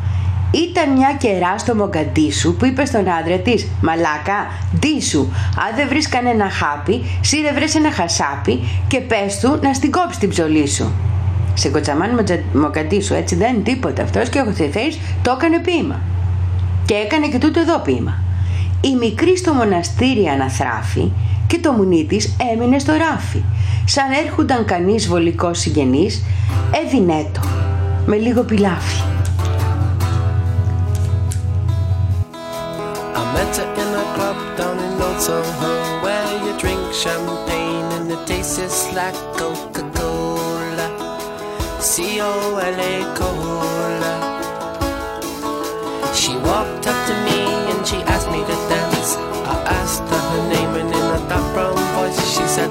Ήταν 0.51 0.93
μια 0.93 1.17
κερά 1.19 1.59
στο 1.59 1.75
Μογκαντήσου 1.75 2.55
που 2.57 2.65
είπες 2.65 2.89
στον 2.89 3.09
άντρα 3.11 3.39
της 3.39 3.69
«Μαλάκα, 3.83 4.47
ντύσου, 4.79 5.29
αν 5.69 5.77
δεν 5.77 5.89
βρεις 5.89 6.09
κανένα 6.09 6.51
χάπι, 6.51 7.05
σύρε 7.21 7.53
βρες 7.53 7.75
ένα 7.75 7.93
χασάπι 7.93 8.61
και 8.87 9.01
πες 9.01 9.39
του 9.41 9.59
να 9.63 9.75
στην 9.75 9.91
κόψει 9.91 10.19
την 10.19 10.29
ψωλή 10.29 10.69
σου». 10.69 10.93
Σε 11.55 11.69
κοτσαμάν 11.69 12.11
Μοτζα- 12.15 12.43
Μογκαντήσου, 12.55 13.15
έτσι 13.15 13.35
δεν 13.35 13.55
είναι 13.55 13.63
τίποτα 13.63 14.03
αυτός 14.03 14.29
και 14.29 14.39
ο 14.41 14.53
Θεθέης 14.53 14.99
το 15.23 15.31
έκανε 15.39 15.59
ποίημα. 15.59 16.01
Και 16.85 16.95
έκανε 16.95 17.29
και 17.29 17.39
τούτο 17.39 17.61
εδώ 17.61 17.79
ποίημα. 17.79 18.19
Η 18.81 18.95
μικρή 18.95 19.37
στο 19.37 19.53
μοναστήρι 19.53 20.27
αναθράφη 20.27 21.11
και 21.47 21.59
το 21.59 21.73
μουνί 21.73 22.05
της 22.05 22.37
έμεινε 22.53 22.79
στο 22.79 22.93
ράφι. 22.93 23.43
Σαν 23.85 24.05
έρχονταν 24.27 24.65
κανείς 24.65 25.09
βολικός 25.09 25.59
συγγενής, 25.59 26.23
έδινε 26.85 27.27
το 27.33 27.41
με 28.07 28.17
λίγο 28.17 28.43
πιλάφι. 28.43 29.03
Met 33.35 33.57
her 33.57 33.69
in 33.83 33.91
a 34.03 34.05
club 34.15 34.39
down 34.57 34.79
in 34.79 35.03
Old 35.03 35.21
Soho 35.21 35.73
where 36.03 36.29
you 36.45 36.53
drink 36.59 36.93
champagne 36.93 37.89
and 37.97 38.11
it 38.11 38.27
tastes 38.27 38.57
just 38.59 38.93
like 38.95 39.15
Coca-Cola. 39.37 40.89
C-O-L-A 41.81 42.95
Cola. 43.19 44.15
She 46.15 46.33
walked 46.49 46.87
up 46.87 46.99
to 47.09 47.15
me 47.27 47.41
and 47.71 47.87
she 47.87 47.97
asked 48.13 48.31
me 48.31 48.41
to 48.51 48.57
dance. 48.73 49.17
I 49.53 49.57
asked 49.81 50.03
her 50.13 50.23
her 50.33 50.43
name 50.55 50.73
and 50.81 50.89
in 50.99 51.07
a 51.17 51.29
dark 51.29 51.47
brown 51.55 51.77
voice 51.97 52.19
she 52.35 52.45
said 52.47 52.71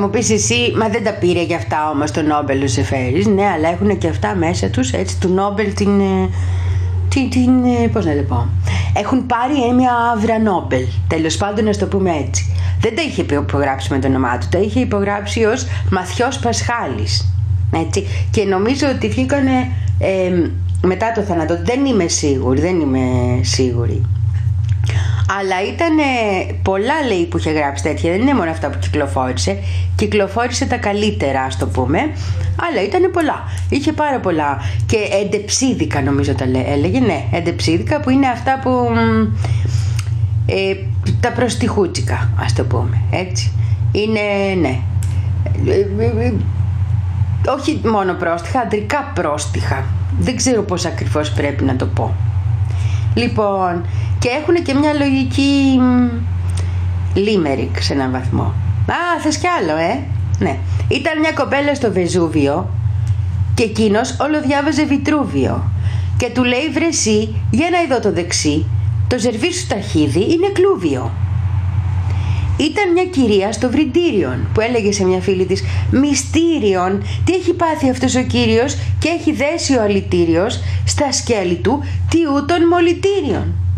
μου 0.00 0.10
πεις 0.10 0.30
εσύ, 0.30 0.72
μα 0.76 0.88
δεν 0.88 1.04
τα 1.04 1.12
πήρε 1.12 1.42
για 1.42 1.56
αυτά 1.56 1.90
όμως 1.90 2.10
το 2.10 2.22
Νόμπελ 2.22 2.62
ο 2.62 2.66
Ζεφέρης. 2.66 3.26
Ναι, 3.26 3.46
αλλά 3.46 3.68
έχουν 3.68 3.98
και 3.98 4.08
αυτά 4.08 4.34
μέσα 4.34 4.68
τους, 4.68 4.92
έτσι, 4.92 5.20
του 5.20 5.28
Νόμπελ 5.28 5.74
την, 5.74 6.00
ε, 6.00 6.28
την, 7.08 7.30
την, 7.30 7.64
ε, 7.64 7.88
πώς 7.92 8.04
να 8.04 8.16
το 8.16 8.22
πω, 8.22 8.48
έχουν 8.96 9.26
πάρει 9.26 9.68
ε, 9.68 9.72
μια 9.72 9.92
άβρα 10.14 10.38
Νόμπελ, 10.38 10.84
τέλος 11.08 11.36
πάντων 11.36 11.64
να 11.64 11.76
το 11.76 11.86
πούμε 11.86 12.10
έτσι. 12.26 12.52
Δεν 12.80 12.96
τα 12.96 13.02
είχε 13.02 13.22
υπογράψει 13.22 13.92
με 13.92 13.98
το 13.98 14.06
όνομά 14.06 14.38
του, 14.38 14.46
τα 14.50 14.58
είχε 14.58 14.80
υπογράψει 14.80 15.44
ως 15.44 15.66
Μαθιός 15.90 16.38
Πασχάλης. 16.38 17.34
Έτσι. 17.74 18.06
Και 18.30 18.44
νομίζω 18.44 18.86
ότι 18.94 19.08
βγήκανε 19.08 19.70
ε, 19.98 20.48
μετά 20.86 21.12
το 21.12 21.20
θάνατο. 21.20 21.58
Δεν 21.64 21.84
είμαι 21.84 22.08
σίγουρη, 22.08 22.60
δεν 22.60 22.80
είμαι 22.80 23.00
σίγουρη. 23.42 24.02
Αλλά 25.38 25.62
ήταν 25.72 25.96
πολλά 26.62 26.94
λέει 27.08 27.24
που 27.26 27.38
είχε 27.38 27.50
γράψει 27.50 27.82
τέτοια, 27.82 28.10
δεν 28.10 28.20
είναι 28.20 28.34
μόνο 28.34 28.50
αυτά 28.50 28.70
που 28.70 28.78
κυκλοφόρησε. 28.78 29.58
Κυκλοφόρησε 29.96 30.66
τα 30.66 30.76
καλύτερα, 30.76 31.42
ας 31.42 31.56
το 31.58 31.66
πούμε, 31.66 31.98
αλλά 32.68 32.82
ήταν 32.86 33.10
πολλά. 33.12 33.42
Είχε 33.68 33.92
πάρα 33.92 34.18
πολλά. 34.20 34.58
Και 34.86 34.96
εντεψίδικα 35.24 36.02
νομίζω 36.02 36.34
τα 36.34 36.46
λέ- 36.46 36.68
έλεγε, 36.68 37.00
ναι, 37.00 37.24
εντεψίδικα 37.32 38.00
που 38.00 38.10
είναι 38.10 38.26
αυτά 38.26 38.58
που. 38.62 38.70
μ, 38.70 39.26
Ε, 40.46 40.76
τα 41.20 41.32
προστιχούτσικα, 41.32 42.30
ας 42.40 42.52
το 42.52 42.64
πούμε, 42.64 43.02
έτσι. 43.10 43.52
Είναι, 43.92 44.20
ναι. 44.60 44.78
Ε, 45.66 46.04
ε, 46.04 46.26
ε, 46.26 46.32
όχι 47.58 47.80
μόνο 47.84 48.12
πρόστιχα, 48.12 48.60
αντρικά 48.60 49.12
πρόστιχα. 49.14 49.84
Δεν 50.18 50.36
ξέρω 50.36 50.62
πώς 50.62 50.84
ακριβώς 50.84 51.30
πρέπει 51.30 51.64
να 51.64 51.76
το 51.76 51.86
πω. 51.86 52.14
Λοιπόν, 53.14 53.84
και 54.20 54.28
έχουν 54.28 54.62
και 54.64 54.74
μια 54.74 54.92
λογική 54.92 55.80
λίμερικ 57.14 57.82
σε 57.82 57.92
έναν 57.92 58.10
βαθμό. 58.10 58.54
Α, 58.86 59.20
θες 59.22 59.36
κι 59.36 59.46
άλλο, 59.46 59.76
ε; 59.76 59.98
Ναι. 60.38 60.58
Ήταν 60.88 61.18
μια 61.18 61.32
κοπέλα 61.32 61.74
στο 61.74 61.92
Βεζούβιο 61.92 62.68
και 63.54 63.62
εκείνος 63.62 64.16
όλο 64.20 64.40
διάβαζε 64.40 64.84
Βιτρούβιο. 64.84 65.70
Και 66.16 66.30
του 66.34 66.44
λέει 66.44 66.68
βρε 66.72 66.86
εσύ, 66.86 67.34
για 67.50 67.70
να 67.70 67.80
ειδώ 67.82 68.00
το 68.00 68.12
δεξί, 68.12 68.66
το 69.08 69.18
ζερβίς 69.18 69.60
σου 69.60 69.66
ταχύδι 69.66 70.20
είναι 70.20 70.48
κλούβιο. 70.52 71.10
Ήταν 72.56 72.92
μια 72.92 73.04
κυρία 73.04 73.52
στο 73.52 73.70
Βρυντήριον 73.70 74.48
που 74.54 74.60
έλεγε 74.60 74.92
σε 74.92 75.04
μια 75.04 75.20
φίλη 75.20 75.46
της 75.46 75.64
«Μυστήριον, 75.90 77.02
τι 77.24 77.32
έχει 77.32 77.52
πάθει 77.52 77.90
αυτός 77.90 78.14
ο 78.14 78.22
κύριος 78.22 78.76
και 78.98 79.08
έχει 79.08 79.32
δέσει 79.32 79.76
ο 79.76 79.82
αλητήριος 79.82 80.60
στα 80.86 81.12
σκέλη 81.12 81.54
του 81.54 81.84
τι 82.10 82.18
ούτων 82.36 82.66
μολυτήριον». 82.70 83.69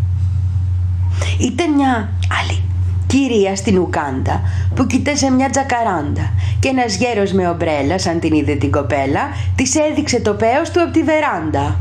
Ήταν 1.38 1.72
μια 1.74 2.08
άλλη 2.40 2.62
κυρία 3.06 3.56
στην 3.56 3.78
Ουκάντα 3.78 4.40
που 4.74 4.86
κοίταζε 4.86 5.30
μια 5.30 5.50
τζακαράντα 5.50 6.32
και 6.60 6.68
ένας 6.68 6.96
γέρος 6.96 7.32
με 7.32 7.48
ομπρέλα 7.48 7.98
σαν 7.98 8.20
την 8.20 8.34
είδε 8.34 8.54
την 8.54 8.70
κοπέλα 8.70 9.20
της 9.54 9.74
έδειξε 9.74 10.20
το 10.20 10.34
πέος 10.34 10.70
του 10.70 10.82
από 10.82 10.92
τη 10.92 11.02
βεράντα. 11.02 11.76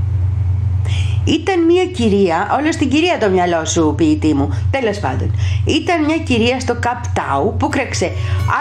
Ήταν 1.26 1.65
μια 1.65 1.85
κυρία, 1.85 2.57
όλος 2.59 2.73
στην 2.73 2.89
κυρία 2.89 3.18
το 3.18 3.30
μυαλό 3.30 3.65
σου 3.65 3.93
ποιητή 3.97 4.34
μου, 4.34 4.68
τέλος 4.72 4.99
πάντων. 4.99 5.35
Ήταν 5.65 6.05
μια 6.05 6.18
κυρία 6.18 6.59
στο 6.59 6.76
Καπτάου 6.80 7.55
που 7.59 7.69
κρέξε 7.69 8.05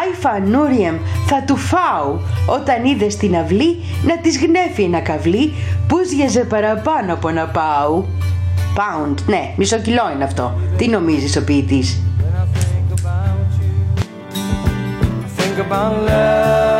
«Άι 0.01 0.11
φανούρiem 0.23 0.99
θα 1.27 1.43
του 1.47 1.57
φάω» 1.57 2.19
όταν 2.47 2.85
είδε 2.85 3.11
στην 3.11 3.37
αυλή 3.37 3.77
να 4.03 4.19
της 4.19 4.39
γνέφει 4.39 4.83
ένα 4.83 5.01
καβλί 5.01 5.53
που 5.89 5.97
σγεζε 6.11 6.41
παραπάνω 6.41 7.13
από 7.15 7.31
να 7.31 7.47
πάω. 7.47 8.03
Pound, 8.77 9.15
ναι, 9.27 9.55
μισό 9.57 9.79
κιλό 9.79 10.11
είναι 10.15 10.25
αυτό. 10.25 10.55
Τι 10.77 10.89
νομίζεις 10.89 11.37
ο 11.37 11.45
ποιητής; 11.45 12.01
think 15.37 15.59
about 15.59 16.09
love. 16.09 16.80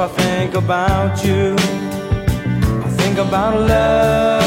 If 0.00 0.04
I 0.04 0.08
think 0.22 0.54
about 0.54 1.24
you, 1.24 1.56
I 2.86 2.88
think 2.98 3.18
about 3.18 3.58
love. 3.58 4.38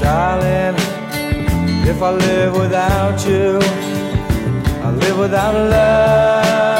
Darling, 0.00 0.76
if 1.88 2.00
I 2.00 2.10
live 2.12 2.56
without 2.56 3.26
you, 3.26 3.58
I 4.84 4.92
live 4.92 5.18
without 5.18 5.54
love. 5.54 6.79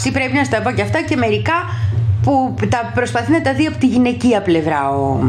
Μ, 0.00 0.08
γράψει, 0.08 0.10
πρέπει 0.10 0.36
να 0.36 0.44
στα 0.44 0.62
πω 0.62 0.70
και 0.70 0.82
αυτά, 0.82 1.02
και 1.02 1.16
μερικά 1.16 1.52
που 2.22 2.54
τα 2.68 2.90
προσπαθεί 2.94 3.32
να 3.32 3.40
τα 3.40 3.54
δει 3.54 3.66
από 3.66 3.78
τη 3.78 3.86
γυναικεία 3.86 4.42
πλευρά 4.42 4.90
ο, 4.90 5.20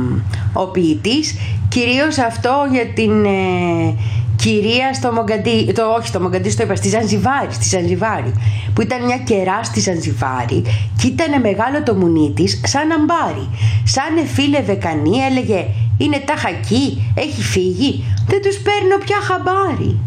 ο 0.53 0.65
ποιητής. 0.65 1.35
Κυρίως 1.69 2.17
αυτό 2.17 2.67
για 2.71 2.85
την 2.85 3.25
ε, 3.25 3.95
κυρία 4.35 4.93
στο 4.93 5.11
Μογκαντή, 5.11 5.71
το, 5.73 5.83
όχι 5.97 6.07
στο 6.07 6.19
Μογκαντή, 6.19 6.49
στο 6.49 6.63
είπα, 6.63 6.75
στη 6.75 6.89
Ζανζιβάρη, 6.89 7.51
στη 7.51 7.69
Ζανζιβάρη, 7.69 8.33
που 8.73 8.81
ήταν 8.81 9.05
μια 9.05 9.17
κερά 9.17 9.63
στη 9.63 9.79
Ζανζιβάρη 9.79 10.63
και 11.01 11.07
ήταν 11.07 11.41
μεγάλο 11.41 11.83
το 11.83 11.95
μουνί 11.95 12.33
της 12.35 12.61
σαν 12.65 12.91
αμπάρι. 12.91 13.49
Σαν 13.83 14.17
εφίλευε 14.23 14.73
κανεί, 14.73 15.17
έλεγε 15.29 15.65
είναι 15.97 16.17
ταχακή, 16.25 17.11
έχει 17.13 17.41
φύγει, 17.41 18.03
δεν 18.27 18.41
τους 18.41 18.57
παίρνω 18.57 18.97
πια 19.05 19.17
χαμπάρι. 19.21 19.97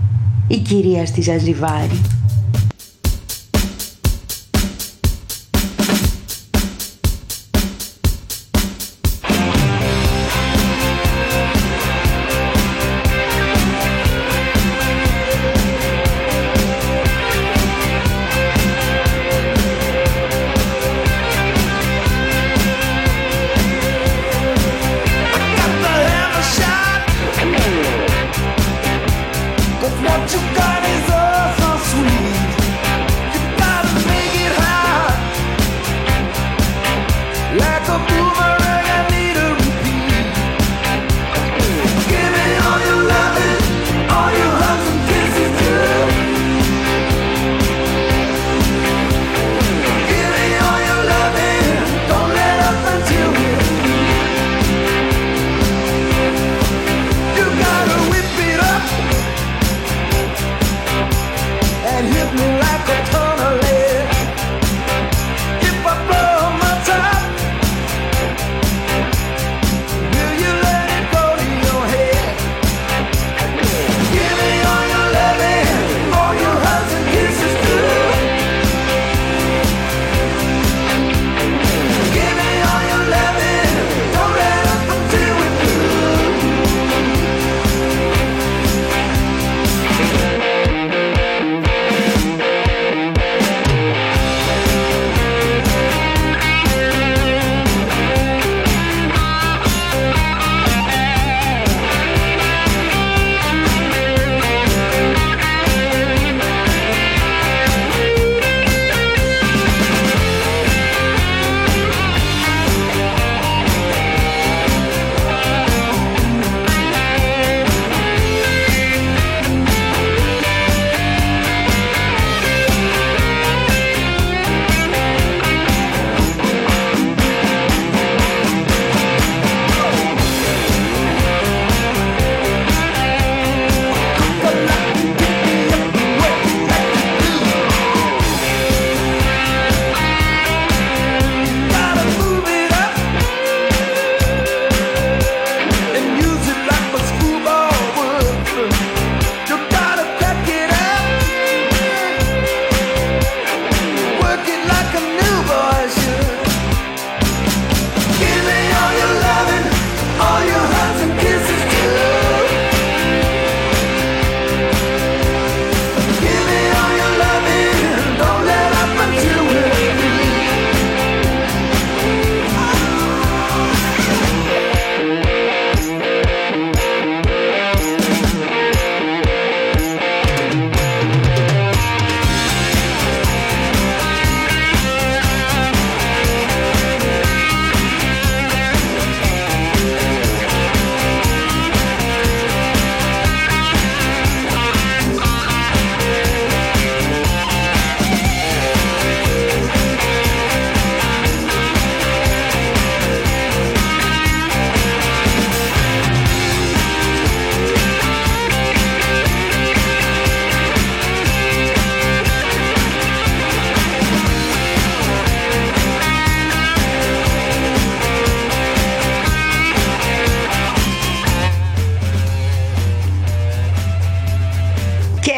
Η 0.49 0.57
κυρία 0.57 1.07
στη 1.07 1.20
Ζανζιβάρη. 1.20 2.01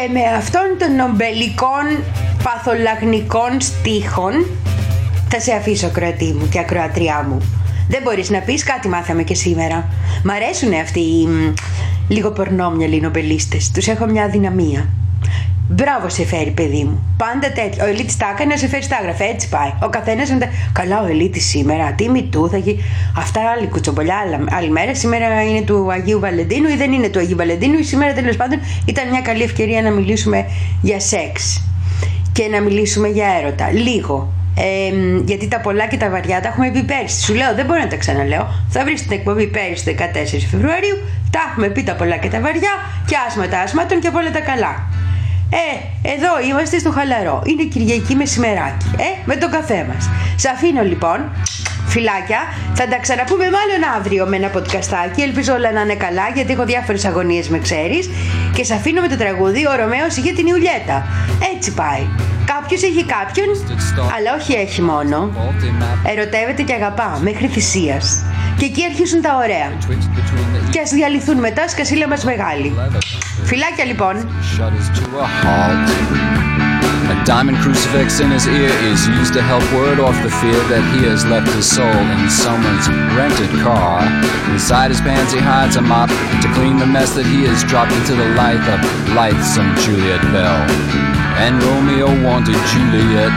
Και 0.07 0.13
με 0.13 0.35
αυτών 0.37 0.77
των 0.79 0.95
νομπελικών 0.95 2.03
παθολαγνικών 2.43 3.61
στίχων 3.61 4.45
θα 5.29 5.39
σε 5.39 5.53
αφήσω 5.53 5.89
κροατή 5.89 6.33
μου 6.33 6.47
και 6.49 6.59
ακροατριά 6.59 7.25
μου. 7.29 7.41
Δεν 7.89 8.01
μπορείς 8.03 8.29
να 8.29 8.39
πεις 8.39 8.63
κάτι 8.63 8.87
μάθαμε 8.87 9.23
και 9.23 9.33
σήμερα. 9.33 9.89
Μ' 10.23 10.29
αρέσουν 10.29 10.73
αυτοί 10.73 10.99
οι 10.99 11.25
μ, 11.27 11.53
λίγο 12.07 12.31
πορνόμυαλοι 12.31 13.01
νομπελίστες. 13.01 13.71
Τους 13.71 13.87
έχω 13.87 14.05
μια 14.05 14.23
αδυναμία. 14.23 14.96
Μπράβο 15.77 16.09
σε 16.09 16.25
φέρει, 16.25 16.51
παιδί 16.51 16.83
μου. 16.83 17.15
Πάντα 17.17 17.51
τέτοιο. 17.51 17.83
Ο 17.85 17.87
Ελίτη 17.87 18.17
τα 18.17 18.29
έκανε 18.33 18.51
να 18.51 18.57
σε 18.57 18.67
φέρει 18.67 18.83
στα 18.83 18.97
έγγραφα. 18.99 19.23
Έτσι 19.23 19.49
πάει. 19.49 19.71
Ο 19.83 19.89
καθένας 19.89 20.29
να 20.29 20.37
τα. 20.37 20.47
Καλά, 20.73 21.01
ο 21.01 21.05
Ελίτη 21.05 21.39
σήμερα. 21.39 21.93
Τι 21.93 22.09
μητού 22.09 22.49
θα 22.49 22.57
γίνει. 22.57 22.83
Αυτά 23.17 23.41
άλλη 23.55 23.67
κουτσομπολιά. 23.67 24.15
Άλλη, 24.15 24.45
άλλη 24.49 24.69
μέρα. 24.69 24.95
Σήμερα 24.95 25.43
είναι 25.43 25.61
του 25.61 25.91
Αγίου 25.91 26.19
Βαλεντίνου 26.19 26.69
ή 26.69 26.75
δεν 26.75 26.91
είναι 26.91 27.09
του 27.09 27.19
Αγίου 27.19 27.37
Βαλεντίνου. 27.37 27.77
Ή 27.79 27.83
σήμερα 27.83 28.13
τέλος 28.13 28.35
πάντων 28.35 28.59
ήταν 28.85 29.09
μια 29.09 29.21
καλή 29.21 29.43
ευκαιρία 29.43 29.81
να 29.81 29.91
μιλήσουμε 29.91 30.45
για 30.81 30.99
σεξ. 30.99 31.63
Και 32.31 32.47
να 32.47 32.61
μιλήσουμε 32.61 33.07
για 33.07 33.27
έρωτα. 33.41 33.71
Λίγο. 33.71 34.33
Ε, 34.55 35.21
γιατί 35.25 35.47
τα 35.47 35.59
πολλά 35.59 35.87
και 35.87 35.97
τα 35.97 36.09
βαριά 36.09 36.41
τα 36.41 36.47
έχουμε 36.47 36.71
πει 36.71 36.83
πέρυσι. 36.83 37.21
Σου 37.21 37.33
λέω, 37.33 37.55
δεν 37.55 37.65
μπορώ 37.65 37.79
να 37.79 37.87
τα 37.87 37.95
ξαναλέω. 37.95 38.47
Θα 38.69 38.83
βρεις 38.83 39.01
την 39.01 39.11
εκπομπή 39.11 39.47
πέρυσι 39.47 39.95
14 39.99 40.47
Φεβρουαρίου. 40.51 40.97
Τα 41.31 41.39
έχουμε 41.49 41.67
πει 41.67 41.83
τα 41.83 41.95
πολλά 41.95 42.17
και 42.17 42.29
τα 42.29 42.39
βαριά. 42.39 42.71
Και 43.05 43.15
άσμα 43.27 43.47
τα 43.47 43.59
άσματον 43.59 43.99
και 43.99 44.07
από 44.07 44.17
όλα 44.17 44.31
τα 44.31 44.39
καλά. 44.39 44.96
Ε, 45.49 46.09
εδώ 46.09 46.39
είμαστε 46.49 46.79
στο 46.79 46.91
χαλαρό. 46.91 47.41
Είναι 47.45 47.63
Κυριακή 47.63 48.15
μεσημεράκι. 48.15 48.85
Ε, 48.97 49.21
με 49.25 49.35
τον 49.35 49.51
καφέ 49.51 49.85
μας. 49.93 50.09
Σ' 50.35 50.45
αφήνω 50.45 50.83
λοιπόν. 50.83 51.31
Φιλάκια, 51.87 52.41
θα 52.73 52.87
τα 52.87 52.97
ξαναπούμε 52.99 53.43
μάλλον 53.43 53.81
αύριο 53.97 54.25
με 54.25 54.35
ένα 54.35 54.49
podcastάκι. 54.55 55.21
Ελπίζω 55.21 55.53
όλα 55.53 55.71
να 55.71 55.81
είναι 55.81 55.95
καλά 55.95 56.25
γιατί 56.35 56.53
έχω 56.53 56.65
διάφορες 56.65 57.05
αγωνίες 57.05 57.49
με 57.49 57.59
ξέρεις. 57.59 58.09
Και 58.53 58.63
σ' 58.63 58.71
αφήνω 58.71 59.01
με 59.01 59.07
το 59.07 59.17
τραγούδι 59.17 59.67
Ο 59.67 59.75
Ρωμαίος 59.81 60.15
είχε 60.15 60.31
την 60.31 60.47
Ιουλιέτα. 60.47 60.97
Έτσι 61.55 61.73
πάει. 61.73 62.07
Κάποιος 62.45 62.83
έχει 62.83 63.05
κάποιον, 63.05 63.47
αλλά 64.17 64.29
όχι 64.39 64.53
έχει 64.53 64.81
μόνο. 64.81 65.31
Ερωτεύεται 66.03 66.61
και 66.61 66.73
αγαπά 66.73 67.19
μέχρι 67.21 67.47
θυσίας. 67.47 68.23
Και 68.57 68.65
εκεί 68.65 68.83
αρχίζουν 68.83 69.21
τα 69.21 69.35
ωραία. 69.43 69.67
Και 70.69 70.79
ας 70.79 70.89
διαλυθούν 70.89 71.37
μετά 71.37 71.67
σκασίλα 71.67 72.07
μας 72.07 72.23
μεγάλη. 72.23 72.75
Φιλάκια 73.43 73.85
λοιπόν. 73.85 74.15
shudders 74.57 74.87
to 74.97 75.03
a 75.25 75.27
halt. 75.43 75.87
A 77.13 77.15
diamond 77.31 77.57
crucifix 77.63 78.19
in 78.23 78.29
his 78.37 78.45
ear 78.59 78.71
is 78.91 78.99
used 79.21 79.33
to 79.37 79.41
help 79.51 79.65
ward 79.75 79.99
off 80.07 80.17
the 80.27 80.33
fear 80.41 80.59
that 80.73 80.83
he 80.91 80.99
has 81.11 81.21
left 81.33 81.49
his 81.57 81.67
soul 81.77 81.85
in 81.93 82.27
someone's 82.27 82.89
rented 83.13 83.53
car. 83.61 84.01
Inside 84.49 84.89
his 84.89 84.99
pants 84.99 85.31
he 85.31 85.37
hides 85.37 85.75
a 85.75 85.81
mop 85.81 86.09
to 86.41 86.49
clean 86.57 86.77
the 86.77 86.89
mess 86.89 87.13
that 87.13 87.27
he 87.29 87.45
has 87.45 87.61
dropped 87.69 87.93
into 87.93 88.17
the 88.17 88.29
life 88.33 88.65
of 88.65 88.81
lightsome 89.13 89.69
Juliet 89.85 90.25
Bell. 90.33 90.57
And 91.37 91.61
Romeo 91.61 92.09
wanted 92.25 92.57
Juliet. 92.73 93.29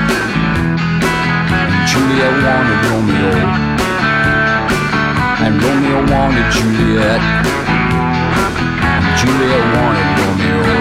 And 1.53 1.85
Juliet 1.85 2.33
wanted 2.41 2.81
Romeo. 2.89 3.33
And 5.45 5.53
Romeo 5.61 6.01
wanted 6.09 6.47
Juliet. 6.57 7.21
And 8.89 9.05
Juliet 9.21 9.65
wanted 9.77 10.09
Romeo. 10.17 10.80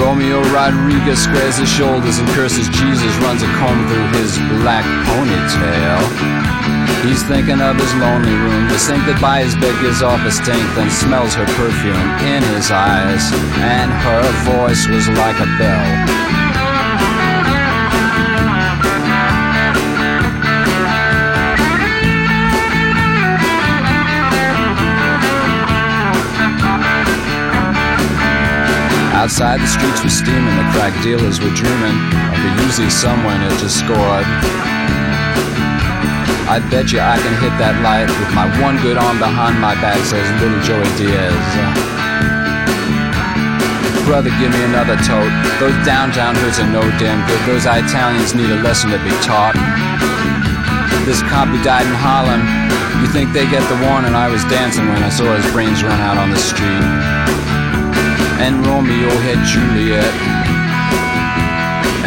Romeo 0.00 0.40
Rodriguez 0.48 1.22
squares 1.22 1.58
his 1.58 1.68
shoulders 1.68 2.18
and 2.18 2.28
curses 2.30 2.68
Jesus, 2.70 3.12
runs 3.20 3.42
a 3.42 3.50
comb 3.60 3.86
through 3.86 4.08
his 4.18 4.38
black 4.64 4.84
ponytail. 5.06 6.00
He's 7.04 7.22
thinking 7.24 7.60
of 7.60 7.76
his 7.76 7.92
lonely 7.96 8.32
room, 8.32 8.68
the 8.68 8.78
sink 8.78 9.04
that 9.04 9.20
by 9.20 9.44
his 9.44 9.54
bed 9.56 9.76
gives 9.80 10.02
off 10.02 10.20
a 10.24 10.30
stink, 10.32 10.64
then 10.76 10.90
smells 10.90 11.34
her 11.34 11.46
perfume 11.56 12.08
in 12.24 12.42
his 12.56 12.70
eyes, 12.70 13.24
and 13.60 13.92
her 13.92 14.24
voice 14.48 14.88
was 14.88 15.08
like 15.16 15.36
a 15.40 15.48
bell. 15.60 16.29
Outside 29.20 29.60
the 29.60 29.68
streets 29.68 30.00
were 30.00 30.08
steaming, 30.08 30.56
the 30.56 30.64
crack 30.72 30.96
dealers 31.04 31.44
were 31.44 31.52
dreaming 31.52 31.92
of 32.32 32.40
a 32.40 32.50
Uzi 32.64 32.88
someone 32.88 33.36
had 33.36 33.52
just 33.60 33.76
scored. 33.76 34.24
I 36.48 36.56
bet 36.72 36.88
you 36.88 37.04
I 37.04 37.20
can 37.20 37.36
hit 37.36 37.52
that 37.60 37.84
light 37.84 38.08
with 38.08 38.32
my 38.32 38.48
one 38.64 38.80
good 38.80 38.96
arm 38.96 39.20
behind 39.20 39.60
my 39.60 39.76
back, 39.76 40.00
says 40.08 40.24
little 40.40 40.56
Joey 40.64 40.88
Diaz. 40.96 41.36
Brother, 44.08 44.32
give 44.40 44.56
me 44.56 44.64
another 44.64 44.96
tote. 45.04 45.28
Those 45.60 45.76
downtown 45.84 46.32
hoods 46.40 46.56
are 46.56 46.72
no 46.72 46.80
damn 46.96 47.20
good. 47.28 47.44
Those 47.44 47.68
Italians 47.68 48.32
need 48.32 48.48
a 48.48 48.64
lesson 48.64 48.88
to 48.88 49.00
be 49.04 49.12
taught. 49.20 49.52
This 51.04 51.20
cop 51.28 51.52
who 51.52 51.60
died 51.60 51.84
in 51.84 51.92
Holland, 51.92 52.40
you 53.04 53.08
think 53.12 53.36
they 53.36 53.44
get 53.52 53.60
the 53.68 53.76
warning? 53.84 54.16
I 54.16 54.32
was 54.32 54.40
dancing 54.48 54.88
when 54.88 55.04
I 55.04 55.12
saw 55.12 55.28
his 55.36 55.44
brains 55.52 55.84
run 55.84 56.00
out 56.00 56.16
on 56.16 56.32
the 56.32 56.40
street. 56.40 57.49
And 58.40 58.64
Romeo 58.64 59.12
had 59.28 59.44
Juliet. 59.44 60.14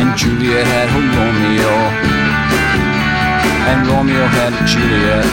And 0.02 0.18
Juliet 0.18 0.66
had 0.66 0.90
Romeo. 0.90 1.74
And 3.70 3.80
Romeo 3.86 4.26
had 4.34 4.54
Juliet. 4.66 5.30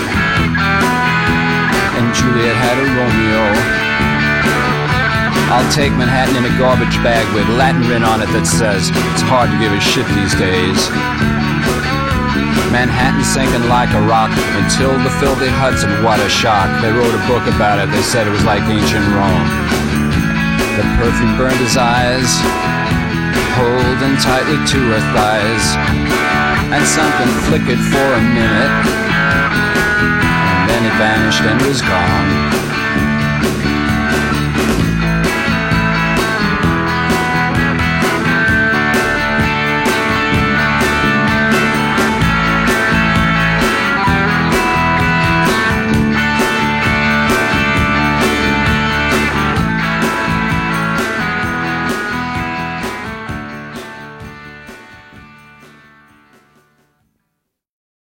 And 1.96 2.06
Juliet 2.12 2.52
had 2.52 2.76
a 2.76 2.86
Romeo. 3.00 3.42
I'll 5.50 5.72
take 5.72 5.90
Manhattan 5.96 6.36
in 6.36 6.44
a 6.44 6.54
garbage 6.60 6.94
bag 7.02 7.24
with 7.34 7.48
Latin 7.56 7.80
written 7.88 8.04
on 8.04 8.20
it 8.20 8.28
that 8.36 8.44
says 8.44 8.92
it's 9.16 9.24
hard 9.24 9.48
to 9.48 9.56
give 9.56 9.72
a 9.72 9.80
shit 9.80 10.06
these 10.14 10.36
days. 10.36 10.78
Manhattan 12.70 13.24
sinking 13.24 13.72
like 13.72 13.90
a 13.96 14.02
rock 14.04 14.30
until 14.62 14.94
the 15.00 15.10
filthy 15.16 15.48
Hudson, 15.48 16.04
what 16.04 16.20
a 16.20 16.28
shock. 16.28 16.68
They 16.84 16.92
wrote 16.92 17.16
a 17.16 17.24
book 17.26 17.48
about 17.56 17.80
it, 17.80 17.90
they 17.90 18.04
said 18.04 18.28
it 18.28 18.30
was 18.30 18.44
like 18.44 18.62
ancient 18.68 19.08
Rome. 19.16 19.79
The 20.80 20.86
perfume 20.96 21.36
burned 21.36 21.60
his 21.60 21.76
eyes, 21.76 22.40
holding 23.52 24.16
tightly 24.16 24.56
to 24.56 24.78
her 24.88 25.02
thighs, 25.12 25.76
and 26.72 26.82
something 26.86 27.28
flickered 27.44 27.84
for 27.92 28.08
a 28.16 28.22
minute, 28.22 28.88
and 30.00 30.70
then 30.70 30.86
it 30.86 30.96
vanished 30.96 31.42
and 31.42 31.60
was 31.68 31.82
gone. 31.82 32.49